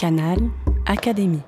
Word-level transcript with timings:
Canal 0.00 0.38
Académie. 0.86 1.42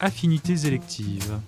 Affinités 0.00 0.66
électives. 0.66 1.38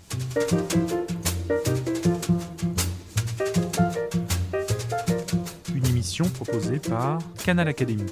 Une 5.75 5.87
émission 5.87 6.27
proposée 6.27 6.79
par 6.79 7.19
Canal 7.45 7.67
Académie. 7.67 8.07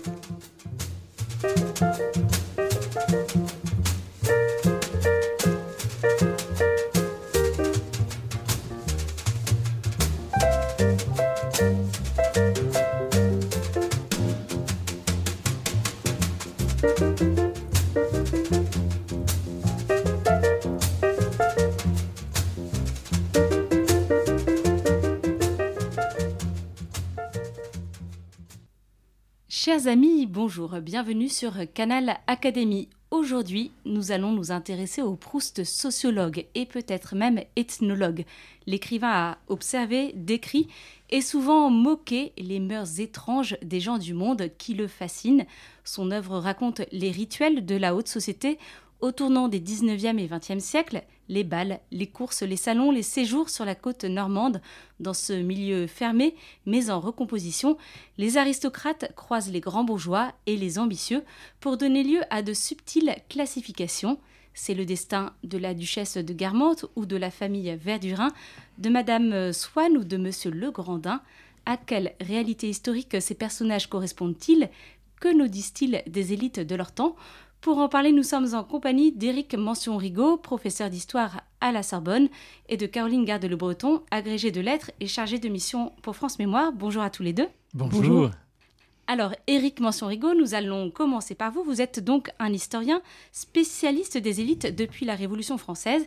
Amis, 29.87 30.27
bonjour, 30.27 30.71
bienvenue 30.81 31.29
sur 31.29 31.53
Canal 31.75 32.17
Académie. 32.27 32.89
Aujourd'hui, 33.11 33.71
nous 33.85 34.13
allons 34.13 34.33
nous 34.33 34.51
intéresser 34.51 35.03
au 35.03 35.15
Proust 35.15 35.63
sociologue 35.65 36.47
et 36.55 36.65
peut-être 36.65 37.15
même 37.15 37.43
ethnologue. 37.57 38.25
L'écrivain 38.67 39.11
a 39.11 39.39
observé, 39.49 40.13
décrit 40.17 40.69
et 41.11 41.21
souvent 41.21 41.71
moqué 41.71 42.33
les 42.39 42.61
mœurs 42.61 42.99
étranges 42.99 43.59
des 43.63 43.81
gens 43.81 43.99
du 43.99 44.15
monde 44.15 44.51
qui 44.59 44.75
le 44.75 44.87
fascinent. 44.87 45.45
Son 45.85 46.11
œuvre 46.13 46.39
raconte 46.39 46.81
les 46.91 47.11
rituels 47.11 47.67
de 47.67 47.77
la 47.77 47.95
haute 47.95 48.09
société 48.09 48.59
au 49.05 49.13
tournant 49.13 49.49
des 49.49 49.61
19e 49.61 50.19
et 50.19 50.27
20e 50.27 50.61
siècles, 50.61 51.03
les 51.29 51.45
bals, 51.45 51.79
les 51.93 52.07
courses, 52.07 52.41
les 52.41 52.57
salons, 52.57 52.91
les 52.91 53.03
séjours 53.03 53.51
sur 53.51 53.67
la 53.67 53.75
côte 53.75 54.05
normande, 54.05 54.63
dans 54.99 55.13
ce 55.13 55.35
milieu 55.35 55.87
fermé 55.87 56.35
mais 56.65 56.89
en 56.89 57.01
recomposition, 57.01 57.77
les 58.17 58.39
aristocrates 58.39 59.15
croisent 59.15 59.51
les 59.51 59.61
grands 59.61 59.85
bourgeois 59.85 60.33
et 60.47 60.57
les 60.57 60.79
ambitieux 60.79 61.23
pour 61.61 61.77
donner 61.77 62.03
lieu 62.03 62.23
à 62.31 62.41
de 62.41 62.55
subtiles 62.55 63.15
classifications. 63.29 64.19
C'est 64.55 64.73
le 64.73 64.87
destin 64.87 65.35
de 65.43 65.59
la 65.59 65.75
duchesse 65.75 66.17
de 66.17 66.33
Guermantes 66.33 66.87
ou 66.97 67.05
de 67.05 67.17
la 67.19 67.31
famille 67.31 67.77
Verdurin, 67.77 68.33
de 68.79 68.89
madame 68.89 69.53
Swann 69.53 69.99
ou 69.99 70.05
de 70.05 70.17
monsieur 70.17 70.51
Legrandin. 70.51 71.21
À 71.67 71.77
quelle 71.77 72.15
réalité 72.23 72.71
historique 72.71 73.21
ces 73.21 73.35
personnages 73.35 73.87
correspondent-ils? 73.87 74.71
Que 75.21 75.29
nous 75.35 75.49
disent-ils 75.49 76.03
des 76.07 76.33
élites 76.33 76.61
de 76.61 76.75
leur 76.75 76.93
temps? 76.93 77.17
Pour 77.65 77.79
en 77.79 77.89
parler, 77.89 78.13
nous 78.13 78.23
sommes 78.23 78.55
en 78.55 78.63
compagnie 78.63 79.11
d'Éric 79.11 79.55
Mention-Rigaud, 79.55 80.37
professeur 80.37 80.91
d'histoire 80.91 81.41
à 81.63 81.73
la 81.73 81.83
Sorbonne, 81.83 82.29
et 82.69 82.77
de 82.77 82.85
Caroline 82.85 83.25
Garde-Le 83.25 83.57
Breton, 83.57 84.03
agrégée 84.11 84.51
de 84.51 84.61
lettres 84.61 84.91
et 85.01 85.07
chargée 85.07 85.39
de 85.39 85.49
mission 85.49 85.91
pour 86.03 86.15
France 86.15 86.39
Mémoire. 86.39 86.73
Bonjour 86.75 87.03
à 87.03 87.09
tous 87.09 87.23
les 87.23 87.33
deux. 87.33 87.49
Bonjour. 87.73 88.29
Alors, 89.07 89.35
Éric 89.47 89.81
Mention-Rigaud, 89.81 90.35
nous 90.35 90.53
allons 90.53 90.91
commencer 90.91 91.35
par 91.35 91.53
vous. 91.53 91.65
Vous 91.65 91.81
êtes 91.81 92.01
donc 92.01 92.29
un 92.39 92.53
historien 92.53 93.01
spécialiste 93.33 94.19
des 94.19 94.43
élites 94.43 94.67
depuis 94.77 95.07
la 95.07 95.15
Révolution 95.15 95.57
française. 95.57 96.07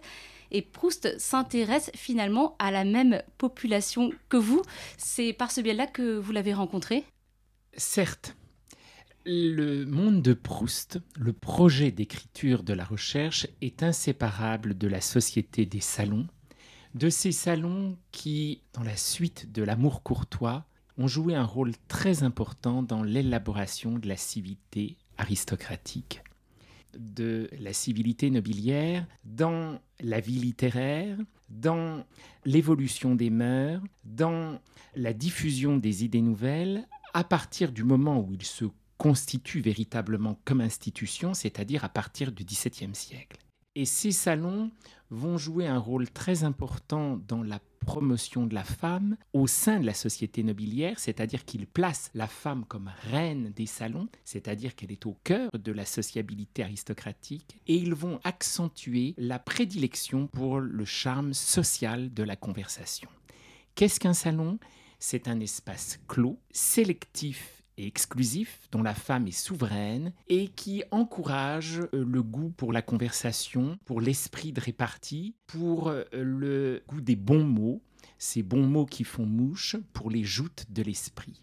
Et 0.51 0.61
Proust 0.61 1.17
s'intéresse 1.17 1.89
finalement 1.95 2.55
à 2.59 2.69
la 2.69 2.85
même 2.85 3.23
population 3.39 4.11
que 4.29 4.37
vous. 4.37 4.61
C'est 4.97 5.33
par 5.33 5.49
ce 5.49 5.61
biais-là 5.61 5.87
que 5.87 6.19
vous 6.19 6.33
l'avez 6.33 6.53
rencontré? 6.53 7.03
Certes. 7.75 8.35
Le 9.29 9.83
monde 9.83 10.21
de 10.21 10.33
Proust, 10.33 11.01
le 11.17 11.33
projet 11.33 11.91
d'écriture 11.91 12.63
de 12.63 12.71
la 12.71 12.85
recherche, 12.85 13.45
est 13.59 13.83
inséparable 13.83 14.77
de 14.77 14.87
la 14.87 15.01
société 15.01 15.65
des 15.65 15.81
salons, 15.81 16.27
de 16.95 17.09
ces 17.09 17.33
salons 17.33 17.97
qui, 18.13 18.61
dans 18.71 18.83
la 18.83 18.95
suite 18.95 19.51
de 19.51 19.63
l'amour 19.63 20.01
courtois, 20.01 20.65
ont 20.97 21.07
joué 21.07 21.35
un 21.35 21.43
rôle 21.43 21.73
très 21.89 22.23
important 22.23 22.83
dans 22.83 23.03
l'élaboration 23.03 23.99
de 23.99 24.07
la 24.07 24.15
civilité 24.15 24.95
aristocratique, 25.17 26.23
de 26.97 27.49
la 27.59 27.73
civilité 27.73 28.29
nobiliaire, 28.29 29.05
dans 29.25 29.81
la 29.99 30.21
vie 30.21 30.39
littéraire, 30.39 31.17
dans 31.49 32.05
l'évolution 32.45 33.13
des 33.13 33.29
mœurs, 33.29 33.83
dans 34.05 34.61
la 34.95 35.11
diffusion 35.11 35.75
des 35.75 36.05
idées 36.05 36.21
nouvelles, 36.21 36.87
à 37.13 37.25
partir 37.25 37.73
du 37.73 37.83
moment 37.83 38.21
où 38.21 38.33
il 38.33 38.43
se 38.45 38.63
constitue 38.97 39.61
véritablement 39.61 40.39
comme 40.45 40.61
institution, 40.61 41.33
c'est-à-dire 41.33 41.83
à 41.83 41.89
partir 41.89 42.31
du 42.31 42.43
XVIIe 42.43 42.95
siècle. 42.95 43.37
Et 43.75 43.85
ces 43.85 44.11
salons 44.11 44.71
vont 45.11 45.37
jouer 45.37 45.67
un 45.67 45.77
rôle 45.77 46.09
très 46.09 46.43
important 46.43 47.21
dans 47.27 47.43
la 47.43 47.59
promotion 47.85 48.47
de 48.47 48.55
la 48.55 48.63
femme 48.63 49.17
au 49.33 49.45
sein 49.45 49.79
de 49.79 49.85
la 49.85 49.93
société 49.93 50.41
nobiliaire, 50.41 50.99
c'est-à-dire 50.99 51.45
qu'ils 51.45 51.67
placent 51.67 52.09
la 52.15 52.27
femme 52.27 52.65
comme 52.65 52.91
reine 53.11 53.53
des 53.55 53.67
salons, 53.67 54.09
c'est-à-dire 54.25 54.75
qu'elle 54.75 54.91
est 54.91 55.05
au 55.05 55.15
cœur 55.23 55.51
de 55.53 55.71
la 55.71 55.85
sociabilité 55.85 56.63
aristocratique, 56.63 57.61
et 57.67 57.75
ils 57.75 57.93
vont 57.93 58.19
accentuer 58.23 59.13
la 59.17 59.37
prédilection 59.37 60.25
pour 60.25 60.59
le 60.59 60.85
charme 60.85 61.35
social 61.35 62.11
de 62.11 62.23
la 62.23 62.35
conversation. 62.35 63.09
Qu'est-ce 63.75 63.99
qu'un 63.99 64.13
salon? 64.13 64.57
C'est 64.97 65.27
un 65.27 65.39
espace 65.39 65.99
clos, 66.07 66.39
sélectif 66.51 67.56
exclusif, 67.77 68.59
dont 68.71 68.83
la 68.83 68.93
femme 68.93 69.27
est 69.27 69.31
souveraine 69.31 70.13
et 70.27 70.47
qui 70.47 70.83
encourage 70.91 71.79
euh, 71.79 72.05
le 72.05 72.23
goût 72.23 72.49
pour 72.49 72.73
la 72.73 72.81
conversation, 72.81 73.77
pour 73.85 74.01
l'esprit 74.01 74.51
de 74.51 74.61
répartie, 74.61 75.35
pour 75.45 75.89
euh, 75.89 76.03
le 76.11 76.83
goût 76.87 77.01
des 77.01 77.15
bons 77.15 77.43
mots, 77.43 77.81
ces 78.17 78.43
bons 78.43 78.65
mots 78.65 78.85
qui 78.85 79.03
font 79.03 79.25
mouche, 79.25 79.75
pour 79.93 80.09
les 80.09 80.23
joutes 80.23 80.65
de 80.69 80.81
l'esprit. 80.81 81.41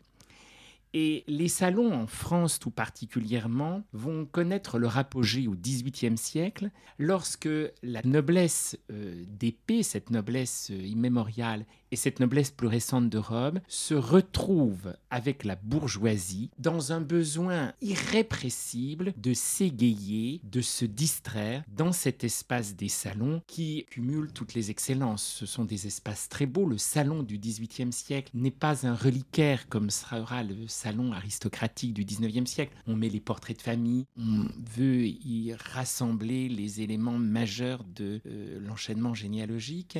Et 0.97 1.25
les 1.27 1.49
salons 1.49 1.93
en 1.93 2.07
France 2.07 2.61
tout 2.61 2.71
particulièrement 2.71 3.83
vont 3.93 4.27
connaître 4.27 4.79
leur 4.79 4.97
apogée 4.97 5.49
au 5.49 5.57
XVIIIe 5.57 6.17
siècle 6.17 6.71
lorsque 6.99 7.49
la 7.83 8.01
noblesse 8.05 8.79
euh, 8.93 9.25
d'épée, 9.27 9.83
cette 9.83 10.11
noblesse 10.11 10.69
immémoriale 10.69 11.67
et 11.95 11.97
cette 11.97 12.19
noblesse 12.19 12.51
plus 12.51 12.67
récente 12.67 13.09
de 13.09 13.19
Rome 13.19 13.61
se 13.69 13.95
retrouvent 13.95 14.97
avec 15.11 15.45
la 15.45 15.55
bourgeoisie 15.55 16.51
dans 16.59 16.93
un 16.93 17.01
besoin 17.01 17.73
irrépressible 17.83 19.15
de 19.17 19.33
s'égayer, 19.33 20.41
de 20.43 20.61
se 20.61 20.87
distraire 20.87 21.63
dans 21.69 21.93
cet 21.93 22.25
espace 22.25 22.75
des 22.75 22.89
salons 22.89 23.43
qui 23.47 23.87
cumule 23.93 24.33
toutes 24.33 24.55
les 24.55 24.73
excellences. 24.73 25.23
Ce 25.23 25.47
sont 25.47 25.65
des 25.65 25.87
espaces 25.87 26.29
très 26.29 26.47
beaux. 26.47 26.67
Le 26.67 26.79
salon 26.79 27.23
du 27.23 27.39
XVIIIe 27.39 27.93
siècle 27.93 28.33
n'est 28.35 28.51
pas 28.51 28.89
un 28.89 28.97
reliquaire 28.97 29.69
comme 29.69 29.91
sera 29.91 30.43
le 30.43 30.67
salon 30.67 31.13
aristocratique 31.13 31.95
du 31.95 32.05
XIXe 32.05 32.51
siècle. 32.51 32.75
On 32.89 32.97
met 32.97 33.09
les 33.09 33.21
portraits 33.21 33.57
de 33.57 33.63
famille, 33.63 34.07
on 34.19 34.47
veut 34.77 35.07
y 35.07 35.55
rassembler 35.75 36.49
les 36.49 36.81
éléments 36.81 37.19
majeurs 37.19 37.85
de 37.85 38.21
euh, 38.27 38.59
l'enchaînement 38.59 39.15
généalogique. 39.15 39.97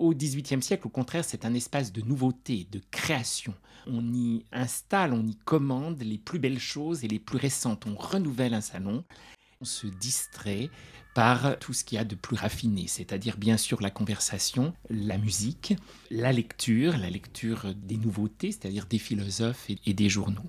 Au 0.00 0.14
XVIIIe 0.14 0.62
siècle, 0.62 0.86
au 0.86 0.90
contraire, 0.90 1.26
c'est 1.26 1.44
un 1.44 1.52
espace 1.52 1.92
de 1.92 2.00
nouveauté, 2.00 2.66
de 2.72 2.80
création. 2.90 3.52
On 3.86 4.14
y 4.14 4.46
installe, 4.50 5.12
on 5.12 5.26
y 5.26 5.36
commande 5.36 6.00
les 6.00 6.16
plus 6.16 6.38
belles 6.38 6.58
choses 6.58 7.04
et 7.04 7.08
les 7.08 7.18
plus 7.18 7.36
récentes. 7.36 7.84
On 7.86 7.96
renouvelle 7.96 8.54
un 8.54 8.62
salon. 8.62 9.04
On 9.60 9.66
se 9.66 9.86
distrait 9.86 10.70
par 11.14 11.58
tout 11.58 11.74
ce 11.74 11.84
qu'il 11.84 11.96
y 11.96 11.98
a 11.98 12.04
de 12.06 12.14
plus 12.14 12.34
raffiné, 12.34 12.86
c'est-à-dire 12.86 13.36
bien 13.36 13.58
sûr 13.58 13.82
la 13.82 13.90
conversation, 13.90 14.72
la 14.88 15.18
musique, 15.18 15.74
la 16.10 16.32
lecture, 16.32 16.96
la 16.96 17.10
lecture 17.10 17.74
des 17.74 17.98
nouveautés, 17.98 18.52
c'est-à-dire 18.52 18.86
des 18.86 18.98
philosophes 18.98 19.68
et, 19.84 19.92
des 19.92 20.08
journaux. 20.08 20.48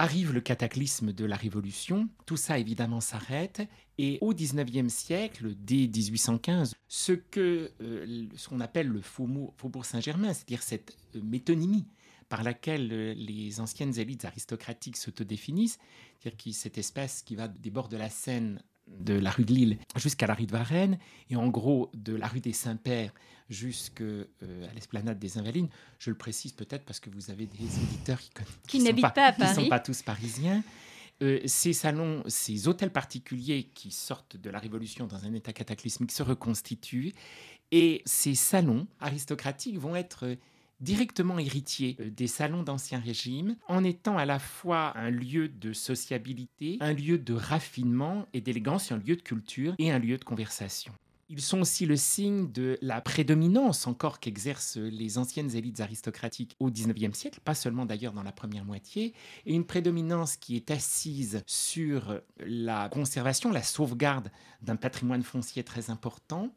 Arrive 0.00 0.32
le 0.32 0.40
cataclysme 0.40 1.12
de 1.12 1.24
la 1.24 1.34
Révolution, 1.34 2.08
tout 2.24 2.36
ça 2.36 2.56
évidemment 2.56 3.00
s'arrête, 3.00 3.62
et 3.98 4.18
au 4.20 4.32
XIXe 4.32 4.94
siècle, 4.94 5.56
dès 5.58 5.88
1815, 5.88 6.76
ce 6.86 7.10
que 7.10 7.72
euh, 7.80 8.26
ce 8.36 8.48
qu'on 8.48 8.60
appelle 8.60 8.86
le 8.86 9.00
Faubourg 9.00 9.84
Saint-Germain, 9.84 10.32
c'est-à-dire 10.32 10.62
cette 10.62 10.96
euh, 11.16 11.20
métonymie 11.24 11.84
par 12.28 12.44
laquelle 12.44 12.92
euh, 12.92 13.12
les 13.16 13.58
anciennes 13.58 13.98
élites 13.98 14.24
aristocratiques 14.24 14.96
s'autodéfinissent, 14.96 15.80
c'est-à-dire 16.20 16.54
cette 16.54 16.78
espèce 16.78 17.22
qui 17.22 17.34
va 17.34 17.48
des 17.48 17.70
bords 17.70 17.88
de 17.88 17.96
la 17.96 18.08
Seine 18.08 18.62
de 19.00 19.14
la 19.14 19.30
rue 19.30 19.44
de 19.44 19.52
Lille 19.52 19.78
jusqu'à 19.96 20.26
la 20.26 20.34
rue 20.34 20.46
de 20.46 20.52
Varennes, 20.52 20.98
et 21.30 21.36
en 21.36 21.48
gros 21.48 21.90
de 21.94 22.14
la 22.14 22.26
rue 22.26 22.40
des 22.40 22.52
Saints-Pères 22.52 23.12
jusqu'à 23.48 24.04
euh, 24.04 24.26
l'esplanade 24.74 25.18
des 25.18 25.38
Invalides. 25.38 25.68
Je 25.98 26.10
le 26.10 26.16
précise 26.16 26.52
peut-être 26.52 26.84
parce 26.84 27.00
que 27.00 27.10
vous 27.10 27.30
avez 27.30 27.46
des 27.46 27.64
auditeurs 27.82 28.20
qui, 28.20 28.30
qui, 28.66 28.80
n'habitent 28.80 29.02
pas, 29.14 29.26
à 29.26 29.32
Paris. 29.32 29.52
Qui 29.54 29.58
ne 29.58 29.64
sont 29.64 29.68
pas 29.68 29.80
tous 29.80 30.02
parisiens. 30.02 30.62
euh, 31.22 31.40
ces 31.46 31.72
salons, 31.72 32.22
ces 32.26 32.68
hôtels 32.68 32.92
particuliers 32.92 33.70
qui 33.74 33.90
sortent 33.90 34.36
de 34.36 34.50
la 34.50 34.58
Révolution 34.58 35.06
dans 35.06 35.24
un 35.24 35.32
état 35.34 35.52
cataclysmique 35.52 36.12
se 36.12 36.22
reconstituent 36.22 37.12
et 37.70 38.02
ces 38.04 38.34
salons 38.34 38.86
aristocratiques 39.00 39.78
vont 39.78 39.96
être 39.96 40.36
directement 40.80 41.38
héritiers 41.38 41.96
euh, 42.00 42.10
des 42.10 42.26
salons 42.26 42.62
d'Ancien 42.62 42.98
Régime, 42.98 43.56
en 43.68 43.84
étant 43.84 44.16
à 44.16 44.24
la 44.24 44.38
fois 44.38 44.96
un 44.96 45.10
lieu 45.10 45.48
de 45.48 45.72
sociabilité, 45.72 46.78
un 46.80 46.92
lieu 46.92 47.18
de 47.18 47.34
raffinement 47.34 48.26
et 48.32 48.40
d'élégance, 48.40 48.92
un 48.92 48.98
lieu 48.98 49.16
de 49.16 49.22
culture 49.22 49.74
et 49.78 49.90
un 49.90 49.98
lieu 49.98 50.18
de 50.18 50.24
conversation. 50.24 50.92
Ils 51.30 51.42
sont 51.42 51.60
aussi 51.60 51.84
le 51.84 51.96
signe 51.96 52.50
de 52.52 52.78
la 52.80 53.02
prédominance 53.02 53.86
encore 53.86 54.18
qu'exercent 54.18 54.78
les 54.78 55.18
anciennes 55.18 55.54
élites 55.54 55.80
aristocratiques 55.80 56.56
au 56.58 56.70
XIXe 56.70 57.16
siècle, 57.16 57.40
pas 57.44 57.54
seulement 57.54 57.84
d'ailleurs 57.84 58.14
dans 58.14 58.22
la 58.22 58.32
première 58.32 58.64
moitié, 58.64 59.12
et 59.44 59.52
une 59.52 59.66
prédominance 59.66 60.36
qui 60.36 60.56
est 60.56 60.70
assise 60.70 61.42
sur 61.46 62.22
la 62.38 62.88
conservation, 62.88 63.50
la 63.52 63.62
sauvegarde 63.62 64.30
d'un 64.62 64.76
patrimoine 64.76 65.22
foncier 65.22 65.64
très 65.64 65.90
important, 65.90 66.50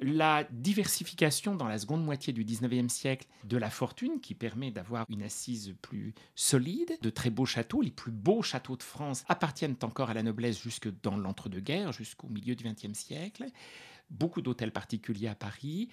la 0.00 0.44
diversification 0.50 1.54
dans 1.54 1.68
la 1.68 1.78
seconde 1.78 2.04
moitié 2.04 2.32
du 2.32 2.44
19e 2.44 2.88
siècle 2.88 3.26
de 3.44 3.56
la 3.56 3.70
fortune 3.70 4.20
qui 4.20 4.34
permet 4.34 4.70
d'avoir 4.70 5.06
une 5.08 5.22
assise 5.22 5.74
plus 5.82 6.14
solide, 6.34 6.98
de 7.02 7.10
très 7.10 7.30
beaux 7.30 7.46
châteaux. 7.46 7.80
Les 7.80 7.90
plus 7.90 8.12
beaux 8.12 8.42
châteaux 8.42 8.76
de 8.76 8.82
France 8.82 9.24
appartiennent 9.28 9.76
encore 9.82 10.10
à 10.10 10.14
la 10.14 10.22
noblesse 10.22 10.60
jusque 10.62 10.88
dans 11.02 11.16
l'entre-deux-guerres, 11.16 11.92
jusqu'au 11.92 12.28
milieu 12.28 12.54
du 12.54 12.64
20e 12.64 12.94
siècle 12.94 13.46
beaucoup 14.10 14.42
d'hôtels 14.42 14.72
particuliers 14.72 15.28
à 15.28 15.34
Paris, 15.34 15.88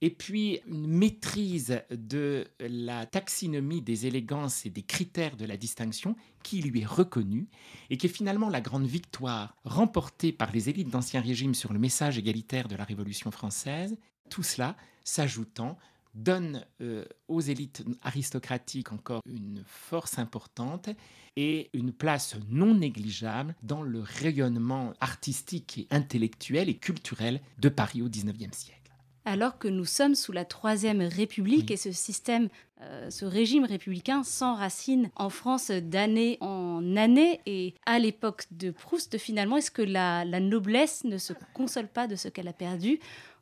et 0.00 0.10
puis 0.10 0.60
une 0.66 0.86
maîtrise 0.86 1.82
de 1.90 2.46
la 2.60 3.06
taxinomie 3.06 3.80
des 3.80 4.06
élégances 4.06 4.66
et 4.66 4.70
des 4.70 4.82
critères 4.82 5.36
de 5.36 5.46
la 5.46 5.56
distinction 5.56 6.16
qui 6.42 6.60
lui 6.60 6.82
est 6.82 6.86
reconnue, 6.86 7.48
et 7.90 7.96
qui 7.96 8.06
est 8.06 8.10
finalement 8.10 8.50
la 8.50 8.60
grande 8.60 8.86
victoire 8.86 9.56
remportée 9.64 10.32
par 10.32 10.52
les 10.52 10.68
élites 10.68 10.90
d'Ancien 10.90 11.20
Régime 11.20 11.54
sur 11.54 11.72
le 11.72 11.78
message 11.78 12.18
égalitaire 12.18 12.68
de 12.68 12.76
la 12.76 12.84
Révolution 12.84 13.30
française, 13.30 13.96
tout 14.30 14.42
cela 14.42 14.76
s'ajoutant 15.04 15.78
donne 16.14 16.64
euh, 16.80 17.04
aux 17.28 17.40
élites 17.40 17.84
aristocratiques 18.02 18.92
encore 18.92 19.20
une 19.26 19.62
force 19.66 20.18
importante 20.18 20.88
et 21.36 21.70
une 21.72 21.92
place 21.92 22.36
non 22.48 22.74
négligeable 22.74 23.54
dans 23.62 23.82
le 23.82 24.00
rayonnement 24.00 24.92
artistique 25.00 25.78
et 25.78 25.86
intellectuel 25.90 26.68
et 26.68 26.76
culturel 26.76 27.40
de 27.58 27.68
Paris 27.68 28.02
au 28.02 28.08
XIXe 28.08 28.56
siècle. 28.56 28.80
Alors 29.26 29.58
que 29.58 29.68
nous 29.68 29.86
sommes 29.86 30.14
sous 30.14 30.32
la 30.32 30.44
Troisième 30.44 31.00
République 31.00 31.70
et 31.70 31.78
ce 31.78 31.92
système, 31.92 32.50
euh, 32.82 33.08
ce 33.08 33.24
régime 33.24 33.64
républicain 33.64 34.22
s'enracine 34.22 35.10
en 35.16 35.30
France 35.30 35.70
d'année 35.70 36.36
en 36.40 36.94
année. 36.96 37.40
Et 37.46 37.74
à 37.86 37.98
l'époque 37.98 38.44
de 38.50 38.70
Proust, 38.70 39.16
finalement, 39.16 39.56
est-ce 39.56 39.70
que 39.70 39.80
la, 39.80 40.26
la 40.26 40.40
noblesse 40.40 41.04
ne 41.04 41.16
se 41.16 41.32
console 41.54 41.88
pas 41.88 42.06
de 42.06 42.16
ce 42.16 42.28
qu'elle 42.28 42.48
a 42.48 42.52
perdu 42.52 43.00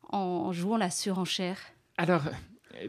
en 0.08 0.52
jouant 0.52 0.76
la 0.76 0.90
surenchère? 0.90 1.58
Alors, 1.96 2.22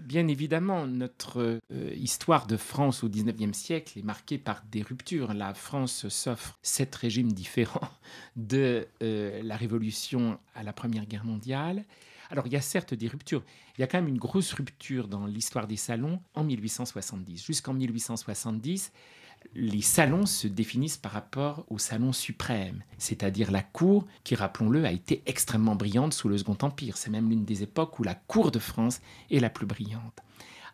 Bien 0.01 0.27
évidemment, 0.27 0.87
notre 0.87 1.59
euh, 1.71 1.93
histoire 1.95 2.47
de 2.47 2.57
France 2.57 3.03
au 3.03 3.09
XIXe 3.09 3.57
siècle 3.57 3.99
est 3.99 4.03
marquée 4.03 4.37
par 4.37 4.63
des 4.71 4.81
ruptures. 4.81 5.33
La 5.33 5.53
France 5.53 6.07
s'offre 6.07 6.57
sept 6.61 6.95
régimes 6.95 7.31
différents 7.31 7.89
de 8.35 8.87
euh, 9.01 9.41
la 9.43 9.57
Révolution 9.57 10.39
à 10.55 10.63
la 10.63 10.73
Première 10.73 11.05
Guerre 11.05 11.25
mondiale. 11.25 11.85
Alors 12.29 12.47
il 12.47 12.53
y 12.53 12.55
a 12.55 12.61
certes 12.61 12.93
des 12.93 13.07
ruptures, 13.07 13.43
il 13.77 13.81
y 13.81 13.83
a 13.83 13.87
quand 13.87 13.99
même 13.99 14.07
une 14.07 14.17
grosse 14.17 14.53
rupture 14.53 15.07
dans 15.07 15.25
l'histoire 15.25 15.67
des 15.67 15.75
salons 15.75 16.19
en 16.33 16.43
1870. 16.43 17.45
Jusqu'en 17.45 17.73
1870, 17.73 18.91
les 19.55 19.81
salons 19.81 20.25
se 20.25 20.47
définissent 20.47 20.97
par 20.97 21.11
rapport 21.11 21.65
au 21.69 21.77
salon 21.77 22.11
suprême, 22.11 22.83
c'est-à-dire 22.97 23.51
la 23.51 23.61
cour 23.61 24.05
qui, 24.23 24.35
rappelons-le, 24.35 24.85
a 24.85 24.91
été 24.91 25.21
extrêmement 25.25 25.75
brillante 25.75 26.13
sous 26.13 26.27
le 26.27 26.37
Second 26.37 26.57
Empire. 26.61 26.97
C'est 26.97 27.11
même 27.11 27.29
l'une 27.29 27.45
des 27.45 27.63
époques 27.63 27.99
où 27.99 28.03
la 28.03 28.15
cour 28.15 28.51
de 28.51 28.59
France 28.59 28.99
est 29.29 29.39
la 29.39 29.49
plus 29.49 29.65
brillante. 29.65 30.19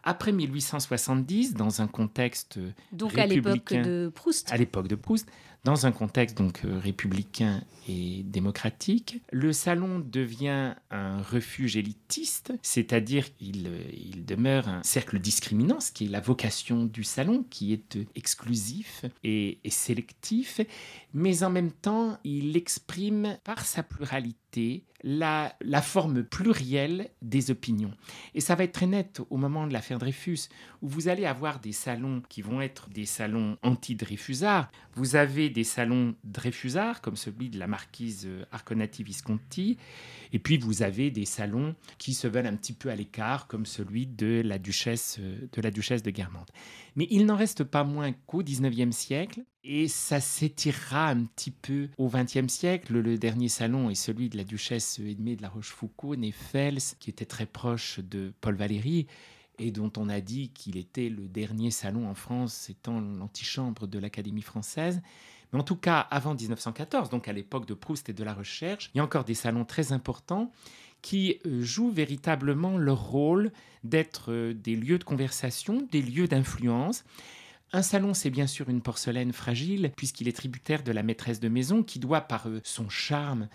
Après 0.04 0.32
1870, 0.32 1.56
dans 1.56 1.82
un 1.82 1.88
contexte 1.88 2.58
donc 2.94 3.18
à 3.18 3.26
l'époque 3.26 3.74
de 3.74 4.10
Proust, 4.16 4.50
à 4.52 4.56
l'époque 4.56 4.88
de 4.88 4.96
Proust, 4.96 5.30
dans 5.64 5.86
un 5.86 5.92
contexte 5.92 6.38
donc 6.38 6.62
euh, 6.64 6.80
républicain 6.80 7.62
et 7.88 8.24
démocratique, 8.24 9.22
le 9.32 9.52
salon 9.52 10.00
devient 10.00 10.74
un 10.92 11.22
refuge 11.22 11.76
élitiste, 11.76 12.54
c'est-à-dire 12.62 13.36
qu'il 13.36 13.68
euh, 13.68 13.82
il 13.92 14.26
demeure 14.26 14.70
un 14.70 14.84
cercle 14.84 15.20
discriminant, 15.20 15.80
ce 15.80 15.92
qui 15.92 16.06
est 16.06 16.10
la 16.10 16.22
vocation 16.22 16.86
du 16.86 17.04
salon, 17.04 17.46
qui 17.50 17.74
est 17.74 17.98
euh, 17.98 18.06
exclusif 18.16 19.06
et, 19.24 19.60
et 19.64 19.70
sélectif, 19.70 20.62
mais 21.14 21.44
en 21.44 21.50
même 21.50 21.72
temps, 21.72 22.18
il 22.24 22.56
exprime 22.56 23.38
par 23.44 23.66
sa 23.66 23.84
pluralité 23.84 24.40
la, 25.04 25.82
forme 25.82 26.24
plurielle 26.24 27.10
des 27.22 27.52
opinions. 27.52 27.94
Et 28.34 28.42
ça 28.42 28.56
va 28.56 28.64
être 28.64 28.74
très 28.74 28.88
net 28.88 29.22
au 29.30 29.38
moment 29.38 29.68
de 29.68 29.74
l'affaire 29.74 30.00
Dreyfus, 30.00 30.50
où 30.82 30.88
vous 30.88 31.08
allez 31.08 31.26
avoir 31.26 31.60
des 31.60 31.72
salons 31.72 32.22
qui 32.30 32.42
vont 32.42 32.62
être 32.62 32.90
des 32.90 33.06
salons 33.06 33.58
anti-Dreyfusards. 33.64 34.70
Vous 34.96 35.16
avez 35.16 35.50
des 35.50 35.64
salons 35.64 36.16
Dreyfusards, 36.24 37.02
comme 37.02 37.16
celui 37.16 37.50
de 37.50 37.60
la 37.60 37.68
marquise 37.68 38.28
Arconati-Visconti, 38.52 39.78
et 40.34 40.40
puis 40.40 40.58
vous 40.58 40.84
avez 40.84 41.12
des 41.12 41.26
salons 41.26 41.76
qui 41.98 42.14
se 42.14 42.28
veulent 42.28 42.48
un 42.48 42.56
petit 42.56 42.74
peu 42.74 42.90
à 42.90 42.96
l'écart, 42.96 43.48
comme 43.48 43.66
celui 43.66 44.06
de 44.06 44.42
la 44.44 44.60
duchesse 44.60 45.20
de, 45.20 45.62
la 45.62 45.72
duchesse 45.72 46.04
de 46.04 46.12
Guermantes. 46.12 46.52
Mais 46.96 47.08
il 47.10 47.26
n'en 47.26 47.36
reste 47.36 47.64
pas 47.64 47.84
moins 47.84 48.12
qu'au 48.12 48.44
XIXe 48.44 48.96
siècle, 48.96 49.44
et 49.64 49.88
ça 49.88 50.20
s'étirera 50.22 51.10
un 51.10 51.26
petit 51.26 51.52
peu 51.52 51.90
au 51.98 52.10
XXe 52.10 52.48
siècle. 52.48 52.98
Le 52.98 53.18
dernier 53.18 53.50
salon 53.50 53.90
est 53.90 53.96
celui 53.96 54.30
de 54.30 54.38
la 54.38 54.44
duchesse 54.44 55.00
Edmée 55.00 55.36
de 55.36 55.42
la 55.42 55.50
Rochefoucauld, 55.50 56.20
née 56.20 56.32
Fels, 56.32 56.96
qui 57.00 57.10
était 57.10 57.26
très 57.26 57.46
proche 57.46 58.00
de 58.00 58.34
Paul 58.42 58.56
Valéry 58.56 59.08
et 59.60 59.72
dont 59.72 59.92
on 59.98 60.10
a 60.10 60.22
dit 60.22 60.50
qu'il 60.50 60.78
était 60.78 61.10
le 61.10 61.28
dernier 61.28 61.72
salon 61.72 62.08
en 62.08 62.16
France, 62.16 62.70
étant 62.70 63.02
l'antichambre 63.02 63.88
de 63.88 64.00
l'Académie 64.00 64.42
française. 64.42 65.02
Mais 65.52 65.60
en 65.60 65.64
tout 65.64 65.76
cas, 65.76 66.00
avant 66.00 66.34
1914, 66.34 67.10
donc 67.10 67.28
à 67.28 67.34
l'époque 67.34 67.66
de 67.66 67.74
Proust 67.74 68.08
et 68.10 68.14
de 68.14 68.24
la 68.24 68.34
recherche, 68.34 68.90
il 68.94 69.00
y 69.00 69.02
a 69.02 69.04
encore 69.04 69.26
des 69.26 69.34
salons 69.34 69.66
très 69.66 69.92
importants 69.92 70.52
qui 71.02 71.40
euh, 71.46 71.62
jouent 71.62 71.92
véritablement 71.92 72.78
leur 72.78 73.02
rôle 73.02 73.52
d'être 73.84 74.32
euh, 74.32 74.54
des 74.54 74.76
lieux 74.76 74.98
de 74.98 75.04
conversation, 75.04 75.88
des 75.92 76.02
lieux 76.02 76.28
d'influence. 76.28 77.04
Un 77.72 77.82
salon, 77.84 78.14
c'est 78.14 78.32
bien 78.32 78.48
sûr 78.48 78.70
une 78.70 78.82
porcelaine 78.82 79.32
fragile, 79.32 79.92
puisqu'il 79.96 80.28
est 80.28 80.36
tributaire 80.36 80.84
de 80.84 80.92
la 80.92 81.04
maîtresse 81.04 81.40
de 81.40 81.50
maison, 81.50 81.84
qui 81.84 82.00
doit, 82.00 82.22
par 82.22 82.48
euh, 82.48 82.62
son 82.64 82.90
charme, 82.90 83.48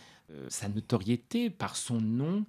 sa 0.48 0.68
notoriété, 0.68 1.50
par 1.50 1.76
son 1.76 2.00
nom, 2.00 2.46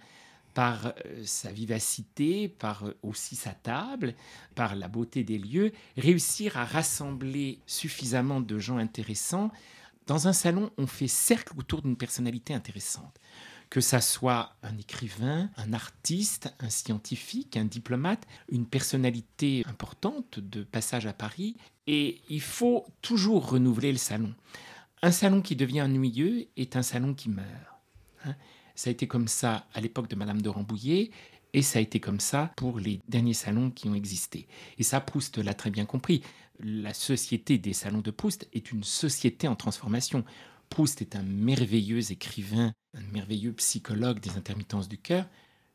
par 0.53 0.93
sa 1.25 1.51
vivacité, 1.51 2.47
par 2.47 2.85
aussi 3.03 3.35
sa 3.35 3.51
table, 3.51 4.15
par 4.55 4.75
la 4.75 4.87
beauté 4.87 5.23
des 5.23 5.37
lieux, 5.37 5.73
réussir 5.97 6.57
à 6.57 6.63
rassembler 6.63 7.59
suffisamment 7.67 8.39
de 8.39 8.57
gens 8.57 8.77
intéressants. 8.77 9.51
Dans 10.07 10.27
un 10.29 10.33
salon, 10.33 10.71
on 10.77 10.87
fait 10.87 11.09
cercle 11.09 11.53
autour 11.57 11.81
d'une 11.81 11.97
personnalité 11.97 12.53
intéressante 12.53 13.19
que 13.69 13.81
ça 13.81 14.01
soit 14.01 14.55
un 14.63 14.77
écrivain, 14.77 15.49
un 15.57 15.73
artiste, 15.73 16.53
un 16.59 16.69
scientifique, 16.69 17.57
un 17.57 17.65
diplomate, 17.65 18.25
une 18.49 18.65
personnalité 18.65 19.63
importante 19.67 20.39
de 20.39 20.63
passage 20.63 21.05
à 21.05 21.13
Paris. 21.13 21.55
Et 21.87 22.21
il 22.29 22.41
faut 22.41 22.85
toujours 23.01 23.49
renouveler 23.49 23.91
le 23.91 23.97
salon. 23.97 24.33
Un 25.01 25.11
salon 25.11 25.41
qui 25.41 25.55
devient 25.55 25.81
ennuyeux 25.81 26.47
est 26.57 26.75
un 26.75 26.83
salon 26.83 27.13
qui 27.13 27.29
meurt. 27.29 27.47
Hein. 28.25 28.35
ça 28.73 28.89
a 28.89 28.91
été 28.91 29.07
comme 29.07 29.27
ça 29.27 29.67
à 29.73 29.81
l'époque 29.81 30.09
de 30.09 30.15
Madame 30.15 30.41
de 30.41 30.49
Rambouillet. 30.49 31.11
Et 31.53 31.61
ça 31.61 31.79
a 31.79 31.81
été 31.81 32.01
comme 32.01 32.19
ça 32.19 32.51
pour 32.57 32.79
les 32.79 32.99
derniers 33.07 33.33
salons 33.33 33.71
qui 33.71 33.87
ont 33.87 33.95
existé. 33.95 34.47
Et 34.77 34.83
ça, 34.83 34.99
Proust 34.99 35.37
l'a 35.37 35.53
très 35.53 35.69
bien 35.69 35.85
compris. 35.85 36.21
La 36.59 36.93
société 36.93 37.57
des 37.57 37.71
salons 37.71 38.01
de 38.01 38.11
Proust 38.11 38.49
est 38.51 38.71
une 38.71 38.83
société 38.83 39.47
en 39.47 39.55
transformation. 39.55 40.25
Proust 40.69 41.01
est 41.01 41.15
un 41.15 41.23
merveilleux 41.23 42.11
écrivain, 42.11 42.73
un 42.93 43.01
merveilleux 43.13 43.53
psychologue 43.53 44.19
des 44.19 44.31
intermittences 44.37 44.87
du 44.87 44.97
cœur, 44.97 45.25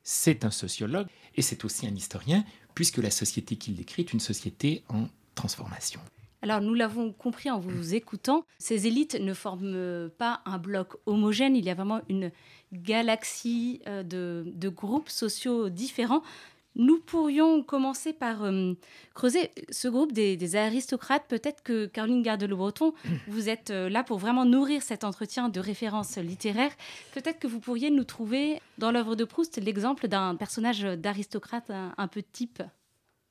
c'est 0.03 0.45
un 0.45 0.51
sociologue 0.51 1.07
et 1.37 1.43
c'est 1.43 1.65
aussi 1.65 1.87
un 1.87 1.95
historien, 1.95 2.45
puisque 2.75 2.99
la 2.99 3.11
société 3.11 3.57
qu'il 3.57 3.75
décrit 3.75 4.03
est 4.03 4.13
une 4.13 4.21
société 4.21 4.85
en 4.89 5.07
transformation. 5.35 6.01
Alors 6.43 6.63
nous 6.63 6.73
l'avons 6.73 7.13
compris 7.13 7.51
en 7.51 7.61
vous 7.61 7.95
écoutant, 7.95 8.45
ces 8.59 8.87
élites 8.87 9.15
ne 9.21 9.35
forment 9.35 10.09
pas 10.09 10.41
un 10.47 10.57
bloc 10.57 10.97
homogène, 11.05 11.55
il 11.55 11.67
y 11.67 11.71
a 11.71 11.75
vraiment 11.75 12.01
une 12.09 12.33
galaxie 12.73 13.83
euh, 13.87 14.03
de 14.03 14.69
groupes 14.69 15.11
sociaux 15.11 15.69
différents 15.69 16.23
nous 16.77 16.99
pourrions 16.99 17.63
commencer 17.63 18.13
par 18.13 18.45
euh, 18.45 18.75
creuser 19.15 19.51
ce 19.71 19.89
groupe 19.89 20.13
des, 20.13 20.57
aristocrates. 20.57 21.25
Peut-être 21.29 21.63
que 21.63 21.87
Caroline 21.87 22.23
Garde-Le-Breton, 22.23 22.95
vous 23.29 23.49
êtes 23.49 23.71
euh, 23.71 23.89
là 23.89 24.05
pour 24.05 24.19
vraiment 24.19 24.45
nourrir 24.45 24.83
cet 24.83 25.05
entretien 25.05 25.49
de 25.49 25.61
références 25.61 26.17
littéraires. 26.17 26.73
Peut-être 27.13 27.39
que 27.39 27.47
vous 27.47 27.61
pourriez 27.61 27.91
nous 27.91 28.05
trouver 28.05 28.61
dans 28.79 28.91
l'œuvre 28.91 29.17
de 29.17 29.25
Proust 29.25 29.61
l'exemple 29.63 30.09
d'un 30.09 30.37
personnage 30.37 30.83
d'aristocrate 30.83 31.71
un, 31.71 32.09
peu 32.09 32.23
type. 32.23 32.63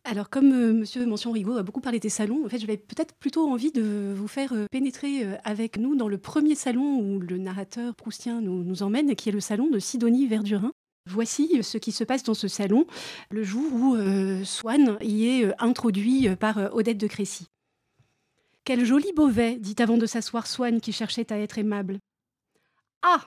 Alors, 0.05 0.29
comme 0.29 0.51
euh, 0.53 0.73
Monsieur 0.73 1.05
Mention 1.05 1.31
Rigaud 1.31 1.57
a 1.57 1.63
beaucoup 1.63 1.81
parlé 1.81 1.99
des 1.99 2.09
salons, 2.09 2.45
en 2.45 2.49
fait, 2.49 2.57
j'avais 2.57 2.77
peut-être 2.77 3.13
plutôt 3.15 3.47
envie 3.47 3.71
de 3.71 4.13
vous 4.15 4.27
faire 4.27 4.53
euh, 4.53 4.65
pénétrer 4.71 5.23
euh, 5.23 5.35
avec 5.43 5.77
nous 5.77 5.95
dans 5.95 6.07
le 6.07 6.17
premier 6.17 6.55
salon 6.55 6.99
où 6.99 7.19
le 7.19 7.37
narrateur 7.37 7.93
proustien 7.95 8.41
nous, 8.41 8.63
nous 8.63 8.81
emmène, 8.81 9.15
qui 9.15 9.29
est 9.29 9.33
le 9.33 9.41
salon 9.41 9.69
de 9.69 9.77
Sidonie 9.77 10.25
Verdurin. 10.27 10.71
Voici 11.09 11.63
ce 11.63 11.79
qui 11.79 11.91
se 11.91 12.03
passe 12.03 12.21
dans 12.21 12.35
ce 12.35 12.47
salon 12.47 12.85
le 13.31 13.43
jour 13.43 13.73
où 13.73 13.95
euh, 13.95 14.43
Swann 14.43 14.95
y 15.01 15.25
est 15.27 15.45
euh, 15.45 15.53
introduit 15.57 16.27
euh, 16.27 16.35
par 16.35 16.59
euh, 16.59 16.69
Odette 16.71 16.99
de 16.99 17.07
Crécy. 17.07 17.47
Quel 18.63 18.85
joli 18.85 19.11
Beauvais, 19.13 19.55
dit 19.55 19.75
avant 19.79 19.97
de 19.97 20.05
s'asseoir 20.05 20.45
Swann 20.45 20.79
qui 20.79 20.91
cherchait 20.91 21.33
à 21.33 21.39
être 21.39 21.57
aimable. 21.57 21.97
Ah 23.01 23.25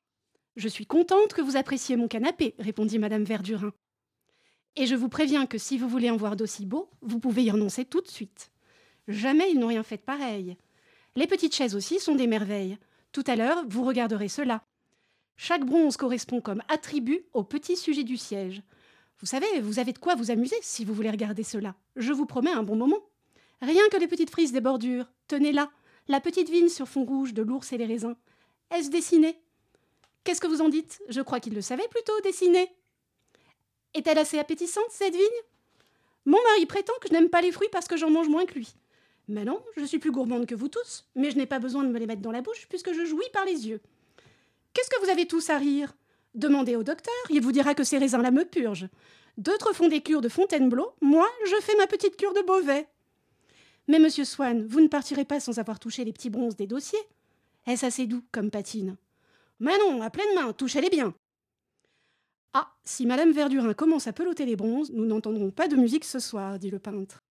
Je 0.55 0.69
suis 0.69 0.87
contente 0.87 1.33
que 1.33 1.43
vous 1.43 1.57
appréciez 1.57 1.97
mon 1.97 2.07
canapé, 2.07 2.55
répondit 2.61 3.01
Madame 3.01 3.25
Verdurin. 3.25 3.73
Et 4.77 4.87
je 4.87 4.95
vous 4.95 5.09
préviens 5.09 5.47
que 5.47 5.59
si 5.59 5.77
vous 5.77 5.89
voulez 5.89 6.11
en 6.11 6.17
voir 6.17 6.37
d'aussi 6.37 6.67
beaux, 6.67 6.89
vous 7.01 7.19
pouvez 7.19 7.43
y 7.43 7.51
renoncer 7.51 7.85
tout 7.85 8.01
de 8.01 8.09
suite. 8.09 8.53
Jamais 9.09 9.51
ils 9.51 9.59
n'ont 9.59 9.67
rien 9.67 9.83
fait 9.83 9.97
de 9.97 10.03
pareil. 10.03 10.57
Les 11.17 11.27
petites 11.27 11.57
chaises 11.57 11.75
aussi 11.75 11.99
sont 11.99 12.15
des 12.15 12.29
merveilles. 12.29 12.79
Tout 13.11 13.25
à 13.27 13.35
l'heure, 13.35 13.65
vous 13.67 13.83
regarderez 13.83 14.29
cela. 14.29 14.63
Chaque 15.37 15.65
bronze 15.65 15.97
correspond 15.97 16.41
comme 16.41 16.63
attribut 16.69 17.25
au 17.33 17.43
petit 17.43 17.77
sujet 17.77 18.05
du 18.05 18.17
siège. 18.17 18.63
Vous 19.21 19.27
savez, 19.27 19.61
vous 19.61 19.79
avez 19.79 19.93
de 19.93 19.99
quoi 19.99 20.15
vous 20.15 20.31
amuser 20.31 20.57
si 20.63 20.85
vous 20.85 20.95
voulez 20.95 21.11
regarder 21.11 21.43
cela. 21.43 21.75
Je 21.97 22.13
vous 22.13 22.27
promets 22.27 22.51
un 22.51 22.63
bon 22.63 22.77
moment. 22.77 23.01
Rien 23.61 23.83
que 23.91 23.97
les 23.97 24.09
petites 24.09 24.31
frises 24.31 24.53
des 24.53 24.61
bordures. 24.61 25.07
Tenez 25.29 25.53
là, 25.53 25.71
la 26.09 26.21
petite 26.21 26.51
vigne 26.51 26.69
sur 26.69 26.89
fond 26.89 27.05
rouge 27.05 27.33
de 27.33 27.43
l'ours 27.43 27.73
et 27.73 27.79
les 27.79 27.87
raisins. 27.87 28.17
Est-ce 28.71 28.91
dessiné? 28.91 29.39
Qu'est-ce 30.25 30.41
que 30.41 30.47
vous 30.47 30.61
en 30.61 30.69
dites? 30.69 31.01
Je 31.09 31.21
crois 31.21 31.41
qu'il 31.41 31.55
le 31.55 31.61
savait 31.61 31.89
plutôt, 31.89 32.21
dessiné. 32.23 32.75
Est-elle 33.95 34.19
assez 34.19 34.39
appétissante, 34.39 34.91
cette 34.91 35.15
vigne? 35.15 35.23
Mon 36.25 36.43
mari 36.43 36.67
prétend 36.67 36.93
que 37.01 37.09
je 37.09 37.13
n'aime 37.13 37.31
pas 37.31 37.43
les 37.43 37.53
fruits 37.53 37.69
parce 37.71 37.89
que 37.89 37.97
j'en 37.97 38.11
mange 38.11 38.29
moins 38.29 38.47
que 38.47 38.55
lui. 38.55 38.75
Mais 39.29 39.45
non, 39.45 39.63
je 39.77 39.85
suis 39.85 39.99
plus 39.99 40.11
gourmande 40.11 40.47
que 40.47 40.55
vous 40.55 40.69
tous, 40.69 41.07
mais 41.15 41.31
je 41.31 41.37
n'ai 41.37 41.47
pas 41.47 41.59
besoin 41.59 41.85
de 41.85 41.89
me 41.89 41.99
les 41.99 42.07
mettre 42.07 42.23
dans 42.23 42.33
la 42.33 42.43
bouche 42.43 42.67
puisque 42.69 42.93
je 42.93 43.05
jouis 43.05 43.29
par 43.33 43.45
les 43.45 43.69
yeux. 43.69 43.81
Qu'est-ce 44.73 44.91
que 44.91 45.05
vous 45.05 45.11
avez 45.11 45.27
tous 45.27 45.51
à 45.51 45.59
rire? 45.59 45.95
Demandez 46.35 46.77
au 46.77 46.83
docteur, 46.83 47.15
il 47.31 47.43
vous 47.43 47.53
dira 47.53 47.75
que 47.75 47.85
ces 47.85 47.99
raisins-là 47.99 48.31
me 48.31 48.45
purgent. 48.45 48.89
D'autres 49.37 49.75
font 49.75 49.89
des 49.89 50.01
cures 50.01 50.21
de 50.21 50.29
Fontainebleau, 50.29 50.93
moi, 51.01 51.27
je 51.47 51.61
fais 51.61 51.77
ma 51.77 51.87
petite 51.87 52.17
cure 52.17 52.33
de 52.33 52.41
Beauvais. 52.43 52.87
Mais 53.89 53.99
monsieur 53.99 54.25
Swann, 54.25 54.65
vous 54.67 54.81
ne 54.81 54.89
partirez 54.89 55.25
pas 55.25 55.41
sans 55.41 55.59
avoir 55.59 55.79
touché 55.79 56.05
les 56.05 56.13
petits 56.13 56.31
bronzes 56.31 56.57
des 56.57 56.67
dossiers 56.67 56.99
Est-ce 57.67 57.85
assez 57.85 58.07
doux 58.07 58.23
comme 58.31 58.51
patine? 58.51 58.97
Mais 59.61 59.77
non, 59.79 60.03
à 60.03 60.11
pleine 60.11 60.35
main, 60.35 60.53
touchez-les 60.53 60.91
bien. 60.91 61.15
Ah, 62.55 62.71
si 62.85 63.07
madame 63.07 63.33
Verdurin 63.33 63.75
commence 63.75 64.07
à 64.07 64.13
peloter 64.13 64.45
les 64.45 64.57
bronzes, 64.57 64.91
nous 64.93 65.07
n'entendrons 65.07 65.51
pas 65.51 65.69
de 65.69 65.77
musique 65.77 66.05
ce 66.05 66.19
soir, 66.19 66.59
dit 66.59 66.71
le 66.71 66.79
peintre. 66.79 67.23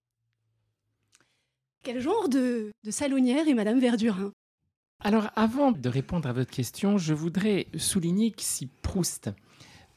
Quel 1.84 2.00
genre 2.00 2.30
de, 2.30 2.72
de 2.84 2.92
salonnière 2.92 3.48
est 3.48 3.54
madame 3.54 3.80
Verdurin? 3.80 4.32
Alors, 5.04 5.30
avant 5.36 5.72
de 5.72 5.90
répondre 5.90 6.30
à 6.30 6.34
votre 6.34 6.52
question, 6.52 7.00
je 7.00 7.16
voudrais 7.16 7.68
souligner 7.76 8.32
que 8.32 8.44
si 8.44 8.68
Proust, 8.68 9.32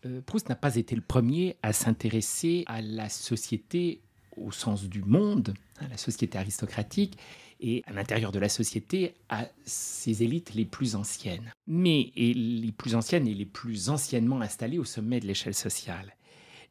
euh, 0.06 0.22
Proust 0.24 0.48
n'a 0.48 0.54
pas 0.54 0.76
été 0.76 0.96
le 0.96 1.02
premier 1.02 1.56
à 1.62 1.74
s'intéresser 1.74 2.64
à 2.66 2.80
la 2.80 3.10
société 3.10 4.00
au 4.38 4.50
sens 4.50 4.84
du 4.84 5.02
monde, 5.02 5.52
à 5.78 5.88
la 5.88 5.98
société 5.98 6.38
aristocratique, 6.38 7.18
et 7.60 7.82
à 7.86 7.92
l'intérieur 7.92 8.32
de 8.32 8.38
la 8.38 8.48
société 8.48 9.14
à 9.28 9.46
ses 9.64 10.22
élites 10.22 10.54
les 10.54 10.64
plus 10.64 10.96
anciennes. 10.96 11.52
Mais 11.66 12.10
les 12.16 12.72
plus 12.72 12.94
anciennes 12.94 13.28
et 13.28 13.34
les 13.34 13.46
plus 13.46 13.90
anciennement 13.90 14.40
installées 14.40 14.78
au 14.78 14.84
sommet 14.84 15.20
de 15.20 15.26
l'échelle 15.26 15.54
sociale. 15.54 16.14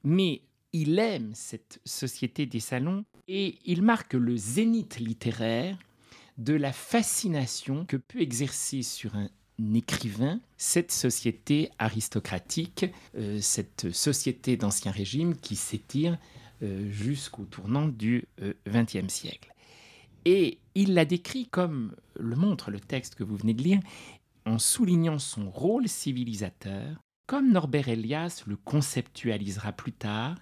Mais 0.03 0.41
il 0.71 0.97
aime 0.99 1.31
cette 1.33 1.79
société 1.85 2.45
des 2.45 2.59
salons 2.59 3.05
et 3.27 3.57
il 3.65 3.81
marque 3.83 4.13
le 4.13 4.35
zénith 4.35 4.99
littéraire 4.99 5.77
de 6.37 6.53
la 6.53 6.73
fascination 6.73 7.85
que 7.85 7.97
peut 7.97 8.21
exercer 8.21 8.81
sur 8.81 9.15
un 9.15 9.29
écrivain 9.73 10.39
cette 10.57 10.91
société 10.91 11.69
aristocratique, 11.79 12.85
euh, 13.15 13.39
cette 13.39 13.91
société 13.91 14.57
d'ancien 14.57 14.91
régime 14.91 15.35
qui 15.35 15.55
s'étire 15.55 16.17
euh, 16.63 16.89
jusqu'au 16.91 17.45
tournant 17.45 17.87
du 17.87 18.25
XXe 18.67 19.07
siècle. 19.07 19.53
Et 20.25 20.59
il 20.75 20.93
la 20.93 21.05
décrit 21.05 21.47
comme 21.47 21.95
le 22.15 22.35
montre 22.35 22.71
le 22.71 22.79
texte 22.79 23.15
que 23.15 23.23
vous 23.23 23.35
venez 23.35 23.53
de 23.53 23.61
lire, 23.61 23.79
en 24.45 24.59
soulignant 24.59 25.19
son 25.19 25.49
rôle 25.49 25.87
civilisateur, 25.87 26.97
comme 27.27 27.51
Norbert 27.51 27.89
Elias 27.89 28.43
le 28.47 28.57
conceptualisera 28.57 29.71
plus 29.71 29.93
tard, 29.93 30.35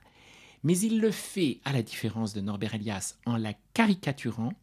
mais 0.63 0.77
il 0.77 1.00
le 1.00 1.12
fait, 1.12 1.60
à 1.65 1.74
la 1.74 1.81
différence 1.81 2.33
de 2.33 2.41
Norbert 2.41 2.75
Elias, 2.75 3.15
en 3.25 3.38
la 3.38 3.53
caricaturant, 3.74 4.53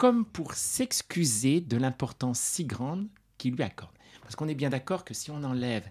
comme 0.00 0.24
pour 0.24 0.54
s'excuser 0.54 1.60
de 1.60 1.76
l'importance 1.76 2.40
si 2.40 2.64
grande 2.64 3.06
qu'il 3.36 3.54
lui 3.54 3.62
accorde. 3.62 3.92
Parce 4.22 4.34
qu'on 4.34 4.48
est 4.48 4.54
bien 4.54 4.70
d'accord 4.70 5.04
que 5.04 5.12
si 5.12 5.30
on 5.30 5.44
enlève 5.44 5.86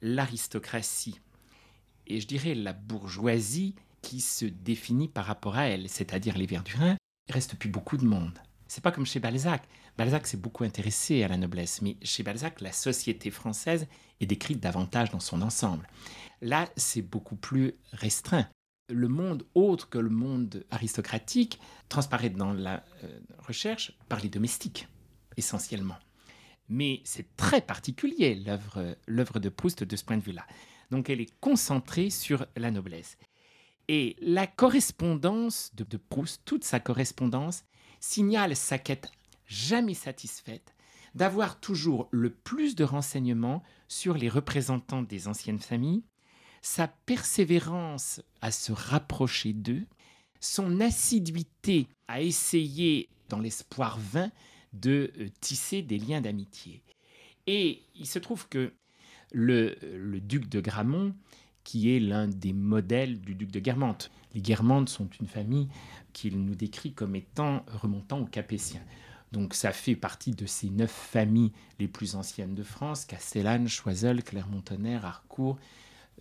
l'aristocratie 0.00 1.20
et 2.06 2.18
je 2.18 2.26
dirais 2.26 2.54
la 2.54 2.72
bourgeoisie 2.72 3.74
qui 4.00 4.22
se 4.22 4.46
définit 4.46 5.06
par 5.06 5.26
rapport 5.26 5.56
à 5.58 5.66
elle, 5.66 5.90
c'est-à-dire 5.90 6.38
les 6.38 6.46
Verdurins, 6.46 6.96
il 7.28 7.34
reste 7.34 7.56
plus 7.56 7.68
beaucoup 7.68 7.98
de 7.98 8.06
monde. 8.06 8.38
C'est 8.68 8.82
pas 8.82 8.90
comme 8.90 9.04
chez 9.04 9.20
Balzac. 9.20 9.68
Balzac 9.98 10.26
s'est 10.26 10.38
beaucoup 10.38 10.64
intéressé 10.64 11.22
à 11.22 11.28
la 11.28 11.36
noblesse, 11.36 11.82
mais 11.82 11.98
chez 12.00 12.22
Balzac, 12.22 12.62
la 12.62 12.72
société 12.72 13.30
française 13.30 13.86
est 14.20 14.26
décrite 14.26 14.60
davantage 14.60 15.10
dans 15.10 15.20
son 15.20 15.42
ensemble. 15.42 15.86
Là, 16.40 16.70
c'est 16.78 17.02
beaucoup 17.02 17.36
plus 17.36 17.74
restreint. 17.92 18.48
Le 18.92 19.08
monde 19.08 19.44
autre 19.54 19.88
que 19.88 19.98
le 19.98 20.10
monde 20.10 20.64
aristocratique 20.70 21.58
transparaît 21.88 22.30
dans 22.30 22.52
la 22.52 22.84
euh, 23.04 23.18
recherche 23.38 23.96
par 24.08 24.20
les 24.20 24.28
domestiques, 24.28 24.86
essentiellement. 25.36 25.96
Mais 26.68 27.00
c'est 27.04 27.36
très 27.36 27.60
particulier, 27.60 28.34
l'œuvre 29.06 29.40
de 29.40 29.48
Proust, 29.48 29.82
de 29.84 29.96
ce 29.96 30.04
point 30.04 30.16
de 30.16 30.22
vue-là. 30.22 30.46
Donc 30.90 31.10
elle 31.10 31.20
est 31.20 31.34
concentrée 31.40 32.10
sur 32.10 32.46
la 32.56 32.70
noblesse. 32.70 33.16
Et 33.88 34.16
la 34.20 34.46
correspondance 34.46 35.74
de, 35.74 35.84
de 35.84 35.96
Proust, 35.96 36.42
toute 36.44 36.64
sa 36.64 36.80
correspondance, 36.80 37.64
signale 37.98 38.54
sa 38.56 38.78
quête 38.78 39.10
jamais 39.46 39.94
satisfaite 39.94 40.74
d'avoir 41.14 41.60
toujours 41.60 42.08
le 42.10 42.30
plus 42.30 42.74
de 42.74 42.84
renseignements 42.84 43.62
sur 43.88 44.14
les 44.14 44.28
représentants 44.28 45.02
des 45.02 45.28
anciennes 45.28 45.60
familles, 45.60 46.04
sa 46.62 46.88
persévérance 46.88 48.22
à 48.40 48.50
se 48.50 48.72
rapprocher 48.72 49.52
d'eux, 49.52 49.84
son 50.40 50.80
assiduité 50.80 51.88
à 52.08 52.22
essayer, 52.22 53.08
dans 53.28 53.40
l'espoir 53.40 53.98
vain, 53.98 54.30
de 54.72 55.12
euh, 55.18 55.28
tisser 55.40 55.82
des 55.82 55.98
liens 55.98 56.20
d'amitié. 56.20 56.82
Et 57.46 57.82
il 57.94 58.06
se 58.06 58.18
trouve 58.18 58.48
que 58.48 58.72
le, 59.32 59.76
le 59.82 60.20
duc 60.20 60.48
de 60.48 60.60
Gramont, 60.60 61.14
qui 61.64 61.94
est 61.94 62.00
l'un 62.00 62.28
des 62.28 62.52
modèles 62.52 63.20
du 63.20 63.34
duc 63.34 63.50
de 63.50 63.60
Guermantes. 63.60 64.10
Les 64.34 64.40
Guermantes 64.40 64.88
sont 64.88 65.08
une 65.20 65.26
famille 65.26 65.68
qu'il 66.12 66.44
nous 66.44 66.54
décrit 66.54 66.92
comme 66.92 67.16
étant 67.16 67.64
remontant 67.68 68.20
aux 68.20 68.26
Capétiens. 68.26 68.82
Donc 69.32 69.54
ça 69.54 69.72
fait 69.72 69.96
partie 69.96 70.32
de 70.32 70.46
ces 70.46 70.70
neuf 70.70 70.90
familles 70.90 71.52
les 71.78 71.88
plus 71.88 72.16
anciennes 72.16 72.54
de 72.54 72.62
France, 72.62 73.04
Castellane, 73.04 73.68
Choiseul, 73.68 74.22
Clermont-Tonnerre, 74.22 75.06
Harcourt, 75.06 75.58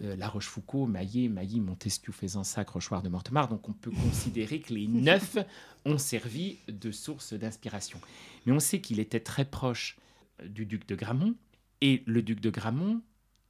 euh, 0.02 0.16
La 0.16 0.28
Rochefoucauld, 0.28 0.90
Maillet, 0.90 1.28
Mailly, 1.28 1.60
Montesquieu, 1.60 2.12
Fezensac, 2.12 2.70
Rochefort 2.70 3.02
de 3.02 3.10
Mortemart. 3.10 3.48
Donc 3.48 3.68
on 3.70 3.74
peut 3.74 3.92
considérer 3.92 4.60
que 4.60 4.74
les 4.74 4.88
neuf 4.90 5.38
ont 5.86 5.98
servi 5.98 6.58
de 6.68 6.92
source 6.92 7.34
d'inspiration. 7.34 8.00
Mais 8.46 8.54
on 8.54 8.60
sait 8.60 8.82
qu'il 8.82 9.00
était 9.00 9.20
très 9.20 9.46
proche 9.46 9.98
du 10.46 10.66
duc 10.66 10.88
de 10.88 10.96
Gramont, 10.96 11.36
et 11.82 12.04
le 12.06 12.22
duc 12.22 12.40
de 12.40 12.50
Gramont 12.50 13.02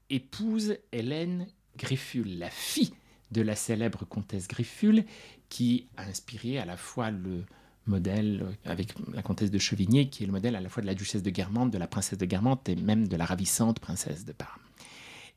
épouse 0.10 0.78
Hélène 0.92 1.48
Grifful, 1.78 2.38
la 2.38 2.50
fille 2.50 2.94
de 3.32 3.42
la 3.42 3.56
célèbre 3.56 4.06
comtesse 4.06 4.48
Grifful, 4.48 5.06
qui 5.50 5.88
a 5.98 6.04
inspiré 6.04 6.58
à 6.58 6.66
la 6.66 6.78
fois 6.78 7.12
le 7.12 7.46
modèle 7.86 8.58
avec 8.66 8.94
la 9.14 9.22
comtesse 9.22 9.52
de 9.52 9.58
Chevigné, 9.58 10.10
qui 10.10 10.24
est 10.24 10.26
le 10.26 10.32
modèle 10.32 10.56
à 10.56 10.62
la 10.62 10.70
fois 10.70 10.82
de 10.82 10.88
la 10.88 10.94
duchesse 10.94 11.24
de 11.24 11.30
Guermantes, 11.30 11.72
de 11.72 11.78
la 11.78 11.88
princesse 11.88 12.18
de 12.18 12.26
Guermantes 12.26 12.68
et 12.70 12.76
même 12.76 13.08
de 13.08 13.16
la 13.16 13.26
ravissante 13.26 13.80
princesse 13.80 14.26
de 14.26 14.34
Parme. 14.34 14.62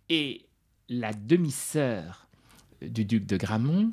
Et 0.09 0.47
la 0.89 1.13
demi-sœur 1.13 2.29
du 2.83 3.05
duc 3.05 3.27
de 3.27 3.37
Gramont 3.37 3.93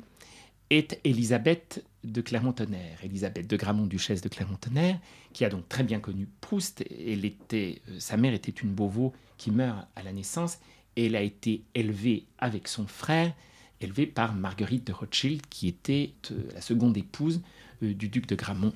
est 0.70 1.00
Élisabeth 1.04 1.84
de 2.04 2.20
Clermont-Tonnerre. 2.20 3.04
Élisabeth 3.04 3.46
de 3.46 3.56
Gramont, 3.56 3.86
duchesse 3.86 4.22
de 4.22 4.28
Clermont-Tonnerre, 4.28 4.98
qui 5.32 5.44
a 5.44 5.48
donc 5.48 5.68
très 5.68 5.84
bien 5.84 6.00
connu 6.00 6.28
Proust. 6.40 6.82
Elle 6.90 7.24
était, 7.24 7.82
sa 7.98 8.16
mère 8.16 8.32
était 8.32 8.52
une 8.52 8.70
Beauvau 8.70 9.12
qui 9.36 9.50
meurt 9.50 9.86
à 9.96 10.02
la 10.02 10.12
naissance 10.12 10.58
et 10.96 11.06
elle 11.06 11.16
a 11.16 11.22
été 11.22 11.64
élevée 11.74 12.26
avec 12.38 12.68
son 12.68 12.86
frère, 12.86 13.34
élevée 13.80 14.06
par 14.06 14.34
Marguerite 14.34 14.86
de 14.86 14.92
Rothschild, 14.92 15.46
qui 15.48 15.68
était 15.68 16.14
euh, 16.30 16.48
la 16.54 16.60
seconde 16.60 16.96
épouse 16.96 17.42
euh, 17.82 17.94
du 17.94 18.08
duc 18.08 18.26
de 18.26 18.34
Gramont. 18.34 18.72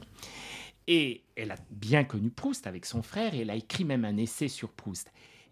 Et 0.86 1.22
elle 1.36 1.50
a 1.50 1.56
bien 1.70 2.04
connu 2.04 2.30
Proust 2.30 2.66
avec 2.66 2.86
son 2.86 3.02
frère, 3.02 3.34
et 3.34 3.40
elle 3.40 3.50
a 3.50 3.56
écrit 3.56 3.84
même 3.84 4.04
un 4.04 4.16
essai 4.16 4.48
sur 4.48 4.70
Proust. 4.70 5.10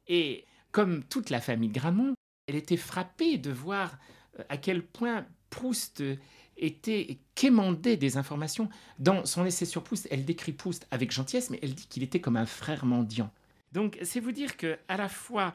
Et 0.08 0.44
comme 0.72 1.04
toute 1.04 1.30
la 1.30 1.40
famille 1.40 1.70
Gramont, 1.70 2.14
elle 2.46 2.56
était 2.56 2.76
frappée 2.76 3.38
de 3.38 3.50
voir 3.50 3.98
euh, 4.38 4.44
à 4.48 4.56
quel 4.56 4.82
point 4.82 5.26
Proust 5.50 6.02
était 6.56 7.18
quémandait 7.34 7.96
des 7.96 8.16
informations. 8.16 8.68
Dans 8.98 9.24
son 9.24 9.44
essai 9.44 9.64
sur 9.64 9.84
Proust, 9.84 10.08
elle 10.10 10.24
décrit 10.24 10.52
Proust 10.52 10.86
avec 10.90 11.10
gentillesse, 11.10 11.50
mais 11.50 11.58
elle 11.62 11.74
dit 11.74 11.86
qu'il 11.86 12.02
était 12.02 12.20
comme 12.20 12.36
un 12.36 12.46
frère 12.46 12.84
mendiant. 12.84 13.30
Donc, 13.72 13.98
c'est 14.02 14.20
vous 14.20 14.32
dire 14.32 14.56
que 14.56 14.78
à 14.88 14.96
la 14.96 15.08
fois, 15.08 15.54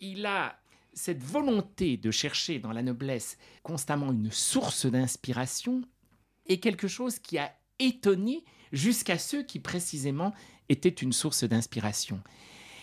il 0.00 0.26
a 0.26 0.58
cette 0.94 1.22
volonté 1.22 1.96
de 1.96 2.10
chercher 2.10 2.58
dans 2.58 2.72
la 2.72 2.82
noblesse 2.82 3.38
constamment 3.62 4.12
une 4.12 4.30
source 4.30 4.86
d'inspiration 4.86 5.82
et 6.46 6.60
quelque 6.60 6.88
chose 6.88 7.18
qui 7.18 7.38
a 7.38 7.52
étonné 7.78 8.44
jusqu'à 8.72 9.18
ceux 9.18 9.42
qui 9.42 9.58
précisément 9.58 10.32
étaient 10.68 10.88
une 10.88 11.12
source 11.12 11.44
d'inspiration. 11.44 12.20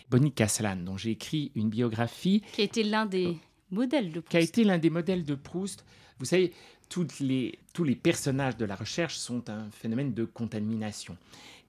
Bonnie 0.10 0.32
Caslan, 0.32 0.78
dont 0.78 0.98
j'ai 0.98 1.12
écrit 1.12 1.52
une 1.56 1.70
biographie. 1.70 2.42
Qui 2.54 2.62
a 2.62 2.64
été 2.64 2.84
l'un 2.84 3.06
des 3.06 3.38
modèles 3.72 4.12
de 4.12 4.20
Proust. 4.20 4.30
Qui 4.30 4.38
a 4.38 4.42
été 4.42 4.64
l'un 4.64 4.78
des 4.78 4.90
modèles 4.90 5.24
de 5.24 5.36
Proust. 5.36 5.86
Vous 6.20 6.26
savez, 6.26 6.54
toutes 6.90 7.20
les, 7.20 7.60
tous 7.74 7.84
les 7.84 7.96
personnages 7.96 8.58
de 8.58 8.66
la 8.66 8.76
recherche 8.76 9.16
sont 9.16 9.50
un 9.50 9.70
phénomène 9.72 10.14
de 10.14 10.26
contamination. 10.26 11.16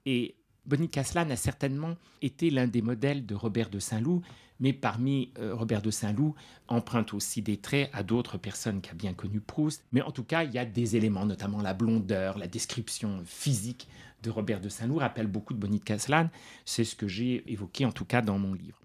Et 0.07 0.35
Bonnie 0.67 0.89
Caslan 0.89 1.29
a 1.31 1.37
certainement 1.37 1.97
été 2.23 2.51
l'un 2.51 2.67
des 2.67 2.83
modèles 2.83 3.27
de 3.27 3.35
Robert 3.35 3.71
de 3.71 3.79
Saint-Loup, 3.79 4.23
mais 4.61 4.73
parmi 4.73 5.33
euh, 5.39 5.55
Robert 5.55 5.83
de 5.83 5.91
Saint-Loup 5.91 6.35
emprunte 6.69 7.15
aussi 7.15 7.43
des 7.43 7.57
traits 7.57 7.91
à 7.93 8.03
d'autres 8.03 8.39
personnes 8.39 8.81
qui 8.81 8.91
a 8.91 8.95
bien 8.95 9.15
connu 9.15 9.41
Proust. 9.41 9.85
Mais 9.93 10.03
en 10.03 10.11
tout 10.11 10.25
cas, 10.25 10.45
il 10.45 10.53
y 10.53 10.59
a 10.59 10.65
des 10.65 10.97
éléments, 10.97 11.27
notamment 11.27 11.63
la 11.63 11.75
blondeur, 11.75 12.39
la 12.39 12.47
description 12.47 13.23
physique 13.25 13.89
de 14.23 14.31
Robert 14.31 14.61
de 14.61 14.69
Saint-Loup 14.69 14.99
rappelle 14.99 15.27
beaucoup 15.27 15.55
de 15.55 15.59
Bonnie 15.59 15.81
Caslan. 15.81 16.29
C'est 16.65 16.85
ce 16.85 16.97
que 16.97 17.09
j'ai 17.09 17.51
évoqué 17.51 17.85
en 17.85 17.93
tout 17.93 18.05
cas 18.05 18.23
dans 18.23 18.39
mon 18.39 18.55
livre. 18.55 18.81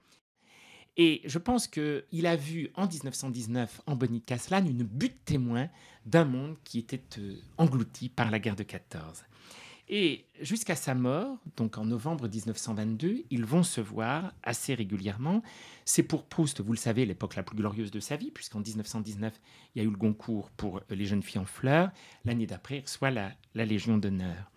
Et 0.98 1.22
je 1.26 1.40
pense 1.40 1.68
qu'il 1.68 2.26
a 2.26 2.36
vu 2.36 2.72
en 2.76 2.88
1919 2.88 3.82
en 3.86 3.96
Bonnie 3.96 4.22
Caslan 4.22 4.66
une 4.66 4.84
butte 4.84 5.26
témoin 5.26 5.68
d'un 6.06 6.24
monde 6.24 6.56
qui 6.64 6.80
était 6.80 7.04
euh, 7.18 7.36
englouti 7.58 8.08
par 8.08 8.32
la 8.32 8.40
guerre 8.40 8.56
de 8.56 8.64
14. 8.64 9.26
Et 9.88 10.26
jusqu'à 10.42 10.76
sa 10.76 10.96
mort, 10.96 11.38
donc 11.58 11.78
en 11.78 11.86
novembre 11.86 12.28
1922, 12.28 13.26
ils 13.30 13.46
vont 13.46 13.62
se 13.62 13.82
voir 13.82 14.34
assez 14.42 14.74
régulièrement. 14.74 15.44
C'est 15.84 16.02
pour 16.02 16.24
Proust, 16.24 16.62
vous 16.62 16.72
le 16.72 16.78
savez, 16.78 17.06
l'époque 17.06 17.36
la 17.36 17.44
plus 17.44 17.56
glorieuse 17.56 17.92
de 17.92 18.00
sa 18.00 18.16
vie, 18.16 18.32
puisqu'en 18.32 18.62
1919, 18.62 19.40
il 19.76 19.80
y 19.80 19.86
a 19.86 19.88
eu 19.88 19.92
le 19.92 19.98
Goncourt 19.98 20.50
pour 20.58 20.82
les 20.90 21.06
jeunes 21.06 21.22
filles 21.22 21.42
en 21.42 21.46
fleurs. 21.46 21.92
L'année 22.24 22.48
d'après, 22.48 22.78
il 22.78 22.82
reçoit 22.82 23.12
la, 23.12 23.34
Légion 23.54 23.98
d'honneur. 23.98 24.52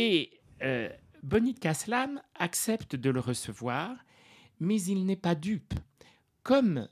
Et 0.00 0.30
euh, 0.62 0.88
Bonnie 1.24 1.54
de 1.54 1.58
Caslam 1.58 2.22
accepte 2.36 2.94
de 2.94 3.10
le 3.10 3.18
recevoir, 3.18 3.96
mais 4.60 4.80
il 4.80 5.04
n'est 5.04 5.16
pas 5.16 5.34
dupe. 5.34 5.74
Comme 6.44 6.86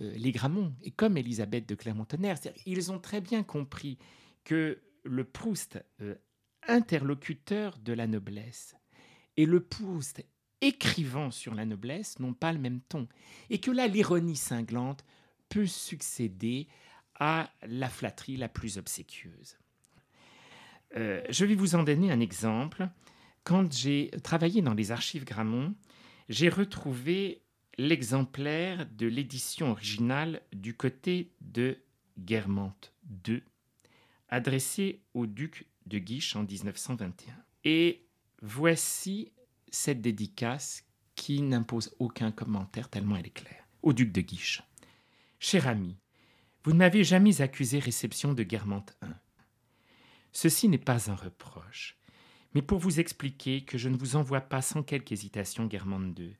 euh, 0.00 0.12
les 0.16 0.32
Grammont 0.32 0.74
et 0.82 0.90
comme 0.90 1.18
Elisabeth 1.18 1.68
de 1.68 1.74
Clermont-Tonnerre, 1.74 2.38
ils 2.64 2.90
ont 2.90 2.98
très 2.98 3.20
bien 3.20 3.42
compris 3.42 3.98
que 4.44 4.80
le 5.02 5.24
Proust 5.24 5.84
euh, 6.00 6.14
interlocuteur 6.66 7.76
de 7.76 7.92
la 7.92 8.06
noblesse 8.06 8.74
et 9.36 9.44
le 9.44 9.62
Proust 9.62 10.24
écrivant 10.62 11.30
sur 11.30 11.54
la 11.54 11.66
noblesse 11.66 12.20
n'ont 12.20 12.32
pas 12.32 12.54
le 12.54 12.58
même 12.58 12.80
ton, 12.80 13.06
et 13.50 13.60
que 13.60 13.70
là 13.70 13.86
l'ironie 13.86 14.36
cinglante 14.36 15.04
peut 15.50 15.66
succéder 15.66 16.68
à 17.16 17.50
la 17.66 17.90
flatterie 17.90 18.38
la 18.38 18.48
plus 18.48 18.78
obséquieuse. 18.78 19.58
Euh, 20.96 21.22
je 21.28 21.44
vais 21.44 21.54
vous 21.54 21.74
en 21.74 21.82
donner 21.82 22.10
un 22.10 22.20
exemple. 22.20 22.88
Quand 23.44 23.72
j'ai 23.72 24.10
travaillé 24.22 24.62
dans 24.62 24.74
les 24.74 24.90
archives 24.92 25.24
Grammont, 25.24 25.74
j'ai 26.28 26.48
retrouvé 26.48 27.42
l'exemplaire 27.78 28.86
de 28.86 29.06
l'édition 29.06 29.70
originale 29.70 30.42
du 30.52 30.74
côté 30.74 31.32
de 31.40 31.78
Guermantes 32.18 32.92
II, 33.26 33.42
adressé 34.28 35.00
au 35.14 35.26
duc 35.26 35.66
de 35.86 35.98
Guiche 35.98 36.36
en 36.36 36.44
1921. 36.44 37.34
Et 37.64 38.06
voici 38.42 39.32
cette 39.70 40.02
dédicace 40.02 40.84
qui 41.14 41.42
n'impose 41.42 41.94
aucun 41.98 42.32
commentaire 42.32 42.88
tellement 42.88 43.16
elle 43.16 43.26
est 43.26 43.30
claire. 43.30 43.68
Au 43.82 43.92
duc 43.92 44.12
de 44.12 44.20
Guiche. 44.20 44.62
Cher 45.38 45.66
ami, 45.66 45.96
vous 46.64 46.72
ne 46.72 46.78
m'avez 46.78 47.04
jamais 47.04 47.40
accusé 47.40 47.78
réception 47.78 48.34
de 48.34 48.42
Guermantes 48.42 48.94
I. 49.02 49.06
Ceci 50.32 50.68
n'est 50.68 50.78
pas 50.78 51.10
un 51.10 51.14
reproche, 51.14 51.96
mais 52.54 52.62
pour 52.62 52.78
vous 52.78 53.00
expliquer 53.00 53.62
que 53.62 53.78
je 53.78 53.88
ne 53.88 53.96
vous 53.96 54.16
envoie 54.16 54.40
pas 54.40 54.62
sans 54.62 54.82
quelque 54.82 55.12
hésitation 55.12 55.66
Guermantes 55.66 56.18
II. 56.18 56.36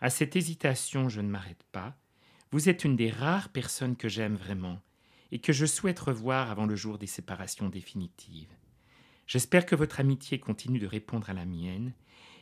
À 0.00 0.10
cette 0.10 0.36
hésitation, 0.36 1.08
je 1.08 1.20
ne 1.20 1.28
m'arrête 1.28 1.64
pas. 1.72 1.96
Vous 2.50 2.68
êtes 2.68 2.84
une 2.84 2.96
des 2.96 3.10
rares 3.10 3.50
personnes 3.50 3.96
que 3.96 4.08
j'aime 4.08 4.36
vraiment 4.36 4.80
et 5.30 5.38
que 5.38 5.52
je 5.52 5.64
souhaite 5.64 5.98
revoir 5.98 6.50
avant 6.50 6.66
le 6.66 6.76
jour 6.76 6.98
des 6.98 7.06
séparations 7.06 7.68
définitives. 7.68 8.54
J'espère 9.26 9.64
que 9.64 9.74
votre 9.74 9.98
amitié 9.98 10.38
continue 10.38 10.78
de 10.78 10.86
répondre 10.86 11.30
à 11.30 11.32
la 11.32 11.46
mienne, 11.46 11.94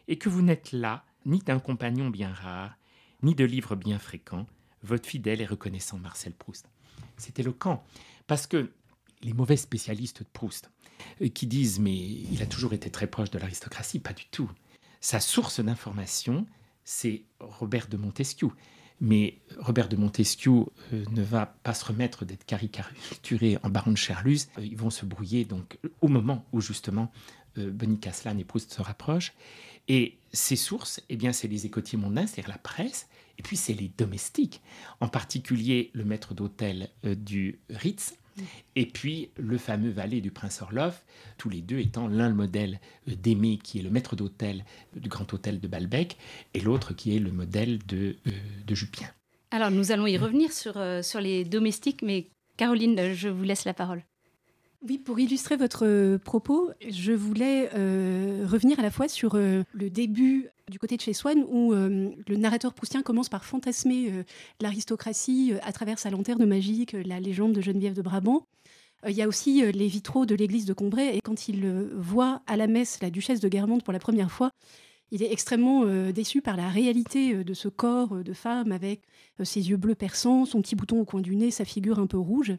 et 0.09 0.19
que 0.19 0.29
vous 0.29 0.43
n'êtes 0.43 0.73
là 0.73 1.05
ni 1.25 1.39
d'un 1.39 1.61
compagnon 1.61 2.11
bien 2.11 2.33
rare, 2.33 2.77
ni 3.23 3.37
de 3.37 3.45
livres 3.45 3.77
bien 3.77 3.99
fréquents, 3.99 4.47
votre 4.83 5.09
fidèle 5.09 5.41
et 5.41 5.47
reconnaissant 5.47 5.99
Marcel 5.99 6.33
Proust. 6.33 6.69
C'est 7.17 7.39
éloquent, 7.39 7.85
parce 8.27 8.49
que 8.49 8.73
les 9.23 9.33
mauvais 9.33 9.57
spécialistes 9.57 10.21
de 10.21 10.29
Proust, 10.33 10.71
euh, 11.21 11.29
qui 11.29 11.47
disent 11.47 11.81
mais 11.81 11.97
il 11.97 12.43
a 12.43 12.47
toujours 12.47 12.73
été 12.73 12.91
très 12.91 13.07
proche 13.07 13.31
de 13.31 13.39
l'aristocratie, 13.39 13.99
pas 13.99 14.13
du 14.13 14.27
tout. 14.27 14.51
Sa 15.01 15.21
source 15.21 15.61
d'information, 15.61 16.47
c'est 16.85 17.23
Robert 17.41 17.89
de 17.89 17.97
Montesquieu. 17.97 18.51
Mais 19.01 19.39
Robert 19.59 19.89
de 19.89 19.97
Montesquieu 19.97 20.67
euh, 20.93 21.05
ne 21.11 21.23
va 21.23 21.47
pas 21.47 21.73
se 21.73 21.87
remettre 21.87 22.27
d'être 22.27 22.45
caricaturé 22.45 23.59
en 23.63 23.71
baron 23.71 23.93
de 23.93 23.97
Cherlus. 23.97 24.41
Euh, 24.59 24.65
ils 24.65 24.77
vont 24.77 24.91
se 24.91 25.07
brouiller 25.07 25.47
donc 25.47 25.79
au 26.03 26.09
moment 26.09 26.45
où 26.53 26.61
justement 26.61 27.11
euh, 27.57 27.73
Caslan 28.01 28.37
et 28.37 28.45
Proust 28.45 28.73
se 28.73 28.83
rapprochent. 28.83 29.33
Et 29.89 30.19
ces 30.33 30.55
sources, 30.55 31.01
eh 31.09 31.17
bien, 31.17 31.33
c'est 31.33 31.49
les 31.49 31.67
écotiers 31.67 31.99
mondains, 31.99 32.27
c'est-à-dire 32.27 32.51
la 32.51 32.59
presse, 32.59 33.09
et 33.39 33.43
puis 33.43 33.57
c'est 33.57 33.73
les 33.73 33.89
domestiques, 33.89 34.61
en 35.01 35.09
particulier 35.09 35.91
le 35.95 36.05
maître 36.05 36.35
d'hôtel 36.35 36.91
du 37.03 37.59
Ritz, 37.71 38.15
et 38.77 38.87
puis 38.87 39.31
le 39.37 39.59
fameux 39.59 39.91
valet 39.91 40.21
du 40.21 40.31
prince 40.31 40.63
Orloff, 40.63 41.05
tous 41.39 41.49
les 41.49 41.61
deux 41.61 41.79
étant 41.79 42.09
l'un 42.09 42.29
le 42.29 42.35
modèle 42.35 42.81
euh, 43.09 43.15
d'Aimé, 43.15 43.59
qui 43.63 43.79
est 43.79 43.83
le 43.83 43.91
maître 43.91 44.17
d'hôtel 44.17 44.65
du 44.97 45.09
grand 45.09 45.33
hôtel 45.33 45.61
de 45.61 45.69
Balbec, 45.69 46.17
et 46.55 46.61
l'autre 46.61 46.95
qui 46.95 47.17
est 47.17 47.19
le 47.19 47.33
modèle 47.33 47.79
de, 47.87 48.17
euh, 48.27 48.31
de 48.67 48.75
Jupien. 48.75 49.09
Alors 49.51 49.71
nous 49.71 49.93
allons 49.93 50.07
y 50.07 50.17
revenir 50.17 50.53
sur, 50.53 50.77
euh, 50.77 51.03
sur 51.03 51.21
les 51.21 51.45
domestiques, 51.45 52.03
mais 52.03 52.29
Caroline, 52.57 53.13
je 53.15 53.29
vous 53.29 53.43
laisse 53.43 53.65
la 53.65 53.75
parole. 53.75 54.05
Oui, 54.83 54.97
pour 54.97 55.21
illustrer 55.21 55.57
votre 55.57 56.17
propos, 56.19 56.71
je 56.89 57.13
voulais 57.13 57.69
revenir 58.47 58.79
à 58.79 58.83
la 58.83 58.91
fois 58.91 59.09
sur 59.09 59.37
le 59.37 59.91
début 59.91 60.49
du 60.71 60.79
côté 60.79 60.97
de 60.97 61.03
chez 61.03 61.13
Swann, 61.13 61.45
où 61.49 61.75
euh, 61.75 62.11
le 62.27 62.37
narrateur 62.37 62.73
proustien 62.73 63.03
commence 63.03 63.29
par 63.29 63.45
fantasmer 63.45 64.11
euh, 64.11 64.23
l'aristocratie 64.61 65.53
euh, 65.53 65.59
à 65.63 65.73
travers 65.73 65.99
sa 65.99 66.09
lanterne 66.09 66.47
magique, 66.47 66.93
la 66.93 67.21
légende 67.21 67.53
de 67.53 67.61
Geneviève 67.61 67.95
de 67.95 68.03
Brabant. 68.03 68.47
Il 69.07 69.15
y 69.15 69.23
a 69.23 69.29
aussi 69.29 69.63
les 69.73 69.87
vitraux 69.87 70.27
de 70.27 70.35
l'église 70.35 70.67
de 70.67 70.75
Combray, 70.75 71.17
et 71.17 71.21
quand 71.23 71.49
il 71.49 71.67
voit 71.95 72.43
à 72.47 72.59
la 72.59 72.67
messe 72.67 73.01
la 73.01 73.09
duchesse 73.09 73.41
de 73.41 73.49
Guermantes 73.49 73.83
pour 73.83 73.95
la 73.95 73.99
première 73.99 74.31
fois, 74.31 74.51
il 75.11 75.23
est 75.23 75.33
extrêmement 75.33 75.87
déçu 76.13 76.43
par 76.43 76.55
la 76.55 76.69
réalité 76.69 77.43
de 77.43 77.55
ce 77.55 77.69
corps 77.69 78.23
de 78.23 78.33
femme 78.35 78.73
avec 78.73 79.01
ses 79.43 79.71
yeux 79.71 79.79
bleus 79.79 79.95
perçants, 79.95 80.45
son 80.45 80.61
petit 80.61 80.77
bouton 80.77 81.01
au 81.01 81.07
coin 81.07 81.23
du 81.23 81.35
nez, 81.35 81.51
sa 81.51 81.65
figure 81.65 81.99
un 81.99 82.07
peu 82.07 82.19
rouge. 82.19 82.53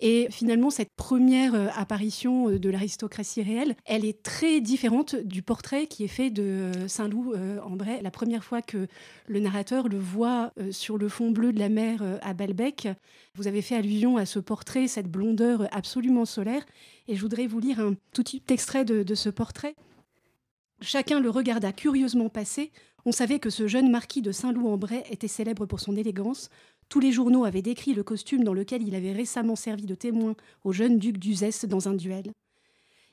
Et 0.00 0.28
finalement, 0.30 0.70
cette 0.70 0.94
première 0.94 1.54
euh, 1.54 1.68
apparition 1.74 2.48
euh, 2.48 2.58
de 2.58 2.70
l'aristocratie 2.70 3.42
réelle, 3.42 3.74
elle 3.84 4.04
est 4.04 4.22
très 4.22 4.60
différente 4.60 5.16
du 5.16 5.42
portrait 5.42 5.88
qui 5.88 6.04
est 6.04 6.08
fait 6.08 6.30
de 6.30 6.42
euh, 6.42 6.88
Saint-Loup 6.88 7.34
en 7.64 7.70
Bray. 7.70 8.00
La 8.02 8.10
première 8.10 8.44
fois 8.44 8.62
que 8.62 8.86
le 9.26 9.40
narrateur 9.40 9.88
le 9.88 9.98
voit 9.98 10.52
sur 10.70 10.98
le 10.98 11.08
fond 11.08 11.30
bleu 11.30 11.52
de 11.52 11.58
la 11.58 11.68
mer 11.68 12.02
à 12.22 12.32
Balbec, 12.32 12.88
vous 13.34 13.46
avez 13.46 13.62
fait 13.62 13.76
allusion 13.76 14.16
à 14.16 14.26
ce 14.26 14.38
portrait, 14.38 14.86
cette 14.86 15.10
blondeur 15.10 15.68
absolument 15.72 16.24
solaire. 16.24 16.64
Et 17.08 17.16
je 17.16 17.20
voudrais 17.20 17.46
vous 17.46 17.58
lire 17.58 17.80
un 17.80 17.94
tout 18.12 18.22
petit 18.22 18.42
extrait 18.48 18.84
de, 18.84 19.14
ce 19.14 19.28
portrait. 19.28 19.74
Chacun 20.80 21.20
le 21.20 21.30
regarda 21.30 21.72
curieusement 21.72 22.28
passer. 22.28 22.70
On 23.04 23.12
savait 23.12 23.38
que 23.38 23.50
ce 23.50 23.66
jeune 23.66 23.90
marquis 23.90 24.22
de 24.22 24.32
Saint-Loup-en-Bray 24.32 25.02
était 25.10 25.28
célèbre 25.28 25.66
pour 25.66 25.80
son 25.80 25.96
élégance, 25.96 26.50
tous 26.88 27.00
les 27.00 27.12
journaux 27.12 27.44
avaient 27.44 27.62
décrit 27.62 27.94
le 27.94 28.02
costume 28.02 28.44
dans 28.44 28.54
lequel 28.54 28.86
il 28.86 28.94
avait 28.94 29.12
récemment 29.12 29.56
servi 29.56 29.86
de 29.86 29.94
témoin 29.94 30.34
au 30.64 30.72
jeune 30.72 30.98
duc 30.98 31.18
d'Uzès 31.18 31.66
dans 31.66 31.88
un 31.88 31.94
duel. 31.94 32.32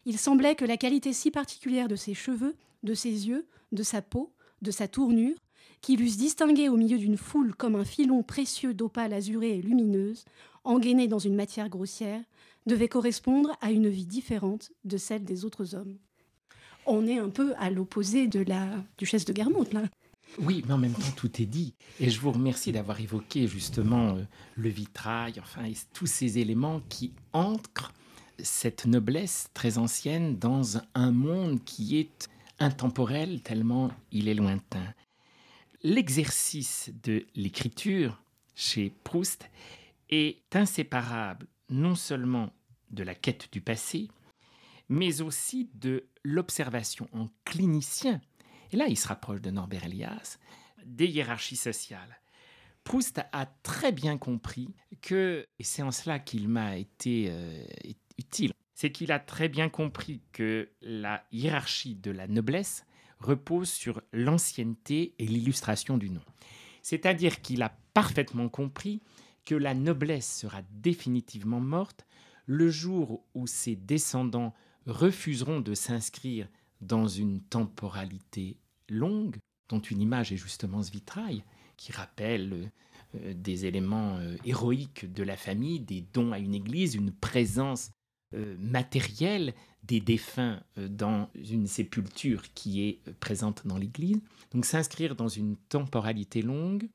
Il 0.05 0.17
semblait 0.17 0.55
que 0.55 0.65
la 0.65 0.77
qualité 0.77 1.13
si 1.13 1.31
particulière 1.31 1.87
de 1.87 1.95
ses 1.95 2.13
cheveux, 2.13 2.55
de 2.83 2.93
ses 2.93 3.27
yeux, 3.27 3.47
de 3.71 3.83
sa 3.83 4.01
peau, 4.01 4.31
de 4.61 4.71
sa 4.71 4.87
tournure, 4.87 5.35
qui 5.81 5.97
l'eussent 5.97 6.17
distingué 6.17 6.69
au 6.69 6.77
milieu 6.77 6.97
d'une 6.97 7.17
foule 7.17 7.53
comme 7.53 7.75
un 7.75 7.85
filon 7.85 8.23
précieux 8.23 8.73
d'opale 8.73 9.13
azurée 9.13 9.57
et 9.57 9.61
lumineuse, 9.61 10.25
engainé 10.63 11.07
dans 11.07 11.19
une 11.19 11.35
matière 11.35 11.69
grossière, 11.69 12.21
devait 12.65 12.87
correspondre 12.87 13.55
à 13.61 13.71
une 13.71 13.89
vie 13.89 14.05
différente 14.05 14.71
de 14.83 14.97
celle 14.97 15.23
des 15.23 15.45
autres 15.45 15.75
hommes. 15.75 15.97
On 16.87 17.07
est 17.07 17.17
un 17.17 17.29
peu 17.29 17.53
à 17.57 17.69
l'opposé 17.69 18.27
de 18.27 18.41
la 18.41 18.67
duchesse 18.97 19.25
de 19.25 19.33
Guermantes, 19.33 19.73
là. 19.73 19.83
Oui, 20.39 20.63
mais 20.67 20.73
en 20.73 20.77
même 20.77 20.93
temps, 20.93 21.11
tout 21.15 21.41
est 21.41 21.45
dit. 21.45 21.75
Et 21.99 22.09
je 22.09 22.19
vous 22.19 22.31
remercie 22.31 22.71
d'avoir 22.71 22.99
évoqué 22.99 23.47
justement 23.47 24.15
euh, 24.15 24.23
le 24.55 24.69
vitrail, 24.69 25.35
enfin, 25.39 25.63
et 25.65 25.75
tous 25.93 26.07
ces 26.07 26.39
éléments 26.39 26.81
qui 26.89 27.13
ancrent 27.33 27.93
cette 28.39 28.85
noblesse 28.85 29.49
très 29.53 29.77
ancienne 29.77 30.37
dans 30.37 30.77
un 30.93 31.11
monde 31.11 31.63
qui 31.63 31.97
est 31.97 32.27
intemporel 32.59 33.41
tellement 33.41 33.91
il 34.11 34.27
est 34.27 34.33
lointain. 34.33 34.93
L'exercice 35.83 36.91
de 37.03 37.25
l'écriture 37.35 38.21
chez 38.55 38.91
Proust 39.03 39.49
est 40.09 40.55
inséparable 40.55 41.47
non 41.69 41.95
seulement 41.95 42.51
de 42.91 43.03
la 43.03 43.15
quête 43.15 43.49
du 43.51 43.61
passé, 43.61 44.09
mais 44.89 45.21
aussi 45.21 45.69
de 45.73 46.05
l'observation 46.23 47.07
en 47.13 47.29
clinicien. 47.43 48.21
Et 48.75 48.77
là, 48.77 48.89
il 48.89 48.97
se 48.97 49.07
rapproche 49.07 49.39
de 49.39 49.51
Norbert 49.51 49.85
Elias, 49.85 50.37
des 50.85 51.07
hiérarchies 51.07 51.55
sociales. 51.55 52.19
Proust 52.83 53.21
a 53.31 53.45
très 53.45 53.93
bien 53.93 54.17
compris 54.17 54.75
que, 55.01 55.47
et 55.57 55.63
c'est 55.63 55.81
en 55.81 55.91
cela 55.91 56.19
qu'il 56.19 56.49
m'a 56.49 56.75
été 56.75 57.27
euh, 57.29 57.63
utile, 58.17 58.51
c'est 58.73 58.91
qu'il 58.91 59.13
a 59.13 59.19
très 59.19 59.47
bien 59.47 59.69
compris 59.69 60.19
que 60.33 60.67
la 60.81 61.23
hiérarchie 61.31 61.95
de 61.95 62.11
la 62.11 62.27
noblesse 62.27 62.85
repose 63.19 63.69
sur 63.69 64.01
l'ancienneté 64.11 65.15
et 65.19 65.25
l'illustration 65.25 65.97
du 65.97 66.09
nom. 66.09 66.23
C'est-à-dire 66.81 67.41
qu'il 67.41 67.63
a 67.63 67.77
parfaitement 67.93 68.49
compris 68.49 69.01
que 69.45 69.55
la 69.55 69.73
noblesse 69.73 70.39
sera 70.39 70.63
définitivement 70.71 71.61
morte 71.61 72.05
le 72.45 72.69
jour 72.69 73.23
où 73.35 73.47
ses 73.47 73.77
descendants 73.77 74.53
refuseront 74.85 75.61
de 75.61 75.75
s'inscrire 75.75 76.49
dans 76.81 77.07
une 77.07 77.41
temporalité 77.41 78.59
longue, 78.89 79.37
dont 79.69 79.79
une 79.79 80.01
image 80.01 80.31
est 80.31 80.37
justement 80.37 80.83
ce 80.83 80.91
vitrail, 80.91 81.43
qui 81.77 81.91
rappelle 81.91 82.71
euh, 83.15 83.33
des 83.33 83.65
éléments 83.65 84.17
euh, 84.17 84.37
héroïques 84.45 85.11
de 85.11 85.23
la 85.23 85.37
famille, 85.37 85.79
des 85.79 86.05
dons 86.13 86.31
à 86.31 86.39
une 86.39 86.53
église, 86.53 86.95
une 86.95 87.11
présence 87.11 87.91
euh, 88.33 88.55
matérielle 88.59 89.53
des 89.83 89.99
défunts 89.99 90.63
dans 90.77 91.29
une 91.35 91.67
sépulture 91.67 92.41
qui 92.55 92.81
est 92.81 92.99
présente 93.19 93.67
dans 93.67 93.77
l'église. 93.77 94.19
Donc 94.51 94.65
s'inscrire 94.65 95.15
dans 95.15 95.27
une 95.27 95.55
temporalité 95.69 96.41
longue, 96.41 96.89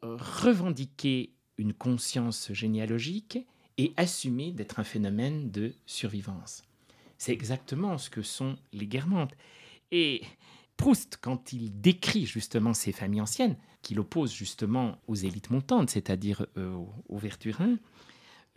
revendiquer 0.00 1.32
une 1.56 1.74
conscience 1.74 2.52
généalogique 2.52 3.40
et 3.78 3.92
assumer 3.96 4.52
d'être 4.52 4.78
un 4.78 4.84
phénomène 4.84 5.50
de 5.50 5.74
survivance. 5.86 6.62
C'est 7.18 7.32
exactement 7.32 7.98
ce 7.98 8.10
que 8.10 8.22
sont 8.22 8.56
les 8.72 8.86
guermantes. 8.86 9.34
Et 9.90 10.22
Proust, 10.76 11.18
quand 11.20 11.52
il 11.52 11.80
décrit 11.80 12.24
justement 12.26 12.72
ces 12.72 12.92
familles 12.92 13.22
anciennes, 13.22 13.56
qu'il 13.82 13.98
oppose 14.00 14.32
justement 14.32 15.00
aux 15.08 15.14
élites 15.14 15.50
montantes, 15.50 15.90
c'est-à-dire 15.90 16.46
euh, 16.56 16.76
aux 17.08 17.18
Verturins, 17.18 17.78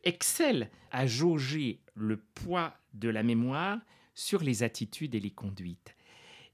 excelle 0.04 0.70
à 0.92 1.08
jauger 1.08 1.82
le 1.96 2.18
poids 2.18 2.74
de 2.94 3.10
la 3.10 3.24
mémoire 3.24 3.80
sur 4.14 4.44
les 4.44 4.64
attitudes 4.64 5.16
et 5.16 5.20
les 5.20 5.32
conduites. 5.32 5.96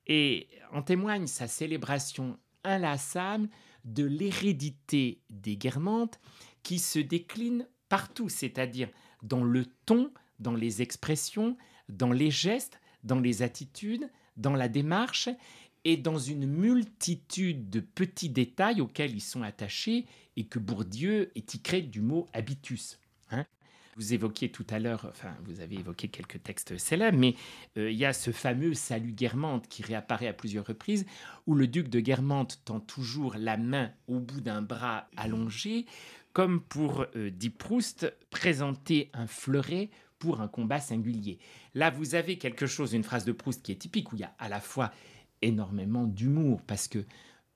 Et 0.05 0.47
en 0.71 0.81
témoigne 0.81 1.27
sa 1.27 1.47
célébration 1.47 2.39
inlassable 2.63 3.49
de 3.83 4.05
l'hérédité 4.05 5.21
des 5.29 5.57
guermantes 5.57 6.19
qui 6.63 6.79
se 6.79 6.99
décline 6.99 7.67
partout, 7.89 8.29
c'est-à-dire 8.29 8.89
dans 9.23 9.43
le 9.43 9.65
ton, 9.85 10.11
dans 10.39 10.55
les 10.55 10.81
expressions, 10.81 11.57
dans 11.89 12.11
les 12.11 12.31
gestes, 12.31 12.79
dans 13.03 13.19
les 13.19 13.41
attitudes, 13.41 14.09
dans 14.37 14.55
la 14.55 14.69
démarche 14.69 15.29
et 15.83 15.97
dans 15.97 16.17
une 16.17 16.45
multitude 16.45 17.69
de 17.69 17.79
petits 17.79 18.29
détails 18.29 18.81
auxquels 18.81 19.15
ils 19.15 19.21
sont 19.21 19.43
attachés 19.43 20.05
et 20.35 20.45
que 20.45 20.59
Bourdieu 20.59 21.31
étiquerait 21.35 21.81
du 21.81 22.01
mot 22.01 22.27
habitus. 22.33 22.99
Hein? 23.31 23.45
vous 23.97 24.13
évoquiez 24.13 24.49
tout 24.49 24.65
à 24.69 24.79
l'heure, 24.79 25.07
enfin, 25.09 25.35
vous 25.45 25.59
avez 25.59 25.75
évoqué 25.75 26.07
quelques 26.07 26.41
textes 26.43 26.77
célèbres, 26.77 27.17
mais 27.17 27.35
euh, 27.77 27.91
il 27.91 27.97
y 27.97 28.05
a 28.05 28.13
ce 28.13 28.31
fameux 28.31 28.75
salut 28.75 29.11
Guermantes 29.11 29.67
qui 29.67 29.81
réapparaît 29.81 30.27
à 30.27 30.33
plusieurs 30.33 30.65
reprises, 30.65 31.05
où 31.47 31.55
le 31.55 31.67
duc 31.67 31.89
de 31.89 31.99
Guermantes 31.99 32.61
tend 32.63 32.79
toujours 32.79 33.35
la 33.37 33.57
main 33.57 33.91
au 34.07 34.19
bout 34.19 34.39
d'un 34.39 34.61
bras 34.61 35.09
allongé, 35.17 35.87
comme 36.31 36.61
pour, 36.61 37.07
euh, 37.15 37.31
dit 37.31 37.49
Proust, 37.49 38.13
présenter 38.29 39.09
un 39.13 39.25
fleuret 39.25 39.89
pour 40.19 40.41
un 40.41 40.47
combat 40.47 40.79
singulier. 40.79 41.39
Là, 41.73 41.89
vous 41.89 42.15
avez 42.15 42.37
quelque 42.37 42.67
chose, 42.67 42.93
une 42.93 43.03
phrase 43.03 43.25
de 43.25 43.31
Proust 43.31 43.63
qui 43.63 43.71
est 43.71 43.75
typique, 43.75 44.11
où 44.11 44.15
il 44.15 44.21
y 44.21 44.25
a 44.25 44.33
à 44.39 44.49
la 44.49 44.59
fois 44.59 44.91
énormément 45.41 46.05
d'humour, 46.05 46.61
parce 46.65 46.87
que 46.87 47.05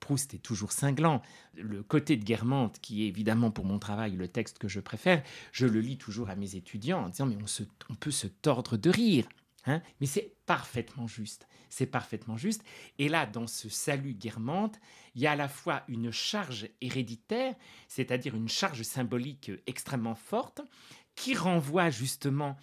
Proust 0.00 0.34
est 0.34 0.38
toujours 0.38 0.72
cinglant. 0.72 1.22
Le 1.54 1.82
côté 1.82 2.16
de 2.16 2.24
Guermantes, 2.24 2.80
qui 2.80 3.04
est 3.04 3.08
évidemment 3.08 3.52
pour 3.52 3.64
mon 3.64 3.78
travail 3.78 4.16
le 4.16 4.26
texte 4.26 4.58
que 4.58 4.68
je 4.68 4.80
préfère, 4.80 5.22
je 5.52 5.66
le 5.66 5.80
lis 5.80 5.96
toujours 5.96 6.28
à 6.28 6.34
mes 6.34 6.56
étudiants 6.56 7.04
en 7.04 7.08
disant 7.08 7.26
mais 7.26 7.36
on, 7.36 7.64
on 7.88 7.94
peut 7.94 8.10
se 8.10 8.26
tordre 8.26 8.76
de 8.76 8.90
rire. 8.90 9.28
Hein 9.64 9.80
mais 10.00 10.08
c'est 10.08 10.34
parfaitement 10.44 11.06
juste. 11.06 11.46
C'est 11.68 11.86
parfaitement 11.86 12.36
juste. 12.36 12.64
Et 12.98 13.08
là, 13.08 13.26
dans 13.26 13.46
ce 13.46 13.68
salut 13.68 14.12
guermante, 14.12 14.78
il 15.14 15.22
y 15.22 15.26
a 15.26 15.32
à 15.32 15.36
la 15.36 15.48
fois 15.48 15.84
une 15.88 16.10
charge 16.10 16.68
héréditaire, 16.80 17.54
c'est-à-dire 17.86 18.34
une 18.34 18.48
charge 18.48 18.82
symbolique 18.82 19.52
extrêmement 19.66 20.16
forte, 20.16 20.62
qui 21.14 21.34
renvoie 21.34 21.90
justement 21.90 22.56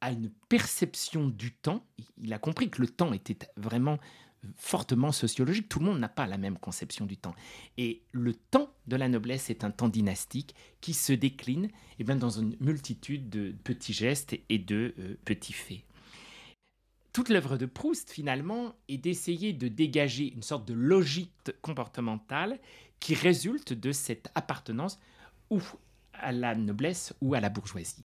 à 0.00 0.12
une 0.12 0.30
perception 0.48 1.28
du 1.28 1.52
temps. 1.52 1.84
Il 2.22 2.32
a 2.32 2.38
compris 2.38 2.70
que 2.70 2.80
le 2.80 2.88
temps 2.88 3.12
était 3.12 3.38
vraiment 3.56 3.98
fortement 4.56 5.12
sociologique. 5.12 5.68
Tout 5.68 5.80
le 5.80 5.86
monde 5.86 5.98
n'a 5.98 6.08
pas 6.08 6.26
la 6.26 6.38
même 6.38 6.58
conception 6.58 7.06
du 7.06 7.16
temps. 7.16 7.34
Et 7.78 8.02
le 8.12 8.34
temps 8.34 8.70
de 8.86 8.96
la 8.96 9.08
noblesse 9.08 9.50
est 9.50 9.64
un 9.64 9.70
temps 9.70 9.88
dynastique 9.88 10.54
qui 10.80 10.94
se 10.94 11.12
décline 11.12 11.68
eh 11.98 12.04
bien, 12.04 12.16
dans 12.16 12.30
une 12.30 12.56
multitude 12.60 13.28
de 13.28 13.54
petits 13.64 13.92
gestes 13.92 14.36
et 14.48 14.58
de 14.58 14.94
euh, 14.98 15.16
petits 15.24 15.52
faits. 15.52 15.80
Toute 17.12 17.30
l'œuvre 17.30 17.56
de 17.56 17.64
Proust, 17.64 18.10
finalement, 18.10 18.74
est 18.88 18.98
d'essayer 18.98 19.54
de 19.54 19.68
dégager 19.68 20.32
une 20.34 20.42
sorte 20.42 20.68
de 20.68 20.74
logique 20.74 21.32
comportementale 21.62 22.60
qui 23.00 23.14
résulte 23.14 23.72
de 23.72 23.90
cette 23.90 24.30
appartenance 24.34 24.98
ou 25.48 25.60
à 26.20 26.32
la 26.32 26.54
noblesse 26.54 27.14
ou 27.20 27.34
à 27.34 27.40
la 27.40 27.48
bourgeoisie. 27.48 28.04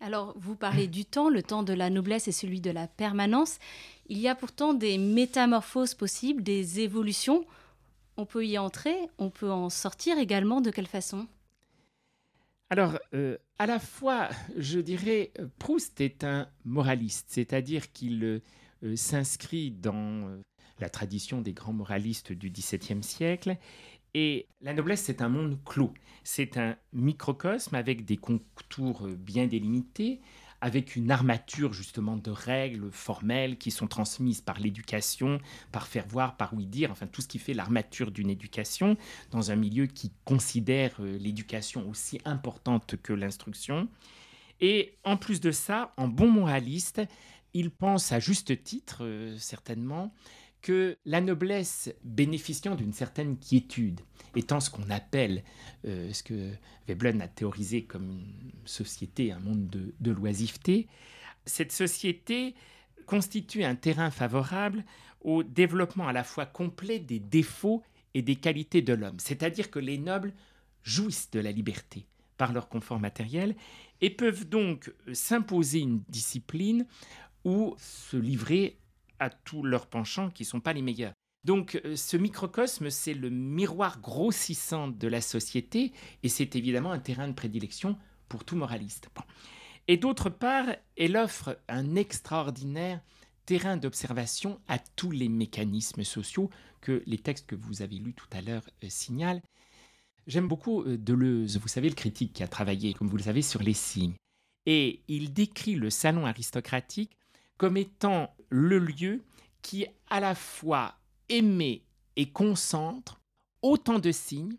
Alors, 0.00 0.34
vous 0.36 0.56
parlez 0.56 0.88
du 0.88 1.04
temps, 1.04 1.28
le 1.28 1.44
temps 1.44 1.62
de 1.62 1.72
la 1.72 1.88
noblesse 1.88 2.26
et 2.26 2.32
celui 2.32 2.60
de 2.60 2.72
la 2.72 2.88
permanence. 2.88 3.58
Il 4.08 4.18
y 4.18 4.26
a 4.26 4.34
pourtant 4.34 4.74
des 4.74 4.98
métamorphoses 4.98 5.94
possibles, 5.94 6.42
des 6.42 6.80
évolutions. 6.80 7.46
On 8.16 8.26
peut 8.26 8.44
y 8.44 8.58
entrer, 8.58 8.96
on 9.18 9.30
peut 9.30 9.50
en 9.50 9.70
sortir 9.70 10.18
également. 10.18 10.60
De 10.60 10.70
quelle 10.70 10.88
façon? 10.88 11.28
Alors, 12.68 12.98
euh, 13.14 13.38
à 13.58 13.66
la 13.66 13.78
fois, 13.78 14.28
je 14.56 14.80
dirais, 14.80 15.30
Proust 15.58 16.00
est 16.00 16.24
un 16.24 16.48
moraliste, 16.64 17.26
c'est-à-dire 17.28 17.92
qu'il 17.92 18.24
euh, 18.82 18.96
s'inscrit 18.96 19.70
dans 19.70 19.94
euh, 19.94 20.40
la 20.80 20.90
tradition 20.90 21.42
des 21.42 21.52
grands 21.52 21.72
moralistes 21.72 22.32
du 22.32 22.50
XVIIe 22.50 23.02
siècle. 23.04 23.56
Et 24.14 24.46
la 24.60 24.74
noblesse, 24.74 25.02
c'est 25.02 25.22
un 25.22 25.28
monde 25.28 25.58
clos. 25.64 25.94
C'est 26.24 26.56
un 26.56 26.76
microcosme 26.92 27.74
avec 27.74 28.04
des 28.04 28.16
contours 28.16 29.08
bien 29.08 29.46
délimités, 29.46 30.20
avec 30.62 30.94
une 30.94 31.10
armature 31.10 31.72
justement 31.72 32.16
de 32.16 32.30
règles 32.30 32.90
formelles 32.92 33.58
qui 33.58 33.72
sont 33.72 33.88
transmises 33.88 34.40
par 34.40 34.60
l'éducation, 34.60 35.40
par 35.72 35.88
faire 35.88 36.06
voir, 36.06 36.36
par 36.36 36.54
oui 36.54 36.66
dire, 36.66 36.92
enfin 36.92 37.08
tout 37.08 37.20
ce 37.20 37.26
qui 37.26 37.40
fait 37.40 37.52
l'armature 37.52 38.12
d'une 38.12 38.30
éducation 38.30 38.96
dans 39.32 39.50
un 39.50 39.56
milieu 39.56 39.86
qui 39.86 40.12
considère 40.24 40.94
euh, 41.00 41.18
l'éducation 41.18 41.88
aussi 41.90 42.20
importante 42.24 42.94
que 43.02 43.12
l'instruction. 43.12 43.88
Et 44.60 44.94
en 45.02 45.16
plus 45.16 45.40
de 45.40 45.50
ça, 45.50 45.92
en 45.96 46.06
bon 46.06 46.30
moraliste, 46.30 47.02
il 47.54 47.72
pense 47.72 48.12
à 48.12 48.20
juste 48.20 48.62
titre, 48.62 48.98
euh, 49.04 49.36
certainement, 49.38 50.14
que 50.62 50.96
la 51.04 51.20
noblesse 51.20 51.92
bénéficiant 52.04 52.74
d'une 52.74 52.92
certaine 52.92 53.36
quiétude, 53.36 54.00
étant 54.36 54.60
ce 54.60 54.70
qu'on 54.70 54.88
appelle, 54.90 55.42
euh, 55.84 56.12
ce 56.12 56.22
que 56.22 56.52
Veblen 56.86 57.20
a 57.20 57.28
théorisé 57.28 57.84
comme 57.84 58.10
une 58.10 58.66
société, 58.66 59.32
un 59.32 59.40
monde 59.40 59.68
de, 59.68 59.94
de 60.00 60.10
l'oisiveté, 60.12 60.86
cette 61.44 61.72
société 61.72 62.54
constitue 63.06 63.64
un 63.64 63.74
terrain 63.74 64.10
favorable 64.10 64.84
au 65.20 65.42
développement 65.42 66.08
à 66.08 66.12
la 66.12 66.24
fois 66.24 66.46
complet 66.46 66.98
des 66.98 67.18
défauts 67.18 67.82
et 68.14 68.22
des 68.22 68.36
qualités 68.36 68.82
de 68.82 68.94
l'homme. 68.94 69.18
C'est-à-dire 69.18 69.70
que 69.70 69.78
les 69.78 69.98
nobles 69.98 70.32
jouissent 70.84 71.30
de 71.30 71.40
la 71.40 71.52
liberté 71.52 72.06
par 72.36 72.52
leur 72.52 72.68
confort 72.68 72.98
matériel 72.98 73.54
et 74.00 74.10
peuvent 74.10 74.48
donc 74.48 74.92
s'imposer 75.12 75.80
une 75.80 76.02
discipline 76.08 76.86
ou 77.44 77.74
se 77.78 78.16
livrer 78.16 78.78
à 79.22 79.30
tous 79.30 79.62
leurs 79.62 79.86
penchants 79.86 80.30
qui 80.30 80.42
ne 80.42 80.48
sont 80.48 80.60
pas 80.60 80.72
les 80.72 80.82
meilleurs. 80.82 81.14
Donc 81.44 81.80
euh, 81.84 81.96
ce 81.96 82.16
microcosme, 82.16 82.90
c'est 82.90 83.14
le 83.14 83.30
miroir 83.30 84.00
grossissant 84.00 84.88
de 84.88 85.08
la 85.08 85.20
société 85.20 85.92
et 86.22 86.28
c'est 86.28 86.56
évidemment 86.56 86.92
un 86.92 87.00
terrain 87.00 87.28
de 87.28 87.32
prédilection 87.32 87.98
pour 88.28 88.44
tout 88.44 88.56
moraliste. 88.56 89.08
Et 89.88 89.96
d'autre 89.96 90.30
part, 90.30 90.66
elle 90.96 91.16
offre 91.16 91.58
un 91.68 91.96
extraordinaire 91.96 93.00
terrain 93.46 93.76
d'observation 93.76 94.60
à 94.68 94.78
tous 94.78 95.10
les 95.10 95.28
mécanismes 95.28 96.04
sociaux 96.04 96.50
que 96.80 97.02
les 97.06 97.18
textes 97.18 97.46
que 97.46 97.56
vous 97.56 97.82
avez 97.82 97.96
lus 97.96 98.14
tout 98.14 98.28
à 98.32 98.40
l'heure 98.40 98.68
euh, 98.84 98.86
signalent. 98.88 99.42
J'aime 100.28 100.46
beaucoup 100.46 100.82
euh, 100.82 100.96
Deleuze, 100.96 101.58
vous 101.58 101.68
savez, 101.68 101.88
le 101.88 101.96
critique 101.96 102.32
qui 102.32 102.44
a 102.44 102.48
travaillé, 102.48 102.94
comme 102.94 103.08
vous 103.08 103.16
le 103.16 103.24
savez, 103.24 103.42
sur 103.42 103.62
les 103.62 103.74
signes. 103.74 104.14
Et 104.66 105.02
il 105.08 105.32
décrit 105.32 105.74
le 105.74 105.90
salon 105.90 106.24
aristocratique 106.24 107.16
comme 107.62 107.76
étant 107.76 108.34
le 108.48 108.80
lieu 108.80 109.22
qui 109.62 109.86
à 110.10 110.18
la 110.18 110.34
fois 110.34 110.96
émet 111.28 111.84
et 112.16 112.28
concentre 112.28 113.20
autant 113.62 114.00
de 114.00 114.10
signes 114.10 114.56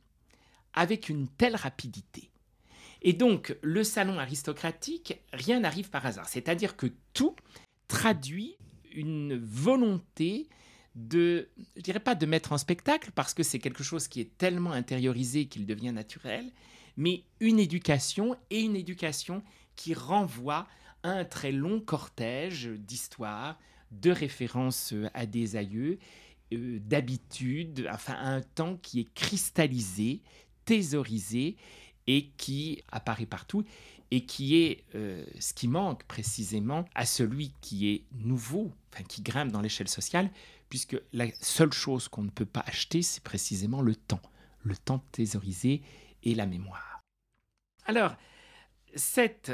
avec 0.72 1.10
une 1.10 1.28
telle 1.28 1.58
rapidité. 1.58 2.32
Et 3.02 3.12
donc, 3.12 3.58
le 3.62 3.84
salon 3.84 4.20
aristocratique, 4.20 5.20
rien 5.34 5.60
n'arrive 5.60 5.90
par 5.90 6.06
hasard. 6.06 6.30
C'est-à-dire 6.30 6.78
que 6.78 6.88
tout 7.12 7.36
traduit 7.90 8.56
une 8.94 9.38
volonté 9.38 10.48
de, 10.96 11.50
je 11.76 11.82
dirais 11.82 12.00
pas 12.00 12.16
de 12.16 12.26
mettre 12.26 12.54
en 12.54 12.58
spectacle, 12.58 13.12
parce 13.14 13.34
que 13.34 13.44
c'est 13.44 13.60
quelque 13.60 13.84
chose 13.84 14.08
qui 14.08 14.22
est 14.22 14.38
tellement 14.38 14.72
intériorisé 14.72 15.48
qu'il 15.48 15.66
devient 15.66 15.92
naturel, 15.92 16.54
mais 16.96 17.26
une 17.42 17.60
éducation 17.60 18.38
et 18.50 18.62
une 18.62 18.78
éducation 18.78 19.44
qui 19.76 19.94
renvoie 19.94 20.70
un 21.04 21.26
très 21.26 21.52
long 21.52 21.80
cortège 21.80 22.68
d'histoires, 22.68 23.60
de 23.92 24.12
références 24.12 24.94
à 25.14 25.26
des 25.26 25.56
aïeux, 25.56 26.00
euh, 26.54 26.80
d'habitudes, 26.80 27.88
enfin 27.92 28.16
un 28.20 28.42
temps 28.42 28.78
qui 28.78 29.02
est 29.02 29.14
cristallisé, 29.14 30.22
thésaurisé 30.66 31.58
et 32.08 32.30
qui 32.38 32.82
apparaît 32.92 33.26
partout 33.26 33.64
et 34.12 34.26
qui 34.26 34.58
est 34.58 34.84
euh, 34.94 35.26
ce 35.40 35.54
qui 35.54 35.68
manque 35.68 36.04
précisément 36.04 36.86
à 36.94 37.06
celui 37.06 37.54
qui 37.62 37.90
est 37.90 38.04
nouveau, 38.12 38.72
enfin 38.92 39.04
qui 39.04 39.24
grimpe 39.24 39.52
dans 39.52 39.62
l'échelle 39.62 39.88
sociale, 39.88 40.30
puisque 40.70 40.96
la 41.14 41.26
seule 41.42 41.74
chose 41.74 42.08
qu'on 42.10 42.24
ne 42.24 42.30
peut 42.30 42.46
pas 42.46 42.64
acheter, 42.68 43.02
c'est 43.02 43.24
précisément 43.24 43.82
le 43.82 43.96
temps, 43.96 44.22
le 44.62 44.78
temps 44.78 45.04
thésaurisé 45.12 45.82
et 46.22 46.36
la 46.36 46.46
mémoire. 46.46 47.02
Alors, 47.86 48.16
cet 48.96 49.52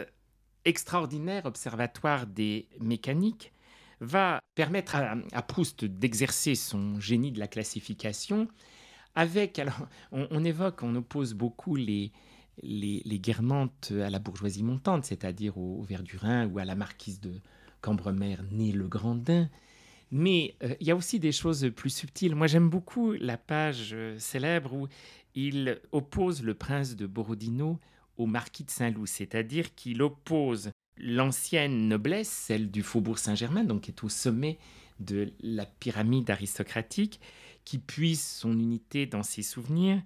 extraordinaire 0.66 1.46
observatoire 1.46 2.28
des 2.28 2.68
mécaniques 2.80 3.54
va 4.02 4.40
permettre 4.56 4.96
à, 4.96 5.42
Proust 5.42 5.86
d'exercer 5.86 6.56
son 6.56 7.00
génie 7.00 7.32
de 7.32 7.40
la 7.40 7.48
classification 7.48 8.48
avec, 9.16 9.60
alors 9.60 9.88
on, 10.12 10.44
évoque, 10.44 10.84
on 10.84 10.96
oppose 10.96 11.34
beaucoup 11.34 11.76
les, 11.76 12.12
les, 12.64 13.20
Guermantes 13.20 13.92
à 13.92 14.10
la 14.10 14.20
bourgeoisie 14.20 14.64
montante, 14.64 15.06
c'est-à-dire 15.06 15.58
au, 15.58 15.82
Verdurin 15.82 16.48
ou 16.48 16.60
à 16.60 16.66
la 16.66 16.76
marquise 16.76 17.20
de 17.20 17.42
Cambremer, 17.82 18.38
née 18.52 18.72
le 18.72 18.88
Grandin. 18.88 19.50
Mais 20.12 20.56
euh, 20.64 20.74
il 20.80 20.88
y 20.88 20.92
a 20.92 20.96
aussi 20.96 21.20
des 21.20 21.32
choses 21.32 21.70
plus 21.76 21.92
subtiles. 21.92 22.36
Moi, 22.36 22.48
j'aime 22.48 22.70
beaucoup 22.70 23.12
la 23.14 23.38
page 23.38 23.92
euh, 23.94 24.18
célèbre 24.18 24.74
où 24.74 24.88
il 25.36 25.80
oppose 25.92 26.42
le 26.44 26.56
prince 26.56 26.96
de 26.96 27.06
Borodino 27.06 27.80
au 28.20 28.26
marquis 28.26 28.66
de 28.66 28.70
Saint-Loup, 28.70 29.08
c'est-à-dire 29.08 29.74
qu'il 29.74 30.04
oppose 30.04 30.72
l'ancienne 30.98 31.88
noblesse, 31.88 32.30
celle 32.30 32.70
du 32.70 32.84
faubourg 32.84 33.18
Saint-Germain, 33.18 33.64
donc 33.64 33.82
qui 33.82 33.92
est 33.92 34.04
au 34.04 34.10
sommet 34.10 34.60
de 35.00 35.32
la 35.42 35.66
pyramide 35.66 36.30
aristocratique, 36.30 37.22
qui 37.64 37.80
puise 37.80 38.22
son 38.22 38.52
unité 38.52 39.06
dans 39.06 39.24
ses 39.24 39.42
souvenirs, 39.42 40.02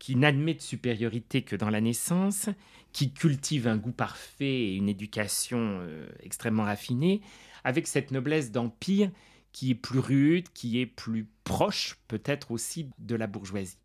qui 0.00 0.16
n'admet 0.16 0.54
de 0.54 0.60
supériorité 0.60 1.42
que 1.42 1.54
dans 1.54 1.70
la 1.70 1.80
naissance, 1.80 2.48
qui 2.92 3.12
cultive 3.12 3.68
un 3.68 3.76
goût 3.76 3.92
parfait 3.92 4.44
et 4.44 4.74
une 4.74 4.88
éducation 4.88 5.78
euh, 5.80 6.08
extrêmement 6.20 6.64
raffinée, 6.64 7.20
avec 7.62 7.86
cette 7.86 8.10
noblesse 8.10 8.50
d'empire 8.50 9.10
qui 9.52 9.70
est 9.70 9.76
plus 9.76 10.00
rude, 10.00 10.48
qui 10.52 10.80
est 10.80 10.86
plus 10.86 11.28
proche 11.44 11.98
peut-être 12.08 12.50
aussi 12.50 12.90
de 12.98 13.14
la 13.14 13.28
bourgeoisie. 13.28 13.78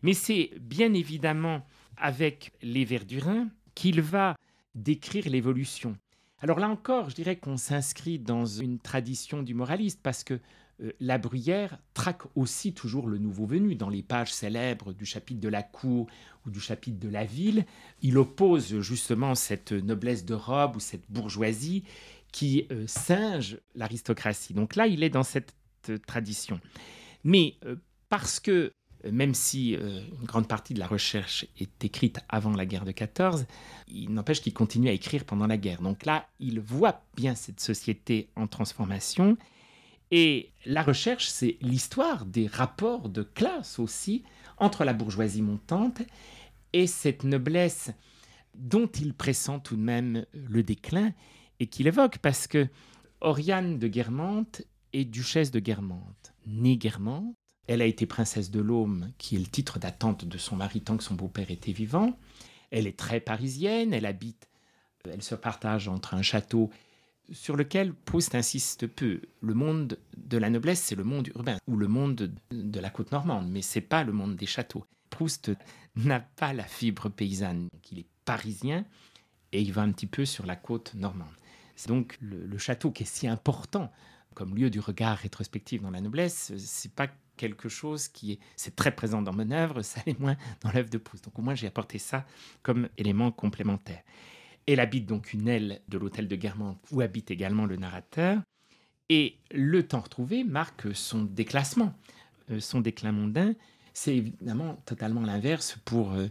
Mais 0.00 0.14
c'est 0.14 0.50
bien 0.58 0.94
évidemment 0.94 1.66
avec 1.96 2.52
les 2.62 2.84
Verdurins 2.84 3.48
qu'il 3.74 4.00
va 4.00 4.36
décrire 4.74 5.28
l'évolution. 5.28 5.96
Alors 6.40 6.58
là 6.58 6.68
encore, 6.68 7.08
je 7.10 7.14
dirais 7.14 7.36
qu'on 7.36 7.56
s'inscrit 7.56 8.18
dans 8.18 8.46
une 8.46 8.78
tradition 8.78 9.42
du 9.42 9.54
moraliste 9.54 10.00
parce 10.02 10.24
que 10.24 10.40
euh, 10.82 10.90
la 10.98 11.18
Bruyère 11.18 11.78
traque 11.94 12.22
aussi 12.34 12.74
toujours 12.74 13.06
le 13.06 13.18
nouveau 13.18 13.46
venu. 13.46 13.76
Dans 13.76 13.88
les 13.88 14.02
pages 14.02 14.32
célèbres 14.32 14.92
du 14.92 15.04
chapitre 15.06 15.40
de 15.40 15.48
la 15.48 15.62
cour 15.62 16.08
ou 16.44 16.50
du 16.50 16.58
chapitre 16.58 16.98
de 16.98 17.08
la 17.08 17.24
ville, 17.24 17.64
il 18.00 18.18
oppose 18.18 18.80
justement 18.80 19.34
cette 19.36 19.70
noblesse 19.72 20.24
de 20.24 20.34
robe 20.34 20.76
ou 20.76 20.80
cette 20.80 21.08
bourgeoisie 21.08 21.84
qui 22.32 22.66
euh, 22.72 22.86
singe 22.88 23.58
l'aristocratie. 23.76 24.54
Donc 24.54 24.74
là, 24.74 24.88
il 24.88 25.04
est 25.04 25.10
dans 25.10 25.22
cette 25.22 25.54
euh, 25.90 25.98
tradition. 25.98 26.60
Mais 27.22 27.56
parce 28.08 28.40
que 28.40 28.72
même 29.10 29.34
si 29.34 29.74
euh, 29.74 30.00
une 30.20 30.26
grande 30.26 30.46
partie 30.46 30.74
de 30.74 30.78
la 30.78 30.86
recherche 30.86 31.46
est 31.58 31.84
écrite 31.84 32.20
avant 32.28 32.52
la 32.52 32.66
guerre 32.66 32.84
de 32.84 32.92
14, 32.92 33.46
il 33.88 34.12
n'empêche 34.12 34.40
qu'il 34.40 34.54
continue 34.54 34.88
à 34.88 34.92
écrire 34.92 35.24
pendant 35.24 35.46
la 35.46 35.56
guerre. 35.56 35.82
Donc 35.82 36.04
là, 36.04 36.28
il 36.38 36.60
voit 36.60 37.02
bien 37.16 37.34
cette 37.34 37.60
société 37.60 38.28
en 38.36 38.46
transformation. 38.46 39.36
Et 40.10 40.50
la 40.66 40.82
recherche, 40.82 41.26
c'est 41.28 41.56
l'histoire 41.60 42.26
des 42.26 42.46
rapports 42.46 43.08
de 43.08 43.22
classe 43.22 43.78
aussi 43.78 44.22
entre 44.58 44.84
la 44.84 44.92
bourgeoisie 44.92 45.42
montante 45.42 46.02
et 46.72 46.86
cette 46.86 47.24
noblesse 47.24 47.90
dont 48.54 48.86
il 48.86 49.14
pressent 49.14 49.60
tout 49.64 49.76
de 49.76 49.82
même 49.82 50.26
le 50.32 50.62
déclin 50.62 51.12
et 51.60 51.66
qu'il 51.66 51.86
évoque 51.86 52.18
parce 52.18 52.46
que 52.46 52.68
Oriane 53.20 53.78
de 53.78 53.88
Guermantes 53.88 54.62
est 54.92 55.04
duchesse 55.04 55.50
de 55.50 55.60
Guermantes, 55.60 56.34
née 56.46 56.76
Guermantes, 56.76 57.34
elle 57.66 57.82
a 57.82 57.86
été 57.86 58.06
princesse 58.06 58.50
de 58.50 58.60
l'Aume, 58.60 59.12
qui 59.18 59.36
est 59.36 59.38
le 59.38 59.46
titre 59.46 59.78
d'attente 59.78 60.24
de 60.24 60.38
son 60.38 60.56
mari 60.56 60.80
tant 60.80 60.96
que 60.96 61.04
son 61.04 61.14
beau-père 61.14 61.50
était 61.50 61.72
vivant. 61.72 62.18
Elle 62.70 62.86
est 62.86 62.98
très 62.98 63.20
parisienne, 63.20 63.92
elle 63.92 64.06
habite, 64.06 64.48
elle 65.10 65.22
se 65.22 65.34
partage 65.34 65.88
entre 65.88 66.14
un 66.14 66.22
château 66.22 66.70
sur 67.30 67.56
lequel 67.56 67.94
Proust 67.94 68.34
insiste 68.34 68.86
peu. 68.86 69.20
Le 69.40 69.54
monde 69.54 69.98
de 70.16 70.38
la 70.38 70.50
noblesse, 70.50 70.80
c'est 70.80 70.94
le 70.94 71.04
monde 71.04 71.28
urbain 71.28 71.58
ou 71.66 71.76
le 71.76 71.88
monde 71.88 72.32
de 72.50 72.80
la 72.80 72.90
côte 72.90 73.12
normande, 73.12 73.48
mais 73.50 73.62
c'est 73.62 73.80
pas 73.80 74.04
le 74.04 74.12
monde 74.12 74.36
des 74.36 74.46
châteaux. 74.46 74.84
Proust 75.10 75.52
n'a 75.96 76.20
pas 76.20 76.52
la 76.52 76.64
fibre 76.64 77.08
paysanne, 77.08 77.68
il 77.90 78.00
est 78.00 78.06
parisien 78.24 78.84
et 79.52 79.60
il 79.60 79.72
va 79.72 79.82
un 79.82 79.92
petit 79.92 80.06
peu 80.06 80.24
sur 80.24 80.46
la 80.46 80.56
côte 80.56 80.94
normande. 80.94 81.34
C'est 81.76 81.88
donc 81.88 82.18
le, 82.20 82.46
le, 82.46 82.58
château 82.58 82.90
qui 82.90 83.02
est 83.02 83.06
si 83.06 83.26
important 83.26 83.90
comme 84.34 84.54
lieu 84.54 84.70
du 84.70 84.80
regard 84.80 85.18
rétrospectif 85.18 85.82
dans 85.82 85.90
la 85.90 86.00
noblesse, 86.00 86.52
c'est 86.56 86.92
pas 86.92 87.08
quelque 87.36 87.68
chose 87.68 88.08
qui 88.08 88.32
est, 88.32 88.38
c'est 88.56 88.76
très 88.76 88.94
présent 88.94 89.22
dans 89.22 89.32
mon 89.32 89.50
œuvre, 89.50 89.82
ça 89.82 90.00
l'est 90.06 90.18
moins 90.18 90.36
dans 90.60 90.72
l'œuvre 90.72 90.90
de 90.90 90.98
Proust. 90.98 91.24
Donc 91.24 91.38
au 91.38 91.42
moins 91.42 91.54
j'ai 91.54 91.66
apporté 91.66 91.98
ça 91.98 92.26
comme 92.62 92.88
élément 92.98 93.30
complémentaire. 93.30 94.02
Elle 94.66 94.80
habite 94.80 95.06
donc 95.06 95.32
une 95.32 95.48
aile 95.48 95.80
de 95.88 95.98
l'hôtel 95.98 96.28
de 96.28 96.36
Guermantes 96.36 96.78
où 96.92 97.00
habite 97.00 97.30
également 97.30 97.66
le 97.66 97.76
narrateur. 97.76 98.40
Et 99.08 99.38
le 99.50 99.86
temps 99.86 100.00
retrouvé 100.00 100.44
marque 100.44 100.94
son 100.94 101.22
déclassement, 101.22 101.94
euh, 102.50 102.60
son 102.60 102.80
déclin 102.80 103.12
mondain. 103.12 103.54
C'est 103.92 104.16
évidemment 104.16 104.76
totalement 104.86 105.22
l'inverse 105.22 105.76
pour 105.84 106.12
euh, 106.12 106.28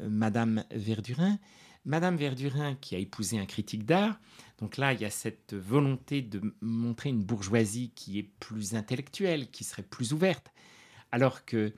euh, 0.00 0.08
Madame 0.08 0.64
Verdurin. 0.70 1.38
Madame 1.84 2.16
Verdurin, 2.16 2.74
qui 2.74 2.96
a 2.96 2.98
épousé 2.98 3.38
un 3.38 3.46
critique 3.46 3.84
d'art, 3.84 4.18
donc 4.58 4.78
là, 4.78 4.92
il 4.92 5.00
y 5.00 5.04
a 5.04 5.10
cette 5.10 5.54
volonté 5.54 6.22
de 6.22 6.54
montrer 6.60 7.10
une 7.10 7.22
bourgeoisie 7.22 7.92
qui 7.94 8.18
est 8.18 8.30
plus 8.40 8.74
intellectuelle, 8.74 9.50
qui 9.50 9.64
serait 9.64 9.82
plus 9.82 10.12
ouverte, 10.12 10.50
alors 11.12 11.44
que 11.44 11.74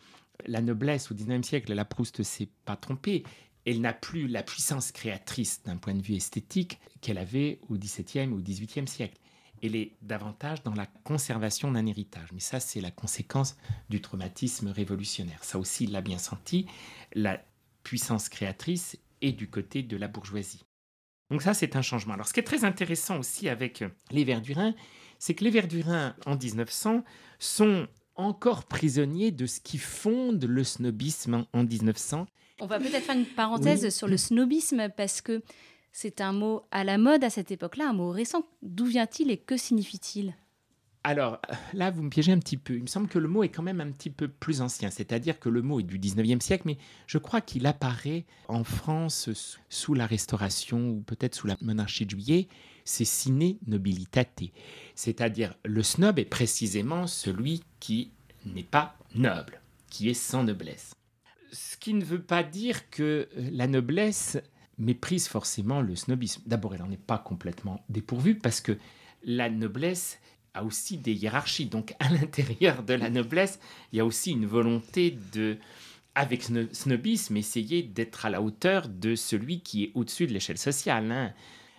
la 0.46 0.60
noblesse 0.60 1.10
au 1.10 1.14
XIXe 1.14 1.46
siècle, 1.46 1.74
la 1.74 1.84
Proust 1.84 2.20
ne 2.20 2.24
s'est 2.24 2.50
pas 2.64 2.76
trompée, 2.76 3.24
elle 3.66 3.80
n'a 3.80 3.92
plus 3.92 4.28
la 4.28 4.42
puissance 4.42 4.92
créatrice 4.92 5.62
d'un 5.64 5.76
point 5.76 5.94
de 5.94 6.02
vue 6.02 6.14
esthétique 6.14 6.80
qu'elle 7.00 7.18
avait 7.18 7.58
au 7.68 7.76
XVIIe 7.76 8.28
ou 8.28 8.40
XVIIIe 8.40 8.86
siècle. 8.86 9.18
Elle 9.60 9.74
est 9.74 9.92
davantage 10.02 10.62
dans 10.62 10.74
la 10.74 10.86
conservation 10.86 11.72
d'un 11.72 11.84
héritage. 11.84 12.28
Mais 12.32 12.40
ça, 12.40 12.60
c'est 12.60 12.80
la 12.80 12.92
conséquence 12.92 13.56
du 13.90 14.00
traumatisme 14.00 14.68
révolutionnaire. 14.68 15.42
Ça 15.42 15.58
aussi, 15.58 15.84
il 15.84 15.92
l'a 15.92 16.00
bien 16.00 16.18
senti. 16.18 16.66
La 17.12 17.42
puissance 17.82 18.28
créatrice 18.28 18.96
est 19.20 19.32
du 19.32 19.50
côté 19.50 19.82
de 19.82 19.96
la 19.96 20.06
bourgeoisie. 20.06 20.64
Donc 21.30 21.42
ça, 21.42 21.54
c'est 21.54 21.76
un 21.76 21.82
changement. 21.82 22.14
Alors 22.14 22.26
ce 22.26 22.32
qui 22.32 22.40
est 22.40 22.44
très 22.44 22.64
intéressant 22.64 23.18
aussi 23.18 23.48
avec 23.48 23.84
les 24.10 24.24
Verdurins, 24.24 24.74
c'est 25.18 25.34
que 25.34 25.44
les 25.44 25.50
Verdurins, 25.50 26.14
en 26.26 26.36
1900, 26.36 27.04
sont 27.38 27.86
encore 28.14 28.64
prisonniers 28.64 29.30
de 29.30 29.46
ce 29.46 29.60
qui 29.60 29.78
fonde 29.78 30.44
le 30.44 30.64
snobisme 30.64 31.46
en 31.52 31.64
1900. 31.64 32.26
On 32.60 32.66
va 32.66 32.78
peut-être 32.78 33.04
faire 33.04 33.16
une 33.16 33.26
parenthèse 33.26 33.94
sur 33.94 34.08
le 34.08 34.16
snobisme 34.16 34.88
parce 34.96 35.20
que 35.20 35.42
c'est 35.92 36.20
un 36.20 36.32
mot 36.32 36.62
à 36.70 36.84
la 36.84 36.98
mode 36.98 37.24
à 37.24 37.30
cette 37.30 37.50
époque-là, 37.50 37.90
un 37.90 37.92
mot 37.92 38.10
récent. 38.10 38.44
D'où 38.62 38.86
vient-il 38.86 39.30
et 39.30 39.38
que 39.38 39.56
signifie-t-il? 39.56 40.34
Alors 41.08 41.40
là, 41.72 41.90
vous 41.90 42.02
me 42.02 42.10
piégez 42.10 42.32
un 42.32 42.38
petit 42.38 42.58
peu. 42.58 42.74
Il 42.74 42.82
me 42.82 42.86
semble 42.86 43.08
que 43.08 43.18
le 43.18 43.28
mot 43.28 43.42
est 43.42 43.48
quand 43.48 43.62
même 43.62 43.80
un 43.80 43.90
petit 43.92 44.10
peu 44.10 44.28
plus 44.28 44.60
ancien, 44.60 44.90
c'est-à-dire 44.90 45.40
que 45.40 45.48
le 45.48 45.62
mot 45.62 45.80
est 45.80 45.84
du 45.84 45.98
19e 45.98 46.42
siècle, 46.42 46.64
mais 46.66 46.76
je 47.06 47.16
crois 47.16 47.40
qu'il 47.40 47.64
apparaît 47.64 48.26
en 48.48 48.62
France 48.62 49.30
sous 49.70 49.94
la 49.94 50.04
Restauration 50.04 50.90
ou 50.90 51.00
peut-être 51.00 51.34
sous 51.34 51.46
la 51.46 51.56
monarchie 51.62 52.04
de 52.04 52.10
Juillet. 52.10 52.48
C'est 52.84 53.06
sine 53.06 53.56
nobilitate, 53.66 54.42
c'est-à-dire 54.94 55.54
le 55.64 55.82
snob 55.82 56.18
est 56.18 56.26
précisément 56.26 57.06
celui 57.06 57.62
qui 57.80 58.10
n'est 58.44 58.62
pas 58.62 58.94
noble, 59.14 59.62
qui 59.88 60.10
est 60.10 60.14
sans 60.14 60.44
noblesse. 60.44 60.92
Ce 61.52 61.78
qui 61.78 61.94
ne 61.94 62.04
veut 62.04 62.20
pas 62.20 62.42
dire 62.42 62.90
que 62.90 63.30
la 63.34 63.66
noblesse 63.66 64.36
méprise 64.76 65.26
forcément 65.26 65.80
le 65.80 65.96
snobisme. 65.96 66.42
D'abord, 66.44 66.74
elle 66.74 66.82
n'en 66.82 66.90
est 66.90 66.98
pas 66.98 67.16
complètement 67.16 67.82
dépourvue 67.88 68.34
parce 68.34 68.60
que 68.60 68.76
la 69.24 69.48
noblesse 69.48 70.18
a 70.58 70.64
aussi 70.64 70.98
des 70.98 71.14
hiérarchies. 71.14 71.66
Donc 71.66 71.94
à 71.98 72.08
l'intérieur 72.10 72.82
de 72.82 72.94
la 72.94 73.10
noblesse, 73.10 73.58
il 73.92 73.96
y 73.96 74.00
a 74.00 74.04
aussi 74.04 74.32
une 74.32 74.46
volonté 74.46 75.16
de, 75.32 75.56
avec 76.14 76.42
snobisme, 76.42 77.36
essayer 77.36 77.82
d'être 77.82 78.26
à 78.26 78.30
la 78.30 78.42
hauteur 78.42 78.88
de 78.88 79.14
celui 79.14 79.60
qui 79.60 79.84
est 79.84 79.92
au-dessus 79.94 80.26
de 80.26 80.32
l'échelle 80.32 80.58
sociale. 80.58 81.10
Hein. 81.10 81.32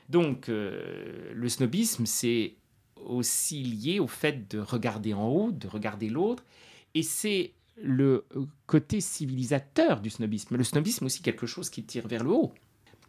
Donc 0.10 0.50
euh, 0.50 1.32
le 1.34 1.50
snobisme, 1.50 2.06
c'est 2.06 2.54
aussi 3.06 3.64
lié 3.64 4.00
au 4.00 4.08
fait 4.08 4.50
de 4.50 4.60
regarder 4.60 5.14
en 5.14 5.28
haut, 5.28 5.52
de 5.52 5.68
regarder 5.68 6.10
l'autre, 6.10 6.44
et 6.94 7.04
c'est 7.04 7.54
le 7.82 8.26
côté 8.66 9.00
civilisateur 9.00 10.02
du 10.02 10.10
snobisme. 10.10 10.58
Le 10.58 10.64
snobisme 10.64 11.06
aussi 11.06 11.22
quelque 11.22 11.46
chose 11.46 11.70
qui 11.70 11.84
tire 11.84 12.08
vers 12.08 12.24
le 12.24 12.32
haut 12.32 12.54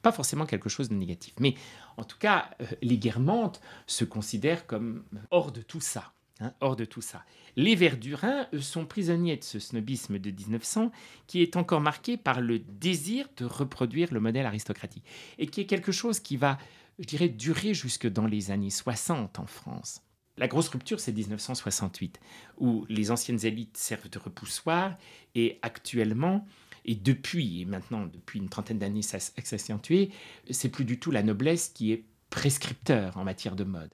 pas 0.03 0.13
forcément 0.13 0.47
quelque 0.47 0.69
chose 0.69 0.89
de 0.89 0.95
négatif. 0.95 1.35
Mais 1.41 1.55
en 1.97 2.05
tout 2.05 2.19
cas, 2.19 2.51
euh, 2.61 2.67
les 2.83 2.99
guermantes 2.99 3.61
se 3.87 4.05
considèrent 4.05 4.67
comme 4.67 5.05
hors 5.31 5.53
de 5.53 5.63
tout 5.63 5.81
ça. 5.81 6.13
Hein, 6.43 6.55
hors 6.61 6.75
de 6.75 6.87
tout 6.87 7.03
ça. 7.03 7.23
Les 7.55 7.75
Verdurins 7.75 8.47
sont 8.61 8.87
prisonniers 8.87 9.37
de 9.37 9.45
ce 9.45 9.59
snobisme 9.59 10.19
de 10.19 10.31
1900 10.31 10.91
qui 11.27 11.43
est 11.43 11.55
encore 11.55 11.83
marqué 11.83 12.17
par 12.17 12.41
le 12.41 12.61
désir 12.61 13.29
de 13.37 13.45
reproduire 13.45 14.09
le 14.11 14.21
modèle 14.21 14.47
aristocratique 14.47 15.05
et 15.37 15.49
qui 15.49 15.61
est 15.61 15.67
quelque 15.67 15.93
chose 15.93 16.19
qui 16.19 16.39
va, 16.39 16.57
je 16.99 17.05
dirais, 17.05 17.29
durer 17.29 17.75
jusque 17.75 18.07
dans 18.07 18.25
les 18.25 18.51
années 18.51 18.71
60 18.71 19.39
en 19.39 19.45
France. 19.45 20.01
La 20.39 20.49
grosse 20.49 20.69
rupture, 20.69 20.99
c'est 20.99 21.13
1968, 21.13 22.19
où 22.57 22.87
les 22.89 23.11
anciennes 23.11 23.45
élites 23.45 23.77
servent 23.77 24.09
de 24.09 24.19
repoussoir 24.19 24.97
et 25.35 25.59
actuellement, 25.61 26.47
et 26.85 26.95
depuis, 26.95 27.61
et 27.61 27.65
maintenant 27.65 28.07
depuis 28.07 28.39
une 28.39 28.49
trentaine 28.49 28.79
d'années, 28.79 29.03
ça 29.03 29.21
s'est 29.21 29.33
accentué, 29.37 30.11
c'est 30.51 30.69
plus 30.69 30.85
du 30.85 30.99
tout 30.99 31.11
la 31.11 31.23
noblesse 31.23 31.69
qui 31.69 31.93
est 31.93 32.05
prescripteur 32.31 33.17
en 33.17 33.25
matière 33.25 33.57
de 33.57 33.65
mode. 33.65 33.91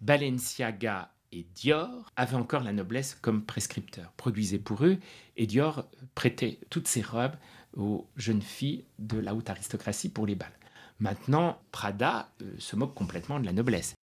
Balenciaga 0.00 1.12
et 1.32 1.46
Dior 1.54 2.12
avaient 2.16 2.36
encore 2.36 2.62
la 2.62 2.72
noblesse 2.72 3.16
comme 3.20 3.44
prescripteur, 3.44 4.12
produisaient 4.16 4.58
pour 4.58 4.84
eux, 4.84 4.98
et 5.36 5.46
Dior 5.46 5.88
prêtait 6.14 6.58
toutes 6.70 6.88
ses 6.88 7.02
robes 7.02 7.36
aux 7.76 8.06
jeunes 8.16 8.42
filles 8.42 8.84
de 8.98 9.18
la 9.18 9.34
haute 9.34 9.50
aristocratie 9.50 10.08
pour 10.08 10.26
les 10.26 10.36
balles. 10.36 10.52
Maintenant, 11.00 11.60
Prada 11.72 12.30
euh, 12.40 12.54
se 12.58 12.76
moque 12.76 12.94
complètement 12.94 13.40
de 13.40 13.46
la 13.46 13.52
noblesse 13.52 13.93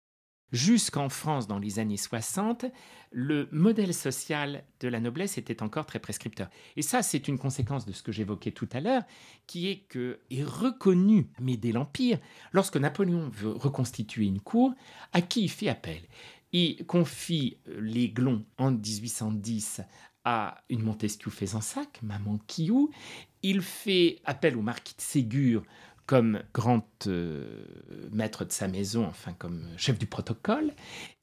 jusqu'en 0.52 1.10
France 1.10 1.48
dans 1.48 1.60
les 1.60 1.80
années 1.80 1.98
60, 1.98 2.66
le 3.12 3.50
modèle 3.52 3.94
social 3.94 4.64
de 4.80 4.88
la 4.88 5.00
noblesse 5.00 5.38
était 5.38 5.64
encore 5.64 5.86
très 5.86 6.00
prescripteur. 6.00 6.50
Et 6.76 6.82
ça, 6.82 7.02
c'est 7.04 7.28
une 7.28 7.38
conséquence 7.38 7.86
de 7.86 7.92
ce 7.92 8.04
que 8.04 8.12
j'évoquais 8.12 8.52
tout 8.52 8.70
à 8.72 8.80
l'heure, 8.80 9.04
qui 9.48 9.70
est 9.70 9.80
que 9.90 10.20
est 10.30 10.44
reconnu, 10.44 11.28
mais 11.40 11.58
dès 11.58 11.72
l'Empire, 11.72 12.20
lorsque 12.52 12.78
Napoléon 12.78 13.30
veut 13.30 13.52
reconstituer 13.52 14.26
une 14.26 14.40
cour, 14.40 14.74
à 15.14 15.22
qui 15.22 15.44
il 15.44 15.50
fait 15.50 15.70
appel? 15.70 16.02
Il 16.54 16.86
confie 16.86 17.58
les 17.66 18.10
glons 18.10 18.46
en 18.58 18.72
1810 18.72 19.82
à 20.24 20.64
une 20.70 20.84
Montesquieu 20.84 21.32
sac, 21.32 22.00
maman 22.04 22.40
Kiou. 22.48 22.92
Il 23.42 23.62
fait 23.62 24.20
appel 24.26 24.56
au 24.56 24.62
marquis 24.62 24.96
de 24.96 25.02
Ségur 25.02 25.64
comme 26.12 26.44
grand 26.54 27.08
euh, 27.08 27.64
maître 28.12 28.44
de 28.44 28.52
sa 28.52 28.68
maison, 28.68 29.06
enfin 29.06 29.32
comme 29.32 29.66
chef 29.78 29.98
du 29.98 30.08
protocole, 30.08 30.74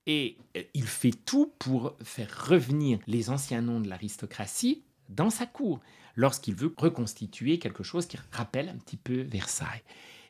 et 0.07 0.39
euh, 0.57 0.63
il 0.73 0.87
fait 0.87 1.13
tout 1.27 1.53
pour 1.59 1.95
faire 2.03 2.49
revenir 2.49 2.99
les 3.07 3.29
anciens 3.29 3.61
noms 3.61 3.81
de 3.81 3.89
l'aristocratie 3.91 4.83
dans 5.11 5.29
sa 5.29 5.45
cour, 5.45 5.81
lorsqu'il 6.17 6.55
veut 6.55 6.73
reconstituer 6.75 7.59
quelque 7.59 7.83
chose 7.83 8.07
qui 8.07 8.17
rappelle 8.33 8.71
un 8.71 8.79
petit 8.79 8.97
peu 8.97 9.21
Versailles. 9.21 9.83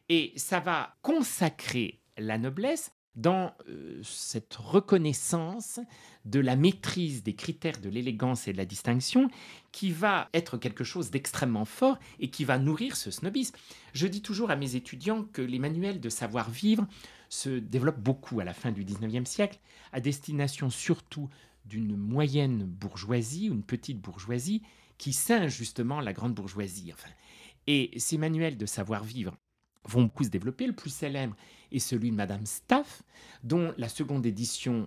Et 0.08 0.32
ça 0.34 0.58
va 0.58 0.96
consacrer 1.02 2.00
la 2.16 2.36
noblesse 2.36 2.90
dans 3.18 3.52
euh, 3.68 4.00
cette 4.04 4.54
reconnaissance 4.54 5.80
de 6.24 6.38
la 6.38 6.54
maîtrise 6.54 7.24
des 7.24 7.34
critères 7.34 7.80
de 7.80 7.88
l'élégance 7.88 8.46
et 8.46 8.52
de 8.52 8.56
la 8.56 8.64
distinction 8.64 9.28
qui 9.72 9.90
va 9.90 10.28
être 10.32 10.56
quelque 10.56 10.84
chose 10.84 11.10
d'extrêmement 11.10 11.64
fort 11.64 11.98
et 12.20 12.30
qui 12.30 12.44
va 12.44 12.58
nourrir 12.58 12.96
ce 12.96 13.10
snobisme. 13.10 13.56
Je 13.92 14.06
dis 14.06 14.22
toujours 14.22 14.52
à 14.52 14.56
mes 14.56 14.76
étudiants 14.76 15.24
que 15.24 15.42
les 15.42 15.58
manuels 15.58 16.00
de 16.00 16.08
savoir-vivre 16.08 16.86
se 17.28 17.50
développent 17.50 18.00
beaucoup 18.00 18.38
à 18.38 18.44
la 18.44 18.54
fin 18.54 18.70
du 18.70 18.84
19e 18.84 19.26
siècle, 19.26 19.58
à 19.92 20.00
destination 20.00 20.70
surtout 20.70 21.28
d'une 21.64 21.96
moyenne 21.96 22.64
bourgeoisie, 22.64 23.46
une 23.46 23.64
petite 23.64 24.00
bourgeoisie, 24.00 24.62
qui 24.96 25.12
singe 25.12 25.54
justement 25.54 26.00
la 26.00 26.12
grande 26.12 26.34
bourgeoisie. 26.34 26.92
et 27.66 27.90
ces 27.98 28.16
manuels 28.16 28.56
de 28.56 28.66
savoir-vivre 28.66 29.36
vont 29.84 30.04
beaucoup 30.04 30.24
se 30.24 30.28
développer. 30.28 30.66
Le 30.66 30.74
plus 30.74 30.90
célèbre 30.90 31.36
est 31.72 31.78
celui 31.78 32.10
de 32.10 32.16
Madame 32.16 32.46
Staff, 32.46 33.02
dont 33.42 33.72
la 33.78 33.88
seconde 33.88 34.26
édition 34.26 34.86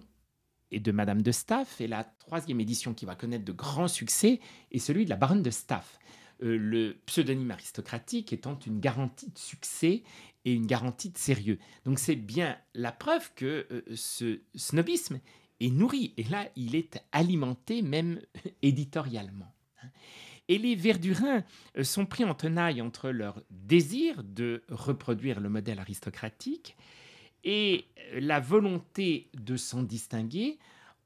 est 0.72 0.80
de 0.80 0.92
Madame 0.92 1.22
de 1.22 1.32
Staff, 1.32 1.82
et 1.82 1.88
la 1.88 2.04
troisième 2.04 2.60
édition 2.60 2.94
qui 2.94 3.06
va 3.06 3.16
connaître 3.16 3.46
de 3.46 3.52
grands 3.52 3.88
succès 3.88 4.40
est 4.72 4.80
celui 4.80 5.06
de 5.06 5.10
la 5.10 5.18
Baronne 5.18 5.44
de 5.44 5.50
Staff. 5.50 6.00
Euh, 6.44 6.58
le 6.58 6.98
pseudonyme 7.06 7.52
aristocratique 7.52 8.34
étant 8.34 8.58
une 8.66 8.80
garantie 8.80 9.30
de 9.30 9.38
succès 9.38 10.04
et 10.46 10.54
une 10.54 10.66
garantie 10.66 11.10
de 11.10 11.18
sérieux. 11.18 11.60
Donc 11.86 12.00
c'est 12.00 12.16
bien 12.16 12.58
la 12.74 12.92
preuve 12.92 13.32
que 13.36 13.68
euh, 13.72 13.84
ce 13.96 14.40
snobisme 14.56 15.20
est 15.60 15.70
nourri, 15.70 16.14
et 16.18 16.24
là 16.24 16.50
il 16.56 16.76
est 16.76 17.04
alimenté 17.12 17.82
même 17.82 18.20
éditorialement. 18.62 19.54
Et 20.48 20.58
les 20.58 20.76
Verdurins 20.76 21.44
euh, 21.78 21.84
sont 21.84 22.06
pris 22.06 22.24
en 22.24 22.34
tenaille 22.34 22.82
entre 22.82 23.10
leur 23.10 23.42
désir 23.50 24.24
de 24.24 24.64
reproduire 24.70 25.40
le 25.40 25.50
modèle 25.50 25.80
aristocratique 25.80 26.76
et 27.44 27.86
euh, 28.14 28.20
la 28.20 28.40
volonté 28.40 29.30
de 29.34 29.56
s'en 29.56 29.84
distinguer 29.84 30.58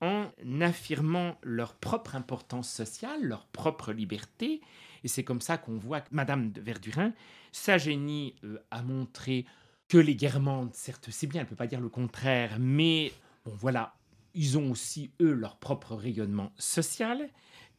en 0.02 0.30
affirmant 0.62 1.38
leur 1.42 1.76
propre 1.76 2.16
importance 2.16 2.70
sociale, 2.70 3.24
leur 3.24 3.46
propre 3.48 3.94
liberté. 3.94 4.62
Et 5.04 5.08
c'est 5.08 5.24
comme 5.24 5.42
ça 5.42 5.58
qu'on 5.58 5.78
voit 5.78 6.02
que 6.02 6.10
Madame 6.12 6.52
de 6.52 6.62
Verdurin, 6.62 7.14
sa 7.52 7.78
génie 7.78 8.36
euh, 8.44 8.58
a 8.72 8.82
montré 8.82 9.46
que 9.88 9.98
les 9.98 10.16
Guermantes, 10.16 10.76
certes 10.76 11.10
c'est 11.12 11.28
bien, 11.28 11.42
elle 11.42 11.46
ne 11.46 11.50
peut 11.50 11.56
pas 11.56 11.68
dire 11.68 11.82
le 11.82 11.90
contraire, 11.90 12.58
mais 12.60 13.14
bon 13.46 13.54
voilà, 13.56 13.96
ils 14.34 14.58
ont 14.58 14.72
aussi, 14.72 15.12
eux, 15.22 15.32
leur 15.32 15.58
propre 15.58 15.96
rayonnement 15.96 16.52
social 16.58 17.30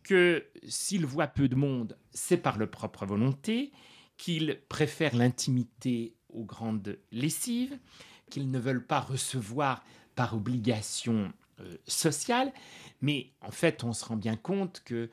que 0.06 0.46
s'ils 0.68 1.04
voient 1.04 1.26
peu 1.26 1.48
de 1.48 1.56
monde, 1.56 1.98
c'est 2.12 2.36
par 2.36 2.58
leur 2.58 2.70
propre 2.70 3.04
volonté, 3.04 3.72
qu'ils 4.16 4.60
préfèrent 4.68 5.16
l'intimité 5.16 6.14
aux 6.28 6.44
grandes 6.44 6.96
lessives, 7.10 7.76
qu'ils 8.30 8.48
ne 8.48 8.58
veulent 8.60 8.86
pas 8.86 9.00
recevoir 9.00 9.84
par 10.14 10.36
obligation 10.36 11.32
euh, 11.60 11.76
sociale, 11.88 12.52
mais 13.00 13.32
en 13.40 13.50
fait 13.50 13.82
on 13.82 13.92
se 13.92 14.04
rend 14.04 14.16
bien 14.16 14.36
compte 14.36 14.80
que 14.84 15.10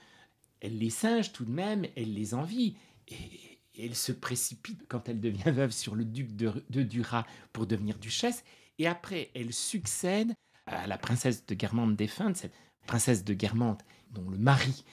elle 0.62 0.78
les 0.78 0.92
singe 0.92 1.34
tout 1.34 1.44
de 1.44 1.52
même, 1.52 1.86
elle 1.96 2.14
les 2.14 2.36
envie, 2.36 2.76
et, 3.08 3.60
elle 3.76 3.96
se 3.96 4.12
précipite 4.12 4.86
quand 4.88 5.10
elle 5.10 5.20
devient 5.20 5.42
veuve 5.52 5.72
sur 5.72 5.96
le 5.96 6.06
duc 6.06 6.36
de, 6.36 6.64
de 6.70 6.84
Duras 6.84 7.26
pour 7.52 7.66
devenir 7.66 7.98
duchesse, 7.98 8.44
et 8.78 8.86
après 8.86 9.32
elle 9.34 9.54
succède 9.54 10.34
à 10.68 10.86
la 10.86 11.00
princesse 11.00 11.48
de 11.48 11.56
Guermantes 11.56 11.96
défunte, 11.96 12.38
cette 12.38 12.54
princesse 12.86 13.24
de 13.24 13.34
Guermantes 13.34 13.84
dont 14.14 14.30
le 14.30 14.38
mari 14.38 14.84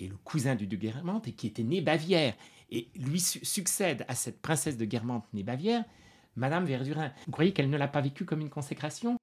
est 0.00 0.08
le 0.08 0.16
cousin 0.16 0.54
du 0.54 0.66
duc 0.66 0.80
Guermantes 0.80 1.28
et 1.28 1.32
qui 1.32 1.46
était 1.46 1.62
né 1.62 1.80
Bavière. 1.80 2.34
Et 2.70 2.88
lui 2.96 3.20
succède 3.20 4.04
à 4.08 4.14
cette 4.14 4.40
princesse 4.42 4.76
de 4.76 4.84
Guermantes 4.84 5.26
née 5.32 5.42
Bavière, 5.42 5.84
Madame 6.34 6.64
Verdurin. 6.64 7.12
Vous 7.26 7.32
croyez 7.32 7.52
qu'elle 7.52 7.70
ne 7.70 7.76
l'a 7.76 7.88
pas 7.88 8.00
vécu 8.00 8.24
comme 8.24 8.40
une 8.40 8.50
consécration? 8.50 9.16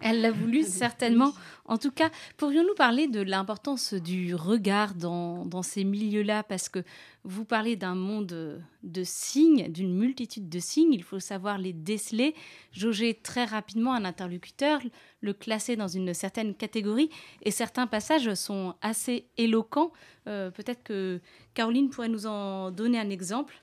Elle 0.00 0.20
l'a 0.20 0.30
voulu 0.30 0.62
certainement. 0.62 1.32
En 1.64 1.78
tout 1.78 1.90
cas, 1.90 2.10
pourrions-nous 2.36 2.74
parler 2.74 3.08
de 3.08 3.20
l'importance 3.20 3.94
du 3.94 4.34
regard 4.34 4.94
dans, 4.94 5.62
ces 5.62 5.84
milieux-là? 5.84 6.42
Parce 6.42 6.68
que 6.68 6.80
vous 7.24 7.44
parlez 7.44 7.76
d'un 7.76 7.94
monde 7.94 8.62
de 8.82 9.02
signes, 9.04 9.70
d'une 9.70 9.94
multitude 9.94 10.48
de 10.48 10.58
signes. 10.58 10.92
Il 10.92 11.02
faut 11.02 11.20
savoir 11.20 11.58
les 11.58 11.72
déceler, 11.72 12.34
jauger 12.72 13.14
très 13.14 13.44
rapidement 13.44 13.94
un 13.94 14.04
interlocuteur, 14.04 14.80
le 15.20 15.32
classer 15.32 15.76
dans 15.76 15.88
une 15.88 16.14
certaine 16.14 16.54
catégorie. 16.54 17.10
Et 17.42 17.50
certains 17.50 17.86
passages 17.86 18.32
sont 18.34 18.74
assez 18.82 19.26
éloquents. 19.36 19.92
Euh, 20.26 20.50
peut-être 20.50 20.82
que 20.82 21.20
Caroline 21.54 21.90
pourrait 21.90 22.08
nous 22.08 22.26
en 22.26 22.70
donner 22.70 22.98
un 22.98 23.10
exemple. 23.10 23.62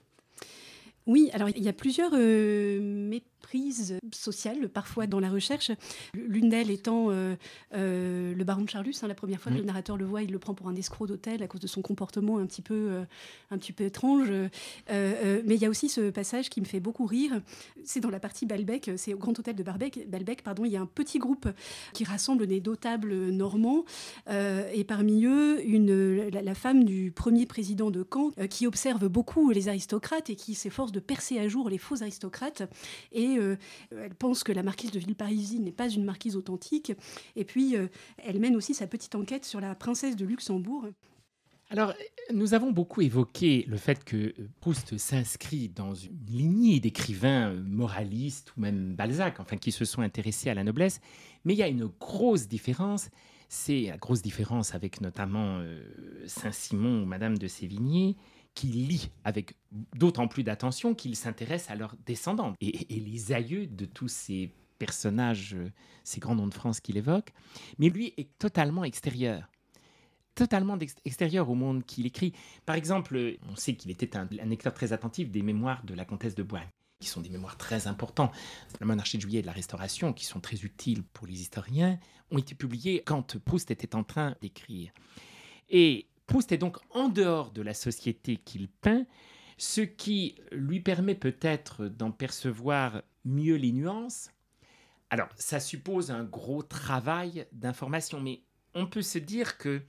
Oui, 1.08 1.30
alors 1.34 1.50
il 1.50 1.64
y 1.64 1.70
a 1.70 1.74
plusieurs 1.74 2.12
euh, 2.14 2.80
méprises 3.46 4.00
sociales 4.12 4.70
parfois 4.70 5.06
dans 5.06 5.20
la 5.20 5.30
recherche. 5.30 5.72
L'une 6.14 6.50
d'elles 6.50 6.72
étant 6.72 7.08
euh, 7.10 7.36
euh, 7.76 8.34
le 8.34 8.44
baron 8.44 8.64
de 8.64 8.70
Charlus. 8.70 8.96
Hein, 9.04 9.08
la 9.08 9.14
première 9.14 9.40
fois 9.40 9.52
que 9.52 9.58
le 9.58 9.64
narrateur 9.64 9.98
le 9.98 10.06
voit, 10.06 10.24
il 10.24 10.32
le 10.32 10.40
prend 10.40 10.56
pour 10.56 10.68
un 10.68 10.76
escroc 10.76 11.06
d'hôtel 11.08 11.44
à 11.44 11.48
cause 11.48 11.62
de 11.62 11.68
son 11.68 11.82
comportement 11.82 12.40
un 12.40 12.46
petit 12.48 12.64
peu, 12.64 13.04
un 13.52 13.58
petit 13.58 13.72
peu 13.72 13.84
étrange. 13.84 14.30
mais 14.90 15.56
il 15.56 15.62
y 15.62 15.66
a 15.66 15.70
aussi 15.70 15.90
ce 15.90 16.10
passage 16.10 16.50
qui 16.50 16.60
me 16.60 16.66
fait 16.66 16.80
beaucoup 16.80 17.06
rire. 17.06 17.42
C'est 17.84 18.00
dans 18.00 18.10
la 18.10 18.20
partie 18.20 18.46
Balbec, 18.46 18.92
c'est 18.98 19.14
au 19.14 19.18
Grand 19.18 19.38
Hôtel 19.38 19.56
de 19.56 19.64
Barbec, 19.64 20.10
Balbec. 20.10 20.42
Pardon, 20.44 20.66
il 20.66 20.72
y 20.72 20.78
a 20.78 20.82
un 20.82 20.88
petit 20.88 21.20
groupe 21.20 21.48
qui 21.94 22.04
rassemble 22.04 22.48
des 22.48 22.62
notables 22.62 23.14
normands 23.30 23.86
et 24.28 24.84
parmi 24.88 25.26
eux 25.26 25.64
une, 25.66 26.30
la, 26.30 26.42
la, 26.42 26.56
femme 26.56 26.84
du 26.84 27.12
premier 27.12 27.46
président 27.46 27.92
de 27.92 28.06
Caen 28.12 28.32
qui 28.50 28.66
observe 28.66 29.08
beaucoup 29.08 29.52
les 29.52 29.68
aristocrates 29.68 30.30
et 30.30 30.36
qui 30.36 30.56
s'efforce 30.56 30.92
de 30.92 31.00
percer 31.00 31.38
à 31.38 31.48
jour 31.48 31.70
les 31.70 31.78
faux 31.78 32.02
aristocrates. 32.02 32.64
Et 33.12 33.35
euh, 33.38 33.56
elle 33.92 34.16
pense 34.16 34.44
que 34.44 34.52
la 34.52 34.64
marquise 34.64 34.92
de 34.92 35.00
Villeparisis 35.00 35.60
n'est 35.60 35.72
pas 35.72 35.90
une 35.90 36.04
marquise 36.04 36.36
authentique. 36.36 36.94
Et 37.36 37.46
puis, 37.46 37.76
euh, 37.76 37.88
elle 38.18 38.40
mène 38.40 38.56
aussi 38.56 38.74
sa 38.74 38.88
petite 38.88 39.16
enquête 39.16 39.46
sur 39.46 39.62
la 39.62 39.76
princesse 39.76 40.16
de 40.16 40.26
Luxembourg. 40.26 40.88
Alors, 41.72 41.94
nous 42.32 42.54
avons 42.54 42.72
beaucoup 42.72 43.02
évoqué 43.02 43.66
le 43.68 43.78
fait 43.78 44.04
que 44.04 44.36
Proust 44.62 44.98
s'inscrit 44.98 45.70
dans 45.70 45.96
une 45.96 46.20
lignée 46.28 46.80
d'écrivains 46.80 47.54
moralistes 47.54 48.54
ou 48.56 48.62
même 48.62 48.96
Balzac, 48.96 49.40
enfin 49.40 49.58
qui 49.58 49.72
se 49.72 49.84
sont 49.84 50.02
intéressés 50.02 50.50
à 50.50 50.54
la 50.54 50.64
noblesse, 50.64 51.02
mais 51.44 51.54
il 51.54 51.58
y 51.58 51.64
a 51.64 51.68
une 51.68 51.88
grosse 52.00 52.48
différence, 52.48 53.10
c'est 53.50 53.88
la 53.90 53.98
grosse 53.98 54.22
différence 54.22 54.76
avec 54.76 55.02
notamment 55.02 55.58
euh, 55.60 55.82
Saint-Simon 56.28 57.02
ou 57.02 57.06
Madame 57.06 57.38
de 57.38 57.48
Sévigné, 57.48 58.16
qui 58.56 58.68
lit 58.68 59.12
avec 59.24 59.56
d'autant 59.96 60.28
plus 60.28 60.44
d'attention 60.44 60.96
qu'ils 60.96 61.16
s'intéressent 61.16 61.72
à 61.72 61.76
leurs 61.76 61.96
descendants 62.06 62.54
et, 62.62 62.86
les 62.90 63.34
aïeux 63.34 63.68
de 63.68 63.86
tous 63.86 64.08
ces 64.08 64.50
personnages, 64.80 65.54
euh, 65.54 65.72
ces 66.04 66.20
grands 66.20 66.36
noms 66.36 66.48
de 66.48 66.54
France 66.54 66.80
qu'il 66.80 66.98
évoque. 66.98 67.32
Mais 67.78 67.90
lui 67.90 68.14
est 68.18 68.30
totalement 68.40 68.84
extérieur 68.84 69.48
totalement 70.34 70.78
extérieur 71.06 71.50
au 71.50 71.56
monde 71.56 71.86
qu'il 71.86 72.06
écrit. 72.06 72.34
Par 72.66 72.76
exemple, 72.76 73.38
on 73.50 73.56
sait 73.56 73.76
qu'il 73.76 73.90
était 73.90 74.18
un, 74.18 74.26
lecteur 74.26 74.74
très 74.74 74.92
attentif 74.92 75.32
des 75.32 75.42
mémoires 75.42 75.86
de 75.86 75.94
la 75.94 76.04
comtesse 76.04 76.36
de 76.36 76.44
Boigne, 76.44 76.68
qui 77.00 77.08
sont 77.08 77.22
des 77.22 77.30
mémoires 77.30 77.56
très 77.56 77.88
importants. 77.88 78.34
La 78.82 78.86
monarchie 78.86 79.16
de 79.16 79.22
juillet 79.22 79.40
et 79.40 79.42
de 79.44 79.48
la 79.48 79.54
Restauration, 79.54 80.12
qui 80.12 80.26
sont 80.26 80.42
très 80.42 80.58
utiles 80.58 81.04
pour 81.04 81.26
les 81.26 81.40
historiens, 81.40 81.98
ont 82.32 82.38
été 82.38 82.54
publiés 82.54 83.02
quand 83.06 83.38
Proust 83.38 83.72
était 83.72 83.96
en 83.96 84.04
train 84.04 84.36
d'écrire. 84.42 84.92
Et 85.70 86.06
Proust 86.28 86.52
est 86.52 86.58
donc 86.58 86.78
en 86.92 87.10
dehors 87.10 87.52
de 87.52 87.62
la 87.62 87.74
société 87.74 88.38
qu'il 88.38 88.68
peint, 88.68 89.06
ce 89.58 89.82
qui 89.82 90.36
lui 90.52 90.80
permet 90.80 91.16
peut-être 91.16 91.88
d'en 91.88 92.12
percevoir 92.12 93.04
mieux 93.24 93.56
les 93.56 93.72
nuances. 93.72 94.32
Alors, 95.10 95.30
ça 95.38 95.60
suppose 95.60 96.12
un 96.12 96.24
gros 96.24 96.64
travail 96.64 97.48
d'information, 97.52 98.20
mais 98.20 98.42
on 98.74 98.88
peut 98.88 99.04
se 99.04 99.20
dire 99.20 99.58
que 99.58 99.82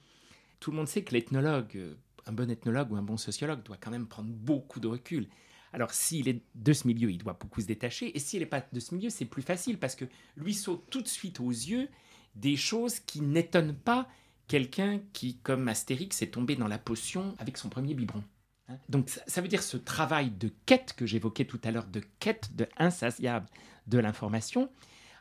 tout 0.61 0.71
le 0.71 0.77
monde 0.77 0.89
sait 0.89 1.03
que 1.03 1.13
l'ethnologue, 1.13 1.97
un 2.27 2.33
bon 2.33 2.51
ethnologue 2.51 2.93
ou 2.93 2.97
un 2.97 3.03
bon 3.03 3.17
sociologue 3.17 3.63
doit 3.63 3.79
quand 3.79 3.91
même 3.91 4.07
prendre 4.07 4.31
beaucoup 4.31 4.79
de 4.79 4.89
recul. 4.89 5.29
Alors, 5.73 5.91
s'il 5.93 6.29
est 6.29 6.43
de 6.55 6.73
ce 6.73 6.87
milieu, 6.87 7.11
il 7.11 7.19
doit 7.19 7.37
beaucoup 7.39 7.61
se 7.61 7.67
détacher, 7.67 8.17
et 8.17 8.21
s'il 8.21 8.41
n'est 8.41 8.47
pas 8.47 8.65
de 8.73 8.81
ce 8.81 8.95
milieu, 8.95 9.11
c'est 9.11 9.25
plus 9.25 9.43
facile 9.43 9.79
parce 9.79 9.97
que 9.97 10.05
lui 10.37 10.55
saute 10.55 10.85
tout 10.91 11.03
de 11.03 11.09
suite 11.09 11.41
aux 11.41 11.51
yeux 11.51 11.89
des 12.35 12.57
choses 12.57 13.01
qui 13.01 13.21
n'étonnent 13.21 13.77
pas 13.77 14.09
quelqu'un 14.49 15.01
qui, 15.13 15.39
comme 15.39 15.69
Astérix, 15.69 16.23
est 16.23 16.33
tombé 16.33 16.57
dans 16.57 16.69
la 16.69 16.79
potion 16.79 17.35
avec 17.39 17.57
son 17.59 17.69
premier 17.69 17.95
biberon. 17.95 18.23
Hein? 18.69 18.79
Donc 18.89 19.09
ça, 19.09 19.41
veut 19.41 19.49
dire 19.49 19.63
ce 19.63 19.77
travail 19.77 20.31
de 20.31 20.51
quête 20.67 20.95
que 20.97 21.07
j'évoquais 21.07 21.45
tout 21.45 21.61
à 21.65 21.71
l'heure, 21.71 21.87
de 21.87 22.03
quête 22.21 22.55
de 22.55 22.69
insatiable 22.77 23.47
de 23.87 23.99
l'information, 23.99 24.71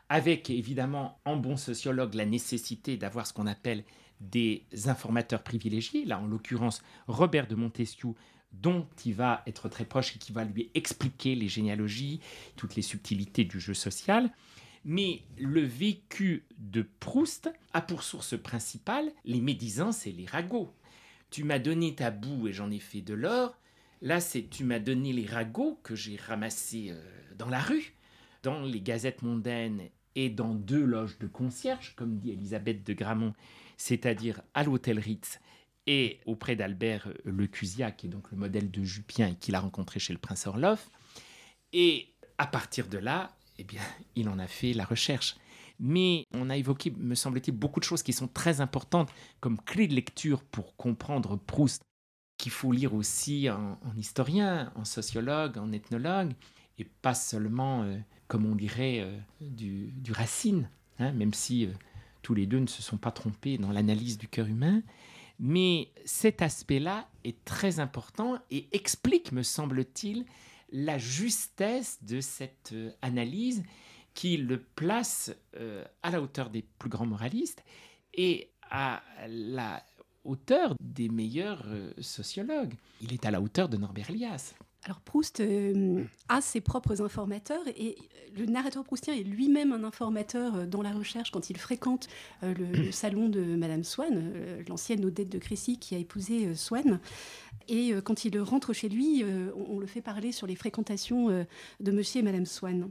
avec 0.08 0.50
évidemment 0.50 1.20
en 1.24 1.36
bon 1.36 1.56
sociologue 1.56 2.14
la 2.14 2.26
nécessité 2.26 2.96
d'avoir 2.96 3.26
ce 3.26 3.32
qu'on 3.32 3.46
appelle 3.46 3.84
des 4.20 4.64
informateurs 4.86 5.42
privilégiés, 5.42 6.04
là 6.04 6.18
en 6.18 6.26
l'occurrence 6.26 6.82
Robert 7.06 7.46
de 7.46 7.54
Montesquieu, 7.54 8.14
dont 8.52 8.86
il 9.04 9.14
va 9.14 9.42
être 9.46 9.68
très 9.68 9.84
proche 9.84 10.16
et 10.16 10.18
qui 10.18 10.32
va 10.32 10.44
lui 10.44 10.70
expliquer 10.74 11.34
les 11.34 11.48
généalogies, 11.48 12.20
toutes 12.56 12.76
les 12.76 12.82
subtilités 12.82 13.44
du 13.44 13.60
jeu 13.60 13.74
social. 13.74 14.30
Mais 14.88 15.22
le 15.36 15.62
vécu 15.62 16.44
de 16.58 16.82
Proust 17.00 17.50
a 17.72 17.82
pour 17.82 18.04
source 18.04 18.40
principale 18.40 19.10
les 19.24 19.40
médisances 19.40 20.06
et 20.06 20.12
les 20.12 20.26
ragots. 20.26 20.72
Tu 21.30 21.42
m'as 21.42 21.58
donné 21.58 21.96
ta 21.96 22.12
boue 22.12 22.46
et 22.46 22.52
j'en 22.52 22.70
ai 22.70 22.78
fait 22.78 23.00
de 23.00 23.12
l'or. 23.12 23.58
Là, 24.00 24.20
c'est 24.20 24.48
tu 24.48 24.62
m'as 24.62 24.78
donné 24.78 25.12
les 25.12 25.26
ragots 25.26 25.80
que 25.82 25.96
j'ai 25.96 26.14
ramassés 26.14 26.90
euh, 26.90 27.02
dans 27.36 27.48
la 27.48 27.58
rue, 27.58 27.94
dans 28.44 28.62
les 28.62 28.80
gazettes 28.80 29.22
mondaines 29.22 29.82
et 30.14 30.30
dans 30.30 30.54
deux 30.54 30.84
loges 30.84 31.18
de 31.18 31.26
concierge, 31.26 31.94
comme 31.96 32.18
dit 32.18 32.30
Elisabeth 32.30 32.86
de 32.86 32.92
Gramont, 32.92 33.34
c'est-à-dire 33.76 34.40
à, 34.54 34.62
l'hôtel 34.62 35.00
Ritz 35.00 35.40
et 35.88 36.20
auprès 36.26 36.54
d'Albert 36.54 37.08
Le 37.24 37.48
Cusiat, 37.48 37.90
qui 37.90 38.06
est 38.06 38.10
donc 38.10 38.30
le 38.30 38.36
modèle 38.36 38.70
de 38.70 38.84
Jupien 38.84 39.30
et 39.30 39.34
qu'il 39.34 39.56
a 39.56 39.60
rencontré 39.60 39.98
chez 39.98 40.12
le 40.12 40.20
prince 40.20 40.46
Orloff. 40.46 40.90
Et 41.72 42.14
à 42.38 42.46
partir 42.46 42.86
de 42.86 42.98
là, 42.98 43.35
eh 43.58 43.64
bien, 43.64 43.80
il 44.16 44.28
en 44.28 44.38
a 44.38 44.46
fait 44.46 44.72
la 44.72 44.84
recherche. 44.84 45.36
Mais 45.78 46.24
on 46.32 46.48
a 46.48 46.56
évoqué, 46.56 46.90
me 46.96 47.14
semble-t-il, 47.14 47.54
beaucoup 47.54 47.80
de 47.80 47.84
choses 47.84 48.02
qui 48.02 48.14
sont 48.14 48.28
très 48.28 48.60
importantes 48.60 49.10
comme 49.40 49.60
clé 49.60 49.86
de 49.86 49.94
lecture 49.94 50.42
pour 50.42 50.74
comprendre 50.76 51.36
Proust, 51.36 51.82
qu'il 52.38 52.52
faut 52.52 52.72
lire 52.72 52.94
aussi 52.94 53.48
en, 53.50 53.78
historien, 53.96 54.72
en 54.74 54.84
sociologue, 54.84 55.58
en 55.58 55.72
ethnologue, 55.72 56.32
et 56.78 56.84
pas 56.84 57.14
seulement, 57.14 57.82
euh, 57.82 57.98
comme 58.28 58.46
on 58.46 58.54
dirait, 58.54 59.00
euh, 59.00 59.18
du, 59.40 60.12
Racine, 60.12 60.70
hein, 60.98 61.12
même 61.12 61.34
si 61.34 61.66
euh, 61.66 61.72
tous 62.22 62.34
les 62.34 62.46
deux 62.46 62.58
ne 62.58 62.66
se 62.66 62.82
sont 62.82 62.98
pas 62.98 63.10
trompés 63.10 63.58
dans 63.58 63.70
l'analyse 63.70 64.18
du 64.18 64.28
cœur 64.28 64.46
humain. 64.46 64.82
Mais 65.38 65.90
cet 66.04 66.40
aspect-là 66.40 67.08
est 67.24 67.44
très 67.44 67.80
important 67.80 68.38
et 68.50 68.68
explique, 68.72 69.32
me 69.32 69.42
semble-t-il, 69.42 70.24
la 70.70 70.98
justesse 70.98 71.98
de 72.02 72.20
cette 72.20 72.70
euh, 72.72 72.90
analyse 73.02 73.62
qui 74.14 74.36
le 74.36 74.60
place 74.60 75.34
euh, 75.56 75.84
à 76.02 76.10
la 76.10 76.20
hauteur 76.22 76.50
des 76.50 76.62
plus 76.78 76.88
grands 76.88 77.06
moralistes 77.06 77.62
et 78.14 78.50
à 78.70 79.02
la 79.28 79.82
hauteur 80.24 80.74
des 80.80 81.08
meilleurs 81.08 81.64
euh, 81.66 81.92
sociologues. 82.00 82.74
Il 83.00 83.12
est 83.12 83.26
à 83.26 83.30
la 83.30 83.40
hauteur 83.40 83.68
de 83.68 83.76
Norbert 83.76 84.10
Elias. 84.10 84.54
Alors 84.84 85.00
Proust 85.00 85.42
a 86.28 86.40
ses 86.40 86.60
propres 86.60 87.02
informateurs 87.02 87.66
et 87.76 87.96
le 88.36 88.46
narrateur 88.46 88.84
proustien 88.84 89.14
est 89.14 89.24
lui-même 89.24 89.72
un 89.72 89.82
informateur 89.82 90.64
dans 90.64 90.80
la 90.80 90.92
recherche 90.92 91.32
quand 91.32 91.50
il 91.50 91.56
fréquente 91.56 92.06
le, 92.42 92.92
salon 92.92 93.28
de 93.28 93.40
Madame 93.56 93.82
Swann, 93.82 94.32
l'ancienne 94.68 95.04
Odette 95.04 95.28
de 95.28 95.38
Crécy 95.38 95.80
qui 95.80 95.96
a 95.96 95.98
épousé 95.98 96.54
Swann. 96.54 97.00
Et 97.68 97.92
euh, 97.92 98.00
quand 98.00 98.24
il 98.24 98.38
rentre 98.40 98.72
chez 98.72 98.88
lui, 98.88 99.22
euh, 99.22 99.50
on, 99.68 99.78
le 99.78 99.86
fait 99.86 100.00
parler 100.00 100.32
sur 100.32 100.46
les 100.46 100.54
fréquentations 100.54 101.30
euh, 101.30 101.44
de 101.80 101.92
monsieur 101.92 102.20
et 102.20 102.22
madame 102.22 102.46
Swann. 102.46 102.90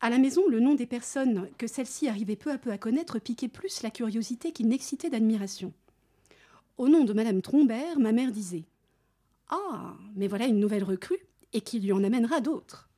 À 0.00 0.10
la 0.10 0.18
maison, 0.18 0.42
le 0.48 0.60
nom 0.60 0.74
des 0.74 0.86
personnes 0.86 1.48
que 1.58 1.66
celle-ci 1.66 2.08
arrivait 2.08 2.36
peu 2.36 2.50
à 2.50 2.58
peu 2.58 2.70
à 2.70 2.78
connaître 2.78 3.18
piquait 3.18 3.48
plus 3.48 3.82
la 3.82 3.90
curiosité 3.90 4.52
qu'il 4.52 4.68
n'excitait 4.68 5.10
d'admiration. 5.10 5.72
Au 6.76 6.88
nom 6.88 7.04
de 7.04 7.12
madame 7.12 7.40
Trombert, 7.40 7.98
ma 7.98 8.12
mère 8.12 8.30
disait 8.30 8.64
Ah, 9.48 9.94
mais 10.14 10.28
voilà 10.28 10.46
une 10.46 10.60
nouvelle 10.60 10.84
recrue, 10.84 11.26
et 11.52 11.60
qui 11.60 11.80
lui 11.80 11.92
en 11.92 12.04
amènera 12.04 12.40
d'autres. 12.40 12.88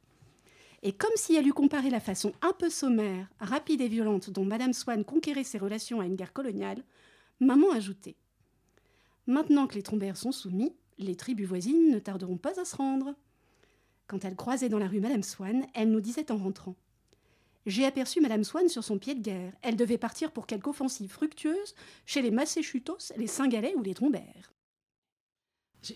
Et 0.82 0.92
comme 0.92 1.10
si 1.16 1.34
elle 1.34 1.46
eût 1.46 1.52
comparé 1.52 1.90
la 1.90 2.00
façon 2.00 2.32
un 2.42 2.52
peu 2.52 2.70
sommaire, 2.70 3.28
rapide 3.40 3.80
et 3.80 3.88
violente 3.88 4.30
dont 4.30 4.44
madame 4.44 4.72
Swann 4.72 5.04
conquérait 5.04 5.44
ses 5.44 5.58
relations 5.58 6.00
à 6.00 6.06
une 6.06 6.16
guerre 6.16 6.32
coloniale, 6.32 6.82
maman 7.40 7.70
ajoutait 7.72 8.16
Maintenant 9.26 9.66
que 9.66 9.74
les 9.74 9.82
trombères 9.82 10.16
sont 10.16 10.32
soumis, 10.32 10.72
les 10.98 11.16
tribus 11.16 11.48
voisines 11.48 11.90
ne 11.90 11.98
tarderont 11.98 12.36
pas 12.36 12.60
à 12.60 12.64
se 12.64 12.76
rendre. 12.76 13.14
Quand 14.06 14.24
elle 14.24 14.36
croisait 14.36 14.68
dans 14.68 14.78
la 14.78 14.86
rue 14.86 15.00
Madame 15.00 15.22
Swann, 15.22 15.66
elle 15.74 15.90
nous 15.90 16.00
disait 16.00 16.30
en 16.30 16.36
rentrant 16.36 16.76
J'ai 17.66 17.84
aperçu 17.84 18.20
Madame 18.20 18.44
Swann 18.44 18.68
sur 18.68 18.84
son 18.84 18.98
pied 18.98 19.14
de 19.14 19.22
guerre. 19.22 19.52
Elle 19.62 19.76
devait 19.76 19.98
partir 19.98 20.30
pour 20.30 20.46
quelque 20.46 20.68
offensive 20.68 21.10
fructueuse 21.10 21.74
chez 22.04 22.22
les 22.22 22.30
Masséchutos, 22.30 23.12
les 23.16 23.26
Cingalais 23.26 23.74
ou 23.76 23.82
les 23.82 23.94
Trombères. 23.94 24.52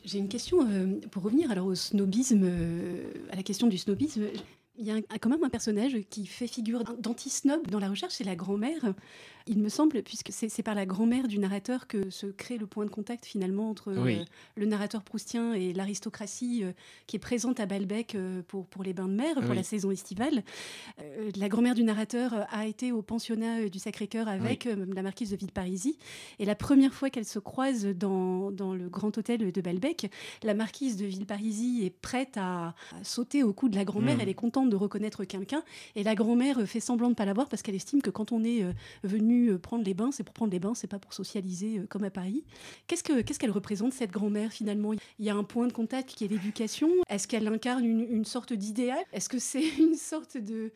J'ai 0.05 0.19
une 0.19 0.29
question 0.29 0.69
euh, 0.69 1.01
pour 1.11 1.23
revenir 1.23 1.51
alors 1.51 1.67
au 1.67 1.75
snobisme, 1.75 2.43
euh, 2.45 3.13
à 3.31 3.37
la 3.37 3.43
question 3.43 3.67
du 3.67 3.79
snobisme. 3.79 4.27
Il 4.81 4.87
y 4.87 4.93
a 4.93 5.19
quand 5.21 5.29
même 5.29 5.45
un 5.45 5.51
personnage 5.51 5.95
qui 6.09 6.25
fait 6.25 6.47
figure 6.47 6.85
d'anti-snob 6.99 7.67
dans 7.67 7.79
la 7.79 7.91
recherche, 7.91 8.15
c'est 8.15 8.25
la 8.25 8.35
grand-mère. 8.35 8.95
Il 9.47 9.59
me 9.59 9.69
semble, 9.69 10.03
puisque 10.03 10.31
c'est 10.33 10.63
par 10.63 10.75
la 10.75 10.87
grand-mère 10.87 11.29
du 11.29 11.39
narrateur 11.39 11.87
que 11.87 12.09
se 12.09 12.27
crée 12.27 12.57
le 12.57 12.67
point 12.67 12.85
de 12.85 12.91
contact 12.91 13.27
finalement 13.27 13.69
entre 13.69 13.91
euh, 13.91 14.25
le 14.55 14.67
narrateur 14.67 15.03
proustien 15.03 15.55
et 15.55 15.73
l'aristocratie 15.73 16.63
euh, 16.63 16.73
qui 17.07 17.17
est 17.17 17.21
présente 17.21 17.61
à 17.61 17.67
Balbec 17.67 18.15
euh, 18.15 18.43
pour, 18.47 18.67
pour 18.67 18.83
les 18.83 18.93
bains 18.93 19.09
de 19.09 19.15
mer, 19.15 19.35
pour 19.35 19.55
la 19.55 19.63
saison 19.63 19.91
estivale. 19.91 20.43
la 21.37 21.49
grand-mère 21.49 21.75
du 21.75 21.85
narrateur 21.85 22.47
a 22.51 22.67
été 22.67 22.93
au 22.93 23.03
pensionnat 23.03 23.69
du 23.69 23.79
Sacré-Cœur 23.79 24.29
avec 24.29 24.67
la 24.67 25.03
marquise 25.03 25.31
de 25.31 25.37
Villeparisis. 25.37 25.97
Et 26.39 26.45
la 26.45 26.55
première 26.55 26.95
fois 26.95 27.11
qu'elle 27.11 27.25
se 27.25 27.39
croise 27.39 27.85
dans, 27.87 28.51
dans, 28.51 28.75
le 28.75 28.89
grand 28.89 29.17
hôtel 29.19 29.53
de 29.53 29.61
Balbec, 29.61 30.11
la 30.43 30.55
marquise 30.55 30.97
de 30.97 31.07
Villeparisis 31.07 31.85
est 31.85 31.91
prête 31.91 32.37
à, 32.37 32.75
sauter 33.03 33.43
au 33.43 33.53
cou 33.53 33.69
de 33.69 33.77
la 33.77 33.85
grand-mère. 33.85 34.17
Mm. 34.17 34.21
Elle 34.21 34.29
est 34.29 34.35
contente 34.35 34.70
de 34.71 34.77
reconnaître 34.77 35.25
quelqu'un. 35.25 35.63
Et 35.97 36.03
la 36.03 36.15
grand-mère 36.15 36.67
fait 36.67 36.81
semblant 36.81 37.09
de 37.09 37.13
ne 37.13 37.17
pas 37.17 37.25
la 37.25 37.33
voir 37.33 37.49
parce 37.49 37.63
qu'elle 37.63 37.75
estime 37.75 38.03
que 38.03 38.11
quand 38.11 38.33
on 38.33 38.45
est 38.45 38.63
euh, 38.63 38.73
venu 39.05 39.49
euh, 39.49 39.59
prendre 39.59 39.85
les 39.85 39.95
bains, 39.95 40.11
c'est 40.13 40.25
pour 40.25 40.35
prendre 40.35 40.53
les 40.53 40.59
bains, 40.59 40.75
c'est 40.75 40.87
pas 40.87 40.99
pour 40.99 41.13
socialiser 41.13 41.79
euh, 41.79 41.87
comme 41.87 42.05
à 42.05 42.11
Paris. 42.11 42.45
Qu'est-ce 42.87 43.03
qu'elle 43.39 43.51
représente, 43.51 43.93
cette 43.93 44.11
grand-mère, 44.11 44.53
finalement? 44.53 44.93
Il 45.19 45.25
y 45.25 45.31
a 45.31 45.35
un 45.35 45.45
point 45.45 45.67
de 45.67 45.73
contact 45.73 46.11
qui 46.11 46.25
est 46.25 46.29
l'éducation? 46.29 46.91
Est-ce 47.09 47.29
qu'elle 47.29 47.49
incarne 47.49 47.85
une, 47.85 48.25
sorte 48.25 48.53
d'idéal? 48.53 49.03
Est-ce 49.13 49.29
que 49.29 49.39
c'est 49.39 49.69
une 49.79 49.95
sorte 49.95 50.37
de... 50.37 50.73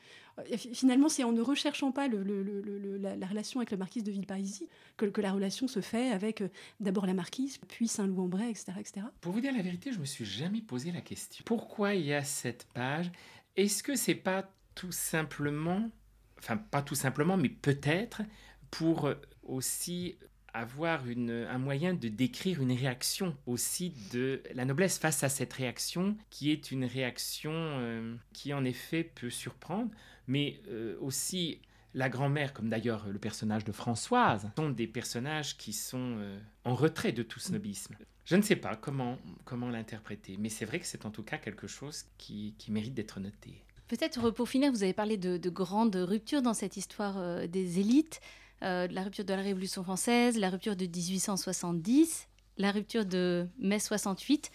Finalement, 0.57 1.09
c'est 1.09 1.22
en 1.22 1.30
ne 1.30 1.40
recherchant 1.40 1.92
pas 1.92 2.09
la, 2.09 3.26
relation 3.28 3.61
avec 3.61 3.70
la 3.70 3.76
marquise 3.76 4.03
de 4.03 4.11
Villeparisis 4.11 4.66
que, 4.97 5.20
la 5.20 5.30
relation 5.30 5.68
se 5.68 5.80
fait 5.80 6.11
avec 6.11 6.42
d'abord 6.80 7.07
la 7.07 7.14
marquise, 7.14 7.59
puis 7.68 7.86
Saint-Loup-en-Bray, 7.86 8.51
etc., 8.51 8.72
etc. 8.80 9.07
Pour 9.20 9.32
vous 9.32 9.40
dire 9.40 9.53
la 9.53 9.62
vérité, 9.62 9.92
je 9.92 10.01
me 10.01 10.05
suis 10.05 10.24
jamais 10.24 10.61
posé 10.61 10.90
la 10.90 11.03
question. 11.03 11.45
Pourquoi 11.47 11.95
il 11.95 12.07
y 12.07 12.12
a 12.12 12.24
cette 12.24 12.66
page? 12.74 13.12
Est-ce 13.57 13.83
que 13.83 13.97
c'est 13.97 14.15
pas 14.15 14.51
tout 14.75 14.93
simplement, 14.93 15.91
enfin 16.39 16.57
pas 16.57 16.83
tout 16.83 16.95
simplement, 16.95 17.37
mais 17.37 17.49
peut-être 17.49 18.23
pour 18.71 19.11
aussi 19.43 20.19
avoir 20.55 21.03
un 21.05 21.59
moyen 21.59 21.95
de 21.95 22.09
décrire 22.09 22.63
une 22.63 22.73
réaction 22.73 23.37
aussi 23.45 23.93
de 24.13 24.41
la 24.55 24.65
noblesse 24.65 24.99
face 24.99 25.25
à 25.25 25.29
cette 25.29 25.53
réaction 25.53 26.17
qui 26.31 26.53
est 26.53 26.71
une 26.71 26.85
réaction 26.85 27.53
euh, 27.53 28.15
qui 28.33 28.55
en 28.55 28.65
effet 28.65 29.03
peut 29.03 29.31
surprendre, 29.31 29.91
mais 30.29 30.61
euh, 30.69 30.97
aussi 31.01 31.61
la 31.93 32.09
grand-mère, 32.09 32.53
comme 32.53 32.69
d'ailleurs 32.69 33.09
le 33.09 33.19
personnage 33.19 33.65
de 33.65 33.73
Françoise, 33.73 34.49
sont 34.57 34.71
des 34.71 34.87
personnages 34.87 35.57
qui 35.57 35.73
sont 35.73 36.17
euh, 36.19 36.39
en 36.65 36.75
retrait 36.75 37.13
de 37.13 37.25
tout 37.25 37.41
snobisme. 37.41 37.97
Je 38.25 38.37
ne 38.37 38.43
sais 38.43 38.57
pas 38.57 38.75
comment, 38.75 39.18
comment 39.45 39.68
l'interpréter, 39.68 40.37
mais 40.39 40.49
c'est 40.49 40.64
vrai 40.64 40.81
que 40.81 40.87
c'est 40.87 41.05
en 41.05 41.11
tout 41.11 41.22
cas 41.22 41.37
quelque 41.37 41.66
chose 41.66 42.05
qui, 42.16 42.55
mérite 42.68 42.95
d'être 42.95 43.20
noté. 43.20 43.62
Peut-être 43.87 44.31
pour 44.31 44.49
finir, 44.49 44.72
vous 44.72 44.83
avez 44.83 44.95
parlé 44.95 45.18
de, 45.18 45.51
grandes 45.51 45.97
ruptures 45.97 46.41
dans 46.41 46.55
cette 46.55 46.77
histoire 46.77 47.18
euh, 47.18 47.47
des 47.47 47.81
élites, 47.81 48.20
euh, 48.62 48.89
la 48.91 49.03
rupture 49.03 49.25
de 49.25 49.35
la 49.35 49.43
Révolution 49.43 49.85
française, 49.85 50.39
la 50.39 50.49
rupture 50.49 50.75
de 50.75 50.87
1870, 50.87 52.29
la 52.57 52.70
rupture 52.70 53.05
de 53.05 53.47
mai 53.59 53.79
68. 53.79 54.51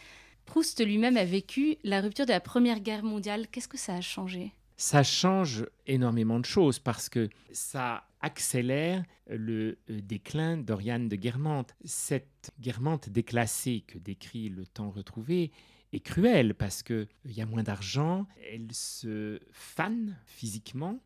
Proust 0.46 0.84
lui-même 0.84 1.16
a 1.16 1.26
vécu 1.26 1.78
la 1.84 2.02
rupture 2.02 2.26
de 2.26 2.32
la 2.32 2.40
Première 2.40 2.80
Guerre 2.80 3.04
mondiale. 3.04 3.48
Qu'est-ce 3.52 3.68
que 3.68 3.78
ça 3.78 3.94
a 3.94 4.02
changé? 4.02 4.52
Ça 4.78 5.04
change 5.04 5.68
énormément 5.86 6.40
de 6.40 6.46
choses 6.46 6.80
parce 6.80 7.08
que 7.08 7.30
ça 7.52 8.09
accélère 8.22 9.04
le 9.28 9.78
euh, 9.90 10.02
déclin 10.02 10.58
d'Oriane 10.58 11.08
de 11.10 11.16
Guermantes. 11.16 11.76
Cette 11.84 12.52
Guermantes 12.60 13.10
déclassée 13.10 13.84
que 13.88 13.98
décrit 13.98 14.50
le 14.50 14.66
temps 14.66 14.92
retrouvé 14.92 15.52
est 15.94 16.00
cruelle 16.00 16.54
parce 16.54 16.84
qu'il 16.84 17.08
y 17.26 17.42
a 17.42 17.46
moins 17.46 17.64
d'argent, 17.64 18.28
elle 18.52 18.72
se 18.72 19.40
fane 19.52 20.18
physiquement, 20.26 21.00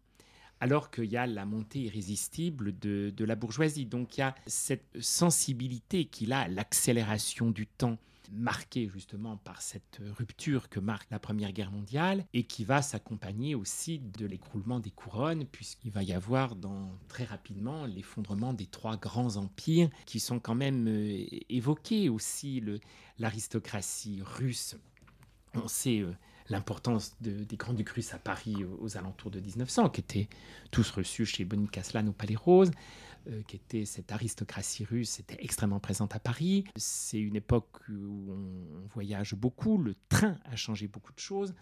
alors 0.60 0.92
qu'il 0.92 1.06
y 1.06 1.18
a 1.18 1.26
la 1.26 1.46
montée 1.46 1.80
irrésistible 1.80 2.78
de, 2.78 3.14
de, 3.16 3.26
la 3.26 3.36
bourgeoisie. 3.36 3.86
Donc 3.86 4.18
il 4.18 4.22
y 4.22 4.24
a 4.24 4.36
cette 4.46 4.90
sensibilité 5.00 6.06
qu'il 6.06 6.34
a 6.34 6.42
à 6.42 6.48
l'accélération 6.48 7.52
du 7.52 7.68
temps 7.68 7.98
marqué 8.32 8.88
justement 8.88 9.38
par 9.38 9.62
cette 9.62 10.00
rupture 10.18 10.70
que 10.70 10.80
marque 10.80 11.10
la 11.12 11.20
Première 11.20 11.52
Guerre 11.52 11.72
mondiale 11.72 12.26
et 12.34 12.44
qui 12.44 12.64
va 12.64 12.82
s'accompagner 12.82 13.56
aussi 13.56 14.00
de 14.00 14.26
l'écroulement 14.26 14.80
des 14.80 14.92
couronnes 14.92 15.46
puisqu'il 15.46 15.92
va 15.92 16.04
y 16.04 16.14
avoir 16.14 16.56
dans, 16.56 16.92
très 17.08 17.26
rapidement 17.26 17.86
l'effondrement 17.86 18.54
des 18.54 18.68
trois 18.68 18.98
grands 18.98 19.38
empires 19.38 19.90
qui 20.06 20.20
sont 20.20 20.40
quand 20.40 20.56
même 20.56 20.88
euh, 20.88 21.26
évoqués 21.50 22.10
aussi 22.10 22.64
l'aristocratie 23.20 24.22
russe. 24.24 24.76
On 25.56 25.68
sait 25.68 26.04
l'importance 26.50 27.16
des 27.22 27.58
grands 27.58 27.74
ducs 27.74 27.90
russes 27.90 28.14
à 28.14 28.18
Paris 28.18 28.66
aux, 28.80 28.98
alentours 28.98 29.32
de 29.32 29.40
1900, 29.40 29.90
qui 29.90 30.02
étaient 30.02 30.28
tous 30.72 30.90
reçus 30.92 31.26
chez 31.26 31.46
Bonicaslan 31.46 32.08
au 32.08 32.12
Palais 32.12 32.36
Rose, 32.36 32.72
euh, 33.30 33.42
qui 33.48 33.56
était 33.56 33.86
cette 33.86 34.12
aristocratie 34.12 34.84
russe, 34.84 35.20
était 35.20 35.38
extrêmement 35.40 35.80
présente 35.80 36.16
à 36.16 36.20
Paris. 36.20 36.66
C'est 36.76 37.20
une 37.20 37.36
époque 37.36 37.80
où 37.90 38.32
on, 38.32 38.88
voyage 38.94 39.34
beaucoup, 39.34 39.78
le 39.78 39.96
train 40.10 40.38
a 40.46 40.56
changé 40.56 40.88
beaucoup 40.88 41.14
de 41.14 41.20
choses. 41.20 41.54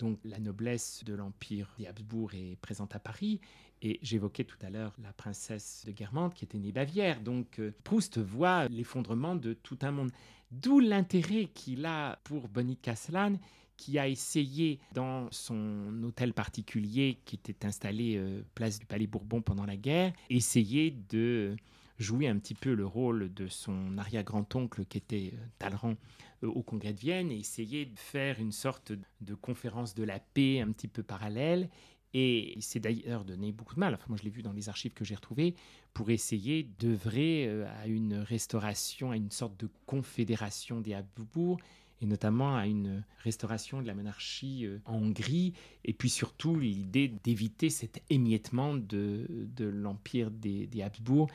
Donc 0.00 0.18
la 0.24 0.40
noblesse 0.40 1.04
de 1.04 1.14
l'empire 1.14 1.72
des 1.78 1.86
Habsbourg 1.86 2.34
est 2.34 2.56
présente 2.60 2.96
à 2.96 2.98
Paris. 2.98 3.40
Et 3.80 4.00
j'évoquais 4.02 4.44
tout 4.44 4.56
à 4.62 4.70
l'heure 4.70 4.92
la 5.02 5.12
princesse 5.12 5.84
de 5.86 5.92
Guermantes 5.92 6.34
qui 6.34 6.44
était 6.44 6.58
née 6.58 6.72
Bavière. 6.72 7.20
Donc 7.20 7.60
euh, 7.60 7.72
Proust 7.84 8.18
voit 8.18 8.66
l'effondrement 8.68 9.36
de 9.36 9.52
tout 9.52 9.78
un 9.82 9.92
monde. 9.92 10.10
D'où 10.50 10.80
l'intérêt 10.80 11.46
qu'il 11.46 11.86
a 11.86 12.18
pour 12.24 12.48
Bonnie 12.48 12.76
Caslan 12.76 13.38
qui 13.76 13.98
a 13.98 14.08
essayé 14.08 14.78
dans 14.92 15.28
son 15.30 16.02
hôtel 16.02 16.32
particulier 16.32 17.18
qui 17.24 17.36
était 17.36 17.66
installé 17.66 18.16
euh, 18.16 18.42
place 18.54 18.78
du 18.78 18.86
Palais 18.86 19.06
Bourbon 19.06 19.42
pendant 19.42 19.66
la 19.66 19.76
guerre, 19.76 20.12
essayer 20.30 20.90
de 20.90 21.56
jouer 21.98 22.28
un 22.28 22.38
petit 22.38 22.54
peu 22.54 22.74
le 22.74 22.86
rôle 22.86 23.32
de 23.32 23.46
son 23.46 23.98
arrière-grand-oncle 23.98 24.84
qui 24.84 24.98
était 24.98 25.32
euh, 25.34 25.46
Talleyrand 25.58 25.96
euh, 26.42 26.48
au 26.48 26.62
Congrès 26.62 26.92
de 26.92 27.00
Vienne 27.00 27.30
et 27.30 27.38
essayer 27.38 27.86
de 27.86 27.98
faire 27.98 28.40
une 28.40 28.52
sorte 28.52 28.92
de 29.20 29.34
conférence 29.34 29.94
de 29.94 30.04
la 30.04 30.18
paix 30.18 30.60
un 30.60 30.70
petit 30.72 30.88
peu 30.88 31.02
parallèle. 31.02 31.68
Et 32.16 32.56
il 32.56 32.62
s'est 32.62 32.78
d'ailleurs 32.78 33.24
donné 33.24 33.50
beaucoup 33.50 33.74
de 33.74 33.80
mal, 33.80 33.92
enfin 33.92 34.04
moi 34.08 34.16
je 34.16 34.22
l'ai 34.22 34.30
vu 34.30 34.40
dans 34.40 34.52
les 34.52 34.68
archives 34.68 34.92
que 34.92 35.04
j'ai 35.04 35.16
retrouvées, 35.16 35.56
pour 35.94 36.10
essayer 36.10 36.62
d'œuvrer 36.78 37.64
à 37.80 37.88
une 37.88 38.14
restauration, 38.14 39.10
à 39.10 39.16
une 39.16 39.32
sorte 39.32 39.58
de 39.58 39.68
confédération 39.84 40.80
des 40.80 40.94
Habsbourg 40.94 41.58
et 42.00 42.06
notamment 42.06 42.56
à 42.56 42.66
une 42.66 43.04
restauration 43.22 43.80
de 43.80 43.86
la 43.86 43.94
monarchie 43.94 44.66
euh, 44.66 44.78
en 44.84 44.96
Hongrie, 44.96 45.54
et 45.84 45.92
puis 45.92 46.10
surtout 46.10 46.58
l'idée 46.58 47.08
d'éviter 47.08 47.70
cet 47.70 48.02
émiettement 48.10 48.74
de, 48.74 49.26
de 49.30 49.64
l'empire 49.64 50.30
des, 50.30 50.68
Habsbourg, 50.82 51.30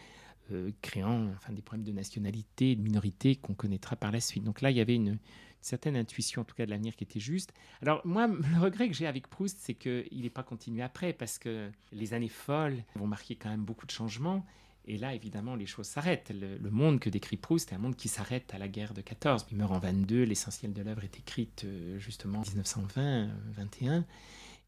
euh, 0.51 0.72
créant 0.82 1.28
enfin, 1.36 1.53
des 1.53 1.62
problèmes 1.62 1.86
de 1.86 1.91
nationalité 1.91 2.76
de 2.76 2.82
minorité 2.82 3.36
qu'on 3.36 3.53
connaîtra 3.53 3.95
par 3.95 4.12
la 4.12 4.20
suite. 4.20 4.43
Donc 4.43 4.62
là, 4.62 4.72
il 4.72 4.78
y 4.78 4.82
avait 4.82 4.95
une, 4.95 5.18
certaine 5.62 5.95
intuition, 5.95 6.41
en 6.41 6.45
tout 6.45 6.55
cas, 6.55 6.66
de 6.66 6.72
l'avenir 6.72 6.95
qui 6.95 7.03
était 7.03 7.20
juste. 7.20 7.53
Alors 7.82 8.01
moi, 8.05 8.28
le 8.28 8.60
regret 8.60 8.88
que 8.88 8.93
j'ai 8.93 9.07
avec 9.07 9.28
Proust, 9.28 9.57
c'est 9.60 9.74
qu'il 9.74 10.22
n'est 10.22 10.30
pas 10.30 10.43
continué 10.43 10.82
après, 10.82 11.14
parce 11.14 11.38
que 11.38 11.70
les 11.91 12.14
années 12.14 12.30
folles 12.30 12.84
vont 12.95 13.07
marquer 13.07 13.36
quand 13.36 13.49
même 13.49 13.64
beaucoup 13.64 13.86
de 13.86 13.91
changements. 13.91 14.45
Et 14.86 14.97
là, 14.97 15.13
évidemment, 15.13 15.55
les 15.55 15.65
choses 15.65 15.88
s'arrêtent. 15.88 16.32
Le, 16.34 16.69
monde 16.71 16.99
que 16.99 17.09
décrit 17.09 17.38
Proust 17.38 17.71
est 17.71 17.75
un 17.75 17.80
monde 17.80 17.95
qui 17.95 18.07
s'arrête 18.07 18.53
à 18.53 18.57
la 18.57 18.67
guerre 18.67 18.93
de 18.93 19.01
14. 19.01 19.45
Il 19.51 19.57
meurt 19.57 19.71
en 19.71 19.80
22, 19.80 20.23
l'essentiel 20.23 20.73
de 20.73 20.82
l'œuvre 20.82 21.03
est 21.03 21.19
écrite 21.19 21.63
euh, 21.65 21.99
justement 21.99 22.39
en 22.39 22.43
1920-21. 22.43 24.03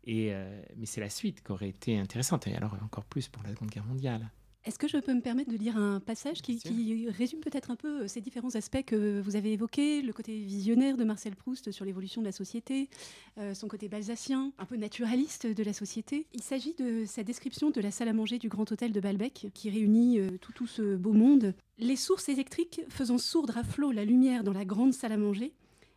Et, 0.06 0.34
euh, 0.34 0.62
mais 0.78 0.86
c'est 0.86 1.02
la 1.02 1.10
suite 1.10 1.44
qui 1.44 1.52
aurait 1.52 1.70
été 1.70 1.98
intéressante, 1.98 2.48
et 2.48 2.56
alors 2.56 2.76
encore 2.84 3.06
plus 3.06 3.28
pour 3.28 3.44
la 3.44 3.50
Seconde 3.50 3.70
Guerre 3.70 3.86
mondiale. 3.86 4.30
Est-ce 4.64 4.78
que 4.78 4.88
je 4.88 4.98
peux 4.98 5.14
me 5.14 5.22
permettre 5.22 5.52
de 5.52 5.58
lire 5.58 5.76
un 5.76 6.00
passage 6.00 6.44
qui, 6.44 6.60
résume 7.10 7.40
peut-être 7.40 7.72
un 7.72 7.76
peu 7.76 8.02
euh, 8.02 8.08
ces 8.08 8.22
différents 8.22 8.54
aspects 8.56 8.84
que 8.86 9.20
vous 9.20 9.36
avez 9.36 9.54
évoqués, 9.54 10.04
le 10.04 10.14
côté 10.14 10.38
visionnaire 10.38 10.98
de 10.98 11.04
Marcel 11.04 11.36
Proust 11.36 11.72
sur 11.72 11.84
l'évolution 11.84 12.22
de 12.22 12.28
la 12.28 12.32
société, 12.32 12.88
euh, 13.40 13.56
son 13.56 13.68
côté 13.68 13.88
balsacien, 13.88 14.52
un 14.60 14.66
peu 14.66 14.76
naturaliste 14.76 15.48
de 15.48 15.64
la 15.64 15.74
société 15.74 16.28
Il 16.34 16.44
s'agit 16.44 16.76
de 16.76 17.06
sa 17.06 17.24
description 17.24 17.72
de 17.72 17.82
la 17.82 17.90
salle 17.90 18.10
à 18.10 18.14
manger 18.14 18.38
du 18.38 18.50
Grand 18.50 18.72
Hôtel 18.72 18.92
de 18.92 19.00
Balbec, 19.00 19.48
qui 19.56 19.72
réunit 19.72 20.20
euh, 20.20 20.38
tout, 20.40 20.54
tout 20.54 20.68
ce 20.68 20.96
beau 20.96 21.14
monde. 21.14 21.56
Les 21.80 21.96
sources 21.96 22.30
électriques 22.30 22.82
faisant 22.88 23.18
sourdre 23.18 23.58
à 23.58 23.64
flot 23.64 23.92
la 23.92 24.06
lumière 24.06 24.44
dans 24.44 24.54
la 24.54 24.66
grande 24.66 24.94
salle 24.94 25.14
à 25.14 25.18
manger, 25.18 25.54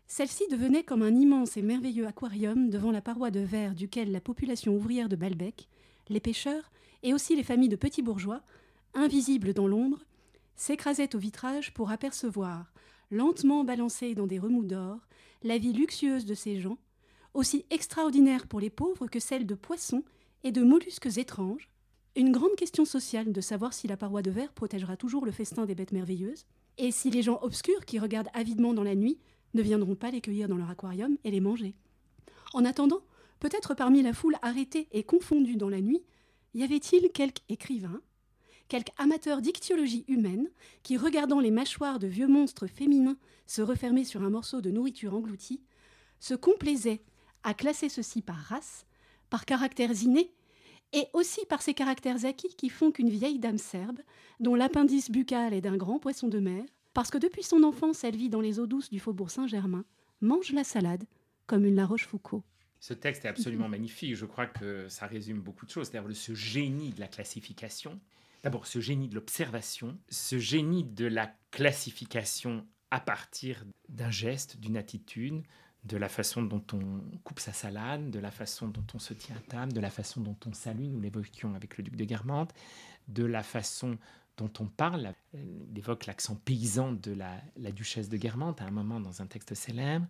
celle-ci 0.07 0.45
devenait 0.51 0.85
comme 0.85 1.03
un 1.03 1.15
immense 1.15 1.59
et 1.59 1.63
merveilleux 1.63 2.07
aquarium 2.07 2.71
devant 2.71 2.93
la 2.93 3.03
paroi 3.03 3.31
de 3.31 3.41
verre 3.41 3.75
duquel 3.75 4.11
la 4.11 4.21
population 4.21 4.75
ouvrière 4.75 5.11
de 5.11 5.17
Balbec, 5.17 5.69
les 6.09 6.21
pêcheurs 6.21 6.71
et 7.05 7.15
aussi 7.15 7.37
les 7.37 7.45
familles 7.45 7.69
de 7.69 7.77
petits 7.77 8.03
bourgeois, 8.03 8.43
invisibles 8.95 9.53
dans 9.53 9.69
l'ombre, 9.69 10.01
s'écrasaient 10.57 11.15
au 11.15 11.19
vitrage 11.19 11.73
pour 11.73 11.91
apercevoir, 11.91 12.73
lentement 13.11 13.63
balancée 13.63 14.15
dans 14.15 14.27
des 14.27 14.39
remous 14.39 14.65
d'or, 14.65 14.99
la 15.43 15.59
vie 15.59 15.73
luxueuse 15.73 16.25
de 16.25 16.35
ces 16.35 16.59
gens, 16.59 16.79
aussi 17.35 17.67
extraordinaire 17.71 18.47
pour 18.47 18.59
les 18.59 18.71
pauvres 18.71 19.07
que 19.07 19.21
celle 19.21 19.47
de 19.47 19.55
poissons 19.55 20.03
et 20.43 20.51
de 20.51 20.63
mollusques 20.63 21.19
étranges, 21.19 21.69
une 22.17 22.33
grande 22.33 22.57
question 22.57 22.85
sociale 22.85 23.33
de 23.33 23.41
savoir 23.41 23.75
si 23.75 23.87
la 23.87 23.97
paroi 23.97 24.23
de 24.23 24.31
verre 24.31 24.53
protégera 24.53 24.97
toujours 24.97 25.27
le 25.27 25.33
festin 25.33 25.67
des 25.67 25.75
bêtes 25.75 25.93
merveilleuses, 25.93 26.47
et 26.79 26.91
si 26.91 27.11
les 27.11 27.23
gens 27.23 27.39
obscurs 27.43 27.85
qui 27.85 27.99
regardent 27.99 28.31
avidement 28.33 28.73
dans 28.73 28.83
la 28.83 28.95
nuit 28.95 29.19
ne 29.53 29.63
viendront 29.63 29.95
pas 29.95 30.11
les 30.11 30.21
cueillir 30.21 30.49
dans 30.49 30.57
leur 30.57 30.71
aquarium 30.71 31.17
et 31.25 31.31
les 31.31 31.41
manger. 31.41 31.75
En 32.53 32.65
attendant, 32.65 33.03
Peut-être 33.45 33.75
parmi 33.75 34.01
la 34.01 34.15
foule 34.15 34.37
arrêtée 34.41 34.89
et 34.93 35.03
confondue 35.03 35.57
dans 35.57 35.69
la 35.69 35.83
nuit, 35.83 36.03
y 36.55 36.63
avait-il 36.63 37.11
quelque 37.11 37.43
écrivain, 37.49 38.01
quelque 38.69 38.93
amateur 38.97 39.41
dictyologie 39.41 40.05
humaine 40.09 40.49
qui, 40.83 40.97
regardant 40.97 41.41
les 41.41 41.51
mâchoires 41.51 41.99
de 41.99 42.07
vieux 42.07 42.29
monstres 42.29 42.67
féminins 42.67 43.19
se 43.47 43.63
refermer 43.63 44.05
sur 44.05 44.23
un 44.23 44.31
morceau 44.31 44.61
de 44.61 44.71
nourriture 44.71 45.15
engloutie, 45.15 45.61
se 46.21 46.35
complaisait 46.35 47.03
à 47.43 47.53
classer 47.55 47.89
ceci 47.89 48.23
par 48.23 48.37
race, 48.37 48.87
par 49.29 49.45
caractères 49.45 50.03
innés, 50.03 50.33
et 50.93 51.09
aussi 51.13 51.45
par 51.47 51.61
ces 51.61 51.75
caractères 51.75 52.25
acquis 52.25 52.55
qui 52.57 52.69
font 52.69 52.93
qu'une 52.93 53.11
vieille 53.11 53.41
dame 53.41 53.59
serbe, 53.59 54.01
dont 54.39 54.55
l'appendice 54.55 55.11
buccal 55.11 55.53
est 55.53 55.61
d'un 55.61 55.77
grand 55.77 55.99
poisson 55.99 56.29
de 56.29 56.39
mer, 56.39 56.65
parce 56.93 57.11
que 57.11 57.19
depuis 57.19 57.43
son 57.43 57.65
enfance 57.65 58.05
elle 58.05 58.17
vit 58.17 58.29
dans 58.29 58.41
les 58.41 58.61
eaux 58.61 58.69
douces 58.69 58.91
du 58.91 59.01
faubourg 59.01 59.31
Saint-Germain, 59.31 59.85
mange 60.21 60.53
la 60.53 60.63
salade 60.63 61.05
comme 61.47 61.65
une 61.65 61.75
La 61.75 61.85
Rochefoucauld. 61.85 62.43
Ce 62.85 62.93
texte 62.93 63.25
est 63.25 63.29
absolument 63.29 63.67
magnifique. 63.67 64.15
Je 64.15 64.27
crois 64.27 64.45
que 64.45 64.91
ça 64.91 65.07
résume 65.07 65.41
beaucoup 65.41 65.65
de 65.65 65.71
choses. 65.71 65.89
C'est-à-dire 65.89 66.15
ce 66.15 66.35
génie 66.35 66.91
de 66.91 67.01
la 67.01 67.09
classification. 67.09 67.99
D'abord, 68.43 68.67
ce 68.67 68.79
génie 68.79 69.09
de 69.09 69.15
l'observation, 69.15 69.97
ce 70.11 70.39
génie 70.39 70.85
de 70.85 71.07
la 71.07 71.35
classification 71.51 72.67
à 72.91 73.01
partir 73.01 73.65
d'un 73.89 74.11
geste, 74.11 74.59
d'une 74.59 74.77
attitude, 74.77 75.43
de 75.85 75.97
la 75.97 76.11
façon 76.11 76.43
dont 76.43 76.63
on 76.75 77.01
coupe 77.21 77.41
sa 77.41 77.55
salade, 77.55 78.11
de 78.11 78.19
la 78.19 78.31
façon 78.31 78.69
dont 78.69 78.85
on 78.93 78.99
se 78.99 79.15
tient 79.15 79.37
à 79.37 79.41
table, 79.51 79.73
de 79.73 79.81
la 79.81 79.89
façon 79.89 80.21
dont 80.21 80.37
on 80.45 80.53
salue, 80.53 80.89
nous 80.89 81.01
l'évoquions 81.01 81.55
avec 81.55 81.79
le 81.79 81.85
duc 81.85 81.97
de 81.97 82.05
Guermantes, 82.05 82.53
de 83.09 83.25
la 83.25 83.43
façon 83.43 83.97
dont 84.37 84.53
on 84.61 84.67
parle, 84.67 85.15
il 85.33 85.79
évoque 85.79 86.05
l'accent 86.05 86.35
paysan 86.35 86.93
de 86.93 87.13
la, 87.13 87.41
duchesse 87.73 88.11
de 88.11 88.19
Guermantes 88.19 88.61
à 88.61 88.67
un 88.67 88.71
moment 88.71 89.01
dans 89.01 89.23
un 89.23 89.27
texte 89.27 89.55
célèbre, 89.55 90.07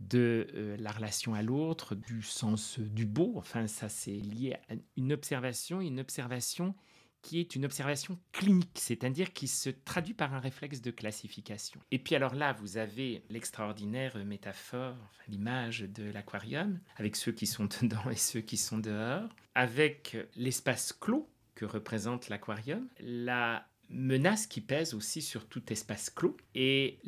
de 0.00 0.48
euh, 0.54 0.76
la 0.78 0.90
relation 0.90 1.34
à 1.34 1.42
l'autre, 1.42 1.94
du 1.94 2.22
sens 2.22 2.78
du 2.78 3.06
beau, 3.06 3.34
enfin 3.36 3.66
ça 3.66 3.88
c'est 3.88 4.10
lié 4.10 4.56
à 4.68 4.74
une 4.96 5.12
observation, 5.12 5.80
une 5.80 6.00
observation 6.00 6.74
qui 7.22 7.38
est 7.38 7.54
une 7.54 7.64
observation 7.64 8.18
clinique, 8.32 8.78
c'est-à-dire 8.78 9.32
qui 9.32 9.46
se 9.46 9.70
traduit 9.70 10.12
par 10.12 10.34
un 10.34 10.40
réflexe 10.40 10.82
de 10.82 10.90
classification. 10.90 11.80
Et 11.92 11.98
puis 11.98 12.16
alors 12.16 12.34
là, 12.34 12.52
vous 12.52 12.76
avez 12.76 13.22
l'extraordinaire 13.30 14.16
métaphore, 14.24 14.96
l'image 15.28 15.80
de 15.80 16.10
l'aquarium, 16.10 16.80
avec 16.96 17.14
ceux 17.16 17.32
qui 17.32 17.46
sont 17.46 17.68
dedans 17.80 18.10
et 18.10 18.16
ceux 18.16 18.40
qui 18.40 18.56
sont 18.56 18.78
dehors, 18.78 19.28
avec 19.54 20.16
l'espace 20.34 20.92
clos 20.92 21.28
que 21.54 21.64
représente 21.64 22.28
l'aquarium, 22.28 22.88
la 22.98 23.66
menace 23.88 24.46
qui 24.46 24.60
pèse 24.60 24.94
aussi 24.94 25.22
sur 25.22 25.46
tout 25.46 25.72
espace 25.72 26.10
clos 26.10 26.36
et 26.54 26.98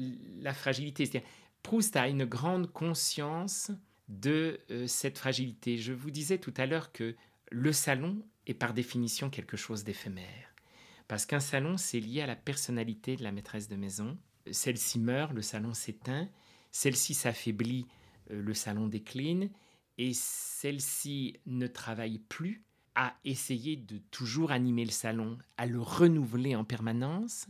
la 0.41 0.55
fragilité. 0.55 1.07
C'est-à-dire, 1.07 1.29
Proust 1.65 1.97
a 1.97 2.09
une 2.09 2.27
grande 2.27 2.71
conscience 2.71 3.73
de 4.09 4.61
euh, 4.71 4.87
cette 4.87 5.19
fragilité. 5.19 5.79
Je 5.79 5.95
vous 5.95 6.11
disais 6.11 6.37
tout 6.37 6.53
à 6.59 6.67
l'heure 6.67 6.93
que 6.93 7.17
le 7.51 7.73
salon 7.73 8.23
est 8.47 8.53
par 8.53 8.75
définition 8.75 9.31
quelque 9.31 9.57
chose 9.57 9.83
d'éphémère. 9.83 10.55
Parce 11.09 11.25
qu'un 11.25 11.41
salon, 11.41 11.79
c'est 11.79 12.01
lié 12.01 12.21
à 12.21 12.27
la 12.27 12.37
personnalité 12.37 13.17
de 13.17 13.23
la 13.23 13.33
maîtresse 13.33 13.67
de 13.67 13.77
maison. 13.77 14.19
Celle-ci 14.51 14.99
meurt, 14.99 15.33
le 15.33 15.41
salon 15.41 15.73
s'éteint. 15.73 16.29
Celle-ci 16.71 17.15
s'affaiblit, 17.15 17.87
euh, 18.31 18.43
le 18.43 18.53
salon 18.53 18.87
décline. 18.87 19.49
Et 19.97 20.13
celle-ci 20.13 21.41
ne 21.47 21.67
travaille 21.67 22.19
plus 22.19 22.63
à 22.95 23.17
essayer 23.25 23.77
de 23.77 23.97
toujours 24.11 24.53
animer 24.53 24.85
le 24.85 24.91
salon, 24.91 25.39
à 25.57 25.65
le 25.65 25.81
renouveler 25.81 26.57
en 26.57 26.65
permanence. 26.65 27.47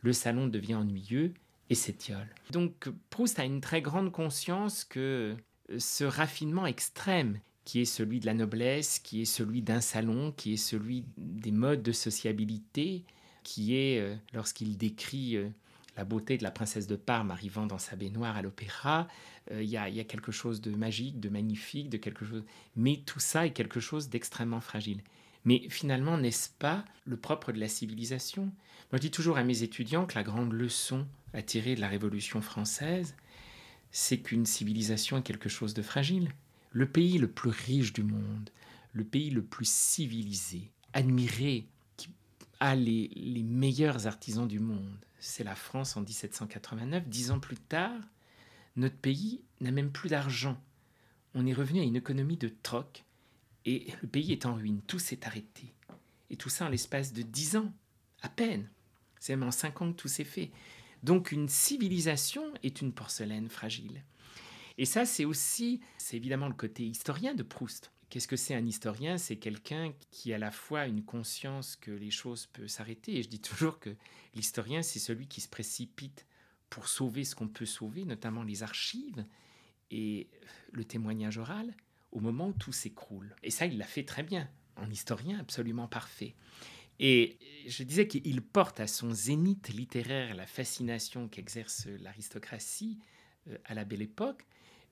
Le 0.00 0.14
salon 0.14 0.46
devient 0.46 0.76
ennuyeux 0.76 1.34
et 1.70 1.74
s'étiole. 1.74 2.28
Donc 2.50 2.88
Proust 3.10 3.38
a 3.38 3.44
une 3.44 3.60
très 3.60 3.82
grande 3.82 4.12
conscience 4.12 4.84
que 4.84 5.36
euh, 5.70 5.78
ce 5.78 6.04
raffinement 6.04 6.66
extrême 6.66 7.40
qui 7.64 7.80
est 7.80 7.84
celui 7.84 8.20
de 8.20 8.26
la 8.26 8.34
noblesse, 8.34 8.98
qui 8.98 9.20
est 9.20 9.26
celui 9.26 9.60
d'un 9.60 9.82
salon, 9.82 10.32
qui 10.32 10.54
est 10.54 10.58
celui 10.58 11.04
des 11.18 11.50
modes 11.50 11.82
de 11.82 11.92
sociabilité, 11.92 13.04
qui 13.42 13.76
est, 13.76 14.00
euh, 14.00 14.16
lorsqu'il 14.32 14.78
décrit 14.78 15.36
euh, 15.36 15.50
la 15.96 16.04
beauté 16.04 16.38
de 16.38 16.42
la 16.42 16.50
princesse 16.50 16.86
de 16.86 16.96
Parme 16.96 17.30
arrivant 17.30 17.66
dans 17.66 17.78
sa 17.78 17.96
baignoire 17.96 18.36
à 18.36 18.42
l'opéra, 18.42 19.08
il 19.50 19.64
y, 19.64 19.78
a 19.78 20.04
quelque 20.04 20.30
chose 20.30 20.60
de 20.60 20.70
magique, 20.72 21.20
de 21.20 21.30
magnifique, 21.30 21.88
de 21.88 21.96
quelque 21.96 22.26
chose. 22.26 22.44
Mais 22.76 23.00
tout 23.06 23.18
ça 23.18 23.46
est 23.46 23.52
quelque 23.52 23.80
chose 23.80 24.10
d'extrêmement 24.10 24.60
fragile. 24.60 25.00
Mais 25.46 25.66
finalement, 25.70 26.18
n'est-ce 26.18 26.50
pas 26.50 26.84
le 27.06 27.16
propre 27.16 27.50
de 27.52 27.58
la 27.58 27.66
civilisation? 27.66 28.42
Moi, 28.42 28.94
je 28.94 28.98
dis 28.98 29.10
toujours 29.10 29.38
à 29.38 29.44
mes 29.44 29.62
étudiants 29.62 30.04
que 30.04 30.14
la 30.14 30.22
grande 30.22 30.52
leçon 30.52 31.06
à 31.34 31.42
tirer 31.42 31.74
de 31.74 31.80
la 31.80 31.88
Révolution 31.88 32.40
française, 32.40 33.14
c'est 33.90 34.18
qu'une 34.18 34.46
civilisation 34.46 35.18
est 35.18 35.22
quelque 35.22 35.48
chose 35.48 35.74
de 35.74 35.82
fragile 35.82 36.30
le 36.70 36.88
pays 36.88 37.18
le 37.18 37.28
plus 37.28 37.50
riche 37.50 37.92
du 37.92 38.02
monde, 38.02 38.50
le 38.92 39.04
pays 39.04 39.30
le 39.30 39.42
plus 39.42 39.68
civilisé, 39.68 40.70
admiré, 40.92 41.66
qui 41.96 42.10
a 42.60 42.74
les, 42.74 43.42
meilleurs 43.44 44.06
artisans 44.06 44.46
du 44.46 44.60
monde, 44.60 44.98
c'est 45.18 45.44
la 45.44 45.54
France 45.54 45.96
en 45.96 46.02
1789. 46.02 47.08
Dix 47.08 47.30
ans 47.30 47.40
plus 47.40 47.56
tard, 47.56 48.00
notre 48.76 48.96
pays 48.96 49.42
n'a 49.60 49.70
même 49.70 49.90
plus 49.90 50.08
d'argent. 50.08 50.60
On 51.34 51.46
est 51.46 51.52
revenu 51.52 51.80
à 51.80 51.84
une 51.84 51.96
économie 51.96 52.36
de 52.36 52.48
troc 52.62 53.04
et 53.64 53.92
le 54.02 54.08
pays 54.08 54.32
est 54.32 54.46
en 54.46 54.54
ruine. 54.54 54.80
Tout 54.86 54.98
s'est 54.98 55.26
arrêté. 55.26 55.74
Et 56.30 56.36
tout 56.36 56.48
ça 56.48 56.66
en 56.66 56.68
l'espace 56.68 57.12
de 57.12 57.22
dix 57.22 57.56
ans, 57.56 57.72
à 58.22 58.28
peine. 58.28 58.68
C'est 59.18 59.34
même 59.34 59.48
en 59.48 59.52
cinq 59.52 59.82
ans 59.82 59.90
que 59.90 59.96
tout 59.96 60.08
s'est 60.08 60.24
fait. 60.24 60.50
Donc 61.02 61.32
une 61.32 61.48
civilisation 61.48 62.52
est 62.62 62.80
une 62.80 62.92
porcelaine 62.92 63.48
fragile. 63.48 64.04
Et 64.78 64.84
ça, 64.84 65.04
c'est 65.04 65.24
aussi, 65.24 65.80
c'est 65.96 66.16
évidemment 66.16 66.48
le 66.48 66.54
côté 66.54 66.84
historien 66.84 67.34
de 67.34 67.42
Proust. 67.42 67.90
Qu'est-ce 68.10 68.28
que 68.28 68.36
c'est 68.36 68.54
un 68.54 68.64
historien? 68.64 69.18
C'est 69.18 69.36
quelqu'un 69.36 69.92
qui 70.10 70.32
a 70.32 70.36
à 70.36 70.38
la 70.38 70.50
fois 70.50 70.86
une 70.86 71.04
conscience 71.04 71.76
que 71.76 71.90
les 71.90 72.10
choses 72.10 72.46
peuvent 72.46 72.68
s'arrêter. 72.68 73.18
Et 73.18 73.22
je 73.22 73.28
dis 73.28 73.40
toujours 73.40 73.80
que 73.80 73.94
l'historien, 74.34 74.82
c'est 74.82 74.98
celui 74.98 75.26
qui 75.26 75.40
se 75.40 75.48
précipite 75.48 76.26
pour 76.70 76.88
sauver 76.88 77.24
ce 77.24 77.34
qu'on 77.34 77.48
peut 77.48 77.66
sauver, 77.66 78.04
notamment 78.04 78.44
les 78.44 78.62
archives 78.62 79.26
et 79.90 80.28
le 80.72 80.84
témoignage 80.84 81.38
oral, 81.38 81.74
au 82.12 82.20
moment 82.20 82.48
où 82.48 82.52
tout 82.52 82.72
s'écroule. 82.72 83.34
Et 83.42 83.50
ça, 83.50 83.66
il 83.66 83.78
l'a 83.78 83.86
fait 83.86 84.04
très 84.04 84.22
bien, 84.22 84.48
en 84.76 84.88
historien 84.90 85.38
absolument 85.38 85.88
parfait. 85.88 86.34
Et 87.00 87.38
je 87.66 87.82
disais 87.82 88.08
qu'il 88.08 88.42
porte 88.42 88.80
à 88.80 88.86
son 88.86 89.12
zénith 89.12 89.68
littéraire 89.68 90.34
la 90.34 90.46
fascination 90.46 91.28
qu'exerce 91.28 91.86
l'aristocratie 92.00 92.98
euh, 93.48 93.56
à 93.64 93.74
la 93.74 93.84
belle 93.84 94.02
époque, 94.02 94.46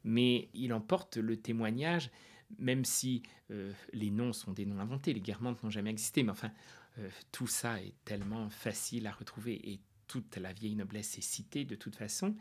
mais 0.04 0.48
il 0.54 0.72
emporte 0.72 1.16
le 1.16 1.36
témoignage, 1.36 2.10
même 2.58 2.84
si 2.84 3.22
euh, 3.50 3.72
les 3.92 4.10
noms 4.10 4.32
sont 4.32 4.52
des 4.52 4.66
noms 4.66 4.78
inventés, 4.78 5.12
les 5.12 5.20
Guermantes 5.20 5.62
n'ont 5.64 5.70
jamais 5.70 5.90
existé, 5.90 6.22
mais 6.22 6.30
enfin, 6.30 6.52
euh, 6.98 7.08
tout 7.32 7.48
ça 7.48 7.82
est 7.82 7.94
tellement 8.04 8.50
facile 8.50 9.08
à 9.08 9.12
retrouver 9.12 9.54
et 9.68 9.80
toute 10.06 10.36
la 10.36 10.52
vieille 10.52 10.76
noblesse 10.76 11.18
est 11.18 11.22
citée 11.22 11.64
de 11.64 11.74
toute 11.74 11.96
façon. 11.96 12.36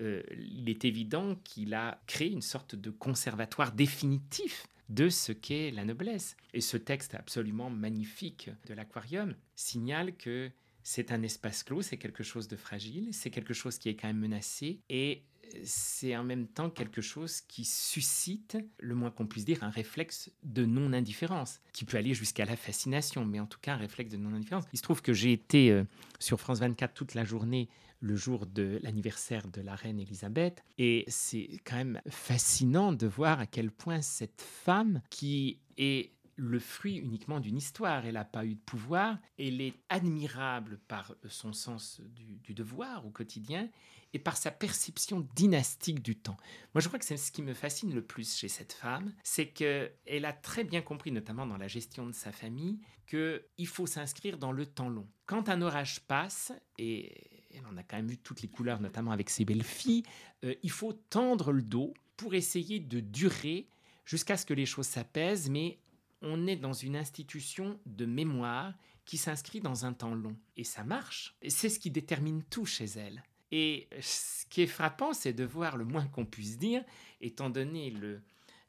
Il 0.00 0.68
est 0.68 0.84
évident 0.84 1.34
qu'il 1.42 1.74
a 1.74 2.00
créé 2.06 2.30
une 2.30 2.40
sorte 2.40 2.76
de 2.76 2.90
conservatoire 2.90 3.72
définitif 3.72 4.68
de 4.88 5.08
ce 5.08 5.32
qu'est 5.32 5.70
la 5.70 5.84
noblesse. 5.84 6.36
Et 6.54 6.60
ce 6.60 6.76
texte 6.76 7.14
absolument 7.14 7.70
magnifique 7.70 8.50
de 8.66 8.74
l'aquarium 8.74 9.34
signale 9.54 10.16
que 10.16 10.50
c'est 10.82 11.12
un 11.12 11.22
espace 11.22 11.62
clos, 11.62 11.82
c'est 11.82 11.98
quelque 11.98 12.22
chose 12.22 12.48
de 12.48 12.56
fragile, 12.56 13.10
c'est 13.12 13.30
quelque 13.30 13.52
chose 13.52 13.78
qui 13.78 13.90
est 13.90 13.94
quand 13.94 14.08
même 14.08 14.18
menacé, 14.18 14.80
et 14.88 15.22
c'est 15.64 16.16
en 16.16 16.24
même 16.24 16.46
temps 16.46 16.70
quelque 16.70 17.00
chose 17.00 17.40
qui 17.42 17.64
suscite, 17.64 18.56
le 18.78 18.94
moins 18.94 19.10
qu'on 19.10 19.26
puisse 19.26 19.44
dire, 19.44 19.62
un 19.62 19.70
réflexe 19.70 20.30
de 20.44 20.64
non-indifférence, 20.64 21.60
qui 21.72 21.84
peut 21.84 21.96
aller 21.96 22.14
jusqu'à 22.14 22.44
la 22.44 22.56
fascination, 22.56 23.24
mais 23.24 23.40
en 23.40 23.46
tout 23.46 23.58
cas 23.60 23.74
un 23.74 23.78
réflexe 23.78 24.10
de 24.12 24.16
non-indifférence. 24.16 24.64
Il 24.72 24.78
se 24.78 24.82
trouve 24.82 25.02
que 25.02 25.12
j'ai 25.12 25.32
été 25.32 25.70
euh, 25.70 25.84
sur 26.18 26.40
France 26.40 26.60
24 26.60 26.94
toute 26.94 27.14
la 27.14 27.24
journée 27.24 27.68
le 28.00 28.16
jour 28.16 28.46
de 28.46 28.78
l'anniversaire 28.82 29.48
de 29.48 29.60
la 29.60 29.74
reine 29.74 30.00
Elisabeth, 30.00 30.62
et 30.78 31.04
c'est 31.08 31.48
quand 31.64 31.76
même 31.76 32.00
fascinant 32.08 32.92
de 32.92 33.06
voir 33.06 33.40
à 33.40 33.46
quel 33.46 33.70
point 33.70 34.02
cette 34.02 34.42
femme, 34.42 35.02
qui 35.10 35.60
est 35.76 36.12
le 36.38 36.60
fruit 36.60 36.96
uniquement 36.96 37.40
d'une 37.40 37.56
histoire. 37.56 38.06
Elle 38.06 38.14
n'a 38.14 38.24
pas 38.24 38.46
eu 38.46 38.54
de 38.54 38.60
pouvoir. 38.60 39.18
Elle 39.38 39.60
est 39.60 39.74
admirable 39.88 40.78
par 40.86 41.14
son 41.28 41.52
sens 41.52 42.00
du, 42.14 42.54
devoir 42.54 43.04
au 43.04 43.10
quotidien 43.10 43.68
et 44.14 44.18
par 44.18 44.36
sa 44.36 44.50
perception 44.50 45.28
dynastique 45.34 46.00
du 46.00 46.16
temps. 46.16 46.36
Moi, 46.74 46.80
je 46.80 46.88
crois 46.88 46.98
que 46.98 47.04
c'est 47.04 47.16
ce 47.18 47.32
qui 47.32 47.42
me 47.42 47.54
fascine 47.54 47.92
le 47.92 48.02
plus 48.02 48.36
chez 48.36 48.48
cette 48.48 48.72
femme, 48.72 49.12
c'est 49.22 49.48
qu'elle 49.48 50.24
a 50.24 50.32
très 50.32 50.64
bien 50.64 50.80
compris, 50.80 51.12
notamment 51.12 51.46
dans 51.46 51.58
la 51.58 51.68
gestion 51.68 52.06
de 52.06 52.12
sa 52.12 52.32
famille, 52.32 52.78
qu'il 53.06 53.66
faut 53.66 53.86
s'inscrire 53.86 54.38
dans 54.38 54.52
le 54.52 54.64
temps 54.64 54.88
long. 54.88 55.08
Quand 55.26 55.50
un 55.50 55.60
orage 55.60 56.00
passe, 56.06 56.52
et 56.78 57.37
en 57.66 57.76
a 57.76 57.82
quand 57.82 57.96
même 57.96 58.08
vu 58.08 58.18
toutes 58.18 58.42
les 58.42 58.48
couleurs, 58.48 58.80
notamment 58.80 59.10
avec 59.10 59.30
ses 59.30 59.44
belles 59.44 59.62
filles, 59.62 60.02
euh, 60.44 60.54
il 60.62 60.70
faut 60.70 60.92
tendre 60.92 61.52
le 61.52 61.62
dos 61.62 61.94
pour 62.16 62.34
essayer 62.34 62.80
de 62.80 63.00
durer 63.00 63.68
jusqu'à 64.04 64.36
ce 64.36 64.46
que 64.46 64.54
les 64.54 64.66
choses 64.66 64.86
s'apaisent, 64.86 65.50
mais 65.50 65.78
on 66.22 66.46
est 66.46 66.56
dans 66.56 66.72
une 66.72 66.96
institution 66.96 67.78
de 67.86 68.06
mémoire 68.06 68.74
qui 69.04 69.16
s'inscrit 69.16 69.60
dans 69.60 69.86
un 69.86 69.92
temps 69.92 70.14
long. 70.14 70.36
Et 70.56 70.64
ça 70.64 70.84
marche. 70.84 71.36
C'est 71.46 71.68
ce 71.68 71.78
qui 71.78 71.90
détermine 71.90 72.42
tout 72.42 72.66
chez 72.66 72.84
elle. 72.84 73.22
Et 73.50 73.88
ce 74.00 74.44
qui 74.46 74.62
est 74.62 74.66
frappant, 74.66 75.14
c'est 75.14 75.32
de 75.32 75.44
voir 75.44 75.76
le 75.76 75.84
moins 75.84 76.06
qu'on 76.06 76.26
puisse 76.26 76.58
dire, 76.58 76.84
étant 77.20 77.48
donné 77.48 77.90
le, 77.90 78.20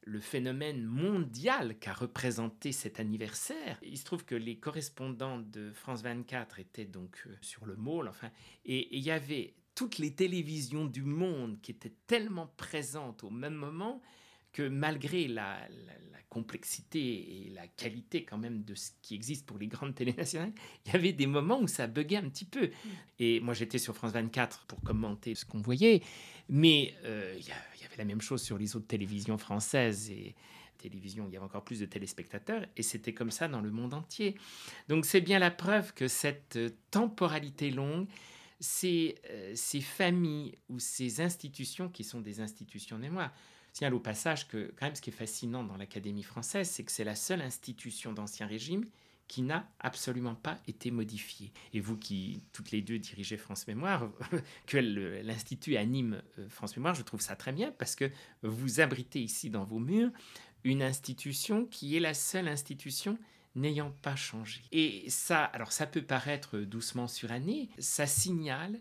le 0.02 0.20
phénomène 0.20 0.84
mondial 0.84 1.78
qu'a 1.78 1.92
représenté 1.92 2.72
cet 2.72 3.00
anniversaire. 3.00 3.78
Il 3.82 3.98
se 3.98 4.04
trouve 4.04 4.24
que 4.24 4.34
les 4.34 4.56
correspondants 4.56 5.38
de 5.38 5.70
France 5.72 6.02
24 6.02 6.58
étaient 6.58 6.84
donc 6.84 7.22
euh, 7.26 7.34
sur 7.40 7.66
le 7.66 7.76
môle, 7.76 8.08
enfin, 8.08 8.30
et 8.64 8.96
il 8.96 9.02
y 9.02 9.10
avait 9.10 9.54
toutes 9.74 9.98
les 9.98 10.12
télévisions 10.12 10.84
du 10.84 11.02
monde 11.02 11.58
qui 11.62 11.70
étaient 11.70 11.94
tellement 12.06 12.52
présentes 12.56 13.24
au 13.24 13.30
même 13.30 13.54
moment 13.54 14.02
que 14.52 14.68
malgré 14.68 15.28
la, 15.28 15.58
complexité 16.28 17.00
et 17.00 17.50
la 17.50 17.66
qualité 17.66 18.24
quand 18.24 18.38
même 18.38 18.62
de 18.62 18.76
ce 18.76 18.90
qui 19.02 19.16
existe 19.16 19.44
pour 19.46 19.58
les 19.58 19.66
grandes 19.66 19.96
télé 19.96 20.12
nationales, 20.12 20.52
il 20.86 20.92
y 20.92 20.94
avait 20.94 21.12
des 21.12 21.26
moments 21.26 21.60
où 21.60 21.66
ça 21.66 21.88
buguait 21.88 22.18
un 22.18 22.28
petit 22.28 22.44
peu. 22.44 22.70
Et 23.18 23.40
moi 23.40 23.52
j'étais 23.52 23.78
sur 23.78 23.96
France 23.96 24.12
24 24.12 24.66
pour 24.66 24.80
commenter 24.82 25.34
ce 25.34 25.44
qu'on 25.44 25.60
voyait, 25.60 26.02
mais 26.48 26.94
euh, 27.04 27.34
il, 27.36 27.46
y 27.46 27.50
la 27.96 28.04
même 28.04 28.20
chose 28.20 28.42
sur 28.42 28.58
les 28.58 28.76
autres 28.76 28.86
télévisions 28.86 29.38
françaises 29.38 30.10
et 30.10 30.34
télévision, 30.78 31.26
il 31.28 31.34
y 31.34 31.36
avait 31.36 31.44
encore 31.44 31.64
plus 31.64 31.80
de 31.80 31.86
téléspectateurs, 31.86 32.64
et 32.76 32.82
c'était 32.82 33.12
comme 33.12 33.30
ça 33.30 33.48
dans 33.48 33.60
le 33.60 33.70
monde 33.70 33.92
entier. 33.92 34.36
Donc 34.88 35.04
c'est 35.04 35.20
bien 35.20 35.38
la 35.38 35.50
preuve 35.50 35.92
que 35.92 36.08
cette 36.08 36.58
temporalité 36.90 37.70
longue, 37.70 38.06
ces, 38.60 39.16
euh, 39.30 39.52
ces 39.54 39.80
familles 39.80 40.54
ou 40.68 40.78
ces 40.78 41.20
institutions 41.20 41.88
qui 41.88 42.02
sont 42.02 42.20
des 42.20 42.40
institutions 42.40 42.96
de 42.96 43.02
mémoire, 43.02 43.32
Signale 43.72 43.94
au 43.94 44.00
passage 44.00 44.48
que, 44.48 44.72
quand 44.76 44.86
même, 44.86 44.96
ce 44.96 45.00
qui 45.00 45.10
est 45.10 45.12
fascinant 45.12 45.62
dans 45.62 45.76
l'Académie 45.76 46.24
française, 46.24 46.68
c'est 46.68 46.82
que 46.82 46.90
c'est 46.90 47.04
la 47.04 47.14
seule 47.14 47.40
institution 47.40 48.12
d'Ancien 48.12 48.46
Régime 48.46 48.84
qui 49.30 49.42
n'a 49.42 49.64
absolument 49.78 50.34
pas 50.34 50.58
été 50.66 50.90
modifiée. 50.90 51.52
Et 51.72 51.78
vous 51.78 51.96
qui, 51.96 52.42
toutes 52.52 52.72
les 52.72 52.82
deux, 52.82 52.98
dirigez 52.98 53.36
France 53.36 53.68
Mémoire, 53.68 54.10
que 54.66 54.76
l'Institut 54.76 55.76
anime 55.76 56.20
euh, 56.40 56.48
France 56.48 56.76
Mémoire, 56.76 56.96
je 56.96 57.02
trouve 57.02 57.20
ça 57.20 57.36
très 57.36 57.52
bien 57.52 57.70
parce 57.78 57.94
que 57.94 58.10
vous 58.42 58.80
abritez 58.80 59.20
ici 59.20 59.48
dans 59.48 59.62
vos 59.62 59.78
murs 59.78 60.10
une 60.64 60.82
institution 60.82 61.64
qui 61.66 61.96
est 61.96 62.00
la 62.00 62.12
seule 62.12 62.48
institution 62.48 63.16
n'ayant 63.54 63.92
pas 64.02 64.16
changé. 64.16 64.62
Et 64.72 65.08
ça, 65.08 65.44
alors 65.44 65.70
ça 65.70 65.86
peut 65.86 66.02
paraître 66.02 66.58
doucement 66.58 67.06
suranné, 67.06 67.68
ça 67.78 68.08
signale 68.08 68.80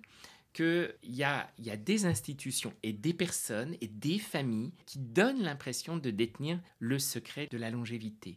qu'il 0.53 0.95
y 1.03 1.23
a 1.23 1.47
des 1.77 2.07
institutions 2.07 2.73
et 2.81 2.91
des 2.91 3.13
personnes 3.13 3.75
et 3.81 3.87
des 3.87 4.17
familles 4.17 4.71
qui 4.87 4.97
donnent 4.97 5.43
l'impression 5.43 5.97
de 5.97 6.09
détenir 6.09 6.59
le 6.79 6.97
secret 6.97 7.47
de 7.51 7.57
la 7.59 7.69
longévité. 7.69 8.33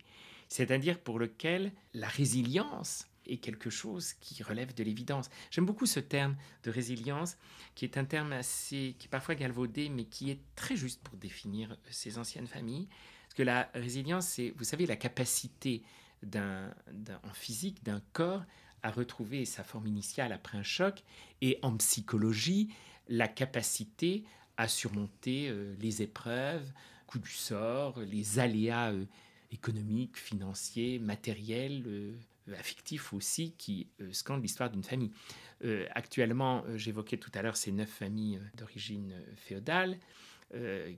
C'est-à-dire 0.52 0.98
pour 0.98 1.18
lequel 1.18 1.72
la 1.94 2.08
résilience 2.08 3.06
est 3.26 3.38
quelque 3.38 3.70
chose 3.70 4.12
qui 4.20 4.42
relève 4.42 4.74
de 4.74 4.84
l'évidence. 4.84 5.30
J'aime 5.50 5.64
beaucoup 5.64 5.86
ce 5.86 5.98
terme 5.98 6.36
de 6.64 6.70
résilience, 6.70 7.38
qui 7.74 7.86
est 7.86 7.96
un 7.96 8.04
terme 8.04 8.34
assez, 8.34 8.94
qui 8.98 9.06
est 9.06 9.10
parfois 9.10 9.34
galvaudé, 9.34 9.88
mais 9.88 10.04
qui 10.04 10.30
est 10.30 10.40
très 10.54 10.76
juste 10.76 11.00
pour 11.02 11.16
définir 11.16 11.78
ces 11.88 12.18
anciennes 12.18 12.46
familles. 12.46 12.86
Parce 13.22 13.34
que 13.34 13.42
la 13.44 13.70
résilience, 13.72 14.26
c'est, 14.26 14.52
vous 14.58 14.64
savez, 14.64 14.84
la 14.84 14.96
capacité 14.96 15.82
d'un, 16.22 16.68
en 17.24 17.32
physique 17.32 17.82
d'un 17.82 18.02
corps 18.12 18.44
à 18.82 18.90
retrouver 18.90 19.46
sa 19.46 19.64
forme 19.64 19.86
initiale 19.86 20.32
après 20.32 20.58
un 20.58 20.62
choc, 20.62 21.02
et 21.40 21.58
en 21.62 21.74
psychologie, 21.78 22.68
la 23.08 23.26
capacité 23.26 24.24
à 24.58 24.68
surmonter 24.68 25.48
euh, 25.48 25.74
les 25.80 26.02
épreuves, 26.02 26.70
coups 27.06 27.24
du 27.24 27.30
sort, 27.30 28.00
les 28.00 28.38
aléas 28.38 28.92
euh, 28.92 29.06
économiques, 29.52 30.16
financiers, 30.16 30.98
matériels, 30.98 31.84
euh, 31.86 32.12
affectifs 32.58 33.12
aussi, 33.12 33.54
qui 33.56 33.86
scandent 34.10 34.42
l'histoire 34.42 34.68
d'une 34.68 34.82
famille. 34.82 35.12
actuellement, 35.94 36.64
j'évoquais 36.74 37.16
tout 37.16 37.30
à 37.34 37.42
l'heure 37.42 37.56
ces 37.56 37.70
neuf 37.70 37.88
familles 37.88 38.40
d'origine 38.56 39.14
féodale, 39.36 39.96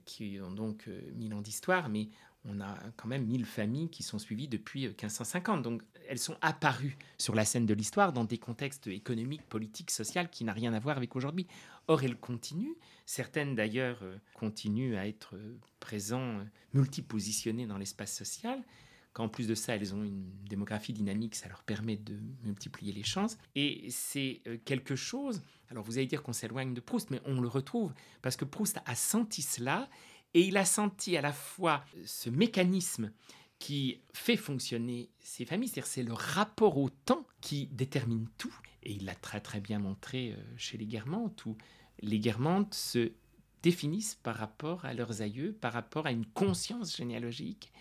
qui 0.05 0.39
ont 0.41 0.49
donc 0.49 0.89
mille 1.13 1.35
ans 1.35 1.41
d'histoire, 1.41 1.87
mais 1.87 2.09
on 2.49 2.59
a 2.61 2.77
quand 2.97 3.07
même 3.07 3.25
1000 3.25 3.45
familles 3.45 3.89
qui 3.89 4.03
sont 4.03 4.19
suivies 4.19 4.47
depuis 4.47 4.87
1550. 4.87 5.61
Donc 5.61 5.83
elles 6.07 6.19
sont 6.19 6.37
apparues 6.41 6.97
sur 7.17 7.35
la 7.35 7.45
scène 7.45 7.65
de 7.65 7.73
l'histoire 7.73 8.13
dans 8.13 8.23
des 8.23 8.37
contextes 8.37 8.87
économiques, 8.87 9.43
politiques, 9.43 9.91
sociaux 9.91 10.23
qui 10.31 10.43
n'ont 10.43 10.53
rien 10.53 10.73
à 10.73 10.79
voir 10.79 10.97
avec 10.97 11.15
aujourd'hui. 11.15 11.47
Or, 11.87 12.03
elles 12.03 12.17
continuent. 12.17 12.75
Certaines 13.05 13.55
d'ailleurs 13.55 13.99
euh, 14.01 14.17
continuent 14.33 14.95
à 14.95 15.07
être 15.07 15.35
euh, 15.35 15.59
présentes, 15.79 16.41
euh, 16.41 16.45
multipositionnées 16.73 17.67
dans 17.67 17.77
l'espace 17.77 18.15
social. 18.15 18.63
Qu'en 19.13 19.29
plus 19.29 19.47
de 19.47 19.55
ça, 19.55 19.75
elles 19.75 19.93
ont 19.93 20.03
une 20.03 20.29
démographie 20.49 20.91
dynamique, 20.91 21.35
ça 21.35 21.47
leur 21.47 21.63
permet 21.63 21.95
de 21.95 22.19
multiplier 22.43 22.91
les 22.91 23.03
chances. 23.03 23.37
Et 23.55 23.87
c'est 23.89 24.41
quelque 24.65 24.97
chose, 24.97 25.41
alors 25.69 25.85
vous 25.85 25.97
allez 25.97 26.05
dire 26.05 26.21
qu'on 26.21 26.33
s'éloigne 26.33 26.73
de 26.73 26.81
Proust, 26.81 27.11
mais 27.11 27.21
on 27.23 27.39
le 27.39 27.47
retrouve, 27.47 27.93
parce 28.21 28.35
que 28.35 28.43
Proust 28.43 28.81
a 28.85 28.93
senti 28.93 29.41
cela 29.41 29.89
et 30.33 30.41
il 30.41 30.57
a 30.57 30.65
senti 30.65 31.15
à 31.15 31.21
la 31.21 31.31
fois 31.31 31.85
ce 32.03 32.29
mécanisme 32.29 33.13
qui 33.59 34.01
fait 34.13 34.35
fonctionner 34.35 35.09
ces 35.19 35.45
familles, 35.45 35.69
c'est-à-dire 35.69 35.87
c'est 35.87 36.03
le 36.03 36.13
rapport 36.13 36.77
au 36.77 36.89
temps 36.89 37.25
qui 37.41 37.67
détermine 37.67 38.27
tout. 38.37 38.53
Et 38.83 38.93
il 38.93 39.05
l'a 39.05 39.15
très 39.15 39.41
très 39.41 39.59
bien 39.59 39.79
montré 39.79 40.33
euh, 40.33 40.43
chez 40.57 40.77
les 40.77 40.85
Guermantes, 40.85 41.45
où 41.45 41.57
les 42.01 42.19
Guermantes 42.19 42.73
se 42.73 43.11
définissent 43.63 44.15
par 44.15 44.35
rapport 44.35 44.85
à 44.85 44.93
leurs 44.93 45.21
aïeux, 45.21 45.53
par 45.53 45.73
rapport 45.73 46.05
à 46.05 46.11
une 46.11 46.25
conscience 46.25 46.95
généalogique. 46.95 47.71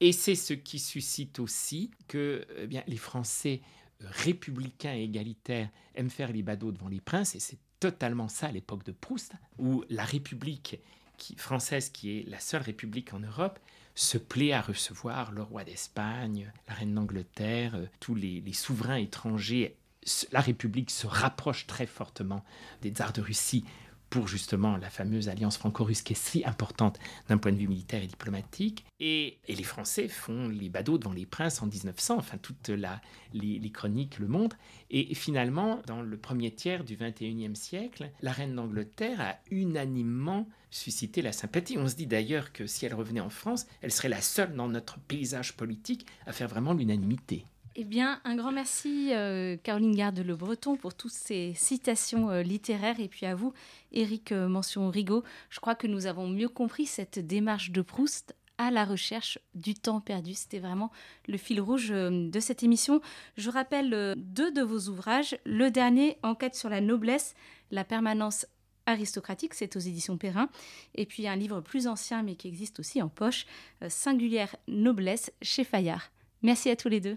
Et 0.00 0.12
c'est 0.12 0.34
ce 0.34 0.52
qui 0.52 0.78
suscite 0.78 1.38
aussi 1.38 1.90
que 2.08 2.46
eh 2.58 2.66
bien, 2.66 2.82
les 2.86 2.96
Français 2.96 3.62
euh, 4.02 4.06
républicains 4.10 4.94
et 4.94 5.04
égalitaires 5.04 5.70
aiment 5.94 6.10
faire 6.10 6.32
les 6.32 6.42
badauds 6.42 6.72
devant 6.72 6.88
les 6.88 7.00
princes, 7.00 7.34
et 7.34 7.40
c'est 7.40 7.58
totalement 7.80 8.28
ça 8.28 8.48
à 8.48 8.52
l'époque 8.52 8.84
de 8.84 8.92
Proust, 8.92 9.32
où 9.58 9.84
la 9.88 10.04
République 10.04 10.80
française, 11.36 11.90
qui 11.90 12.18
est 12.18 12.28
la 12.28 12.40
seule 12.40 12.62
république 12.62 13.14
en 13.14 13.20
Europe, 13.20 13.58
se 13.94 14.18
plaît 14.18 14.52
à 14.52 14.60
recevoir 14.60 15.32
le 15.32 15.42
roi 15.42 15.64
d'Espagne, 15.64 16.52
la 16.68 16.74
reine 16.74 16.94
d'Angleterre, 16.94 17.74
euh, 17.76 17.86
tous 18.00 18.14
les, 18.14 18.40
les, 18.40 18.52
souverains 18.52 18.96
étrangers. 18.96 19.76
La 20.32 20.40
République 20.40 20.90
se 20.90 21.06
rapproche 21.06 21.66
très 21.66 21.86
fortement 21.86 22.44
des 22.82 22.90
tsars 22.90 23.12
de 23.12 23.20
Russie 23.20 23.64
pour 24.14 24.28
justement 24.28 24.76
la 24.76 24.90
fameuse 24.90 25.28
alliance 25.28 25.56
franco-russe 25.56 26.02
qui 26.02 26.12
est 26.12 26.16
si 26.16 26.44
importante 26.44 27.00
d'un 27.28 27.36
point 27.36 27.50
de 27.50 27.56
vue 27.56 27.66
militaire 27.66 28.00
et 28.00 28.06
diplomatique. 28.06 28.84
Et, 29.00 29.38
les 29.48 29.64
Français 29.64 30.06
font 30.06 30.48
les 30.48 30.68
badauds 30.68 30.98
devant 30.98 31.12
les 31.12 31.26
princes 31.26 31.60
en 31.62 31.66
1900, 31.66 32.18
enfin 32.18 32.38
toutes 32.38 32.68
la, 32.68 33.00
les, 33.32 33.72
chroniques 33.72 34.20
le 34.20 34.28
montrent. 34.28 34.56
Et 34.88 35.16
finalement, 35.16 35.82
dans 35.88 36.00
le 36.00 36.16
premier 36.16 36.52
tiers 36.52 36.84
du 36.84 36.96
21e 36.96 37.56
siècle, 37.56 38.08
la 38.22 38.30
reine 38.30 38.54
d'Angleterre 38.54 39.20
a 39.20 39.34
unanimement 39.50 40.48
suscité 40.70 41.20
la 41.20 41.32
sympathie. 41.32 41.76
On 41.76 41.88
se 41.88 41.96
dit 41.96 42.06
d'ailleurs 42.06 42.52
que 42.52 42.68
si 42.68 42.86
elle 42.86 42.94
revenait 42.94 43.18
en 43.18 43.30
France, 43.30 43.66
elle 43.82 43.90
serait 43.90 44.08
la 44.08 44.20
seule 44.20 44.54
dans 44.54 44.68
notre 44.68 45.00
paysage 45.00 45.56
politique 45.56 46.06
à 46.24 46.32
faire 46.32 46.46
vraiment 46.46 46.72
l'unanimité. 46.72 47.46
Eh 47.76 47.82
bien, 47.82 48.20
un 48.22 48.36
grand 48.36 48.52
merci 48.52 49.08
euh, 49.12 49.56
Caroline 49.56 49.96
Garde-Le 49.96 50.36
Breton 50.36 50.76
pour 50.76 50.94
toutes 50.94 51.10
ces 51.10 51.54
citations 51.54 52.30
euh, 52.30 52.42
littéraires 52.42 53.00
et 53.00 53.08
puis 53.08 53.26
à 53.26 53.34
vous, 53.34 53.52
Éric 53.90 54.30
euh, 54.30 54.46
Mention 54.46 54.88
Rigaud. 54.90 55.24
Je 55.50 55.58
crois 55.58 55.74
que 55.74 55.88
nous 55.88 56.06
avons 56.06 56.28
mieux 56.28 56.48
compris 56.48 56.86
cette 56.86 57.18
démarche 57.18 57.72
de 57.72 57.82
Proust 57.82 58.36
à 58.58 58.70
la 58.70 58.84
recherche 58.84 59.40
du 59.56 59.74
temps 59.74 60.00
perdu. 60.00 60.34
C'était 60.34 60.60
vraiment 60.60 60.92
le 61.26 61.36
fil 61.36 61.60
rouge 61.60 61.88
de 61.88 62.38
cette 62.38 62.62
émission. 62.62 63.00
Je 63.36 63.50
rappelle 63.50 64.14
deux 64.16 64.52
de 64.52 64.62
vos 64.62 64.88
ouvrages. 64.88 65.36
Le 65.44 65.72
dernier, 65.72 66.16
Enquête 66.22 66.54
sur 66.54 66.68
la 66.68 66.80
noblesse, 66.80 67.34
la 67.72 67.82
permanence 67.82 68.46
aristocratique, 68.86 69.54
c'est 69.54 69.74
aux 69.74 69.80
éditions 69.80 70.16
Perrin. 70.16 70.48
Et 70.94 71.06
puis 71.06 71.26
un 71.26 71.34
livre 71.34 71.60
plus 71.60 71.88
ancien 71.88 72.22
mais 72.22 72.36
qui 72.36 72.46
existe 72.46 72.78
aussi 72.78 73.02
en 73.02 73.08
poche, 73.08 73.46
Singulière 73.88 74.54
noblesse 74.68 75.32
chez 75.42 75.64
Fayard. 75.64 76.12
Merci 76.42 76.70
à 76.70 76.76
tous 76.76 76.88
les 76.88 77.00
deux. 77.00 77.16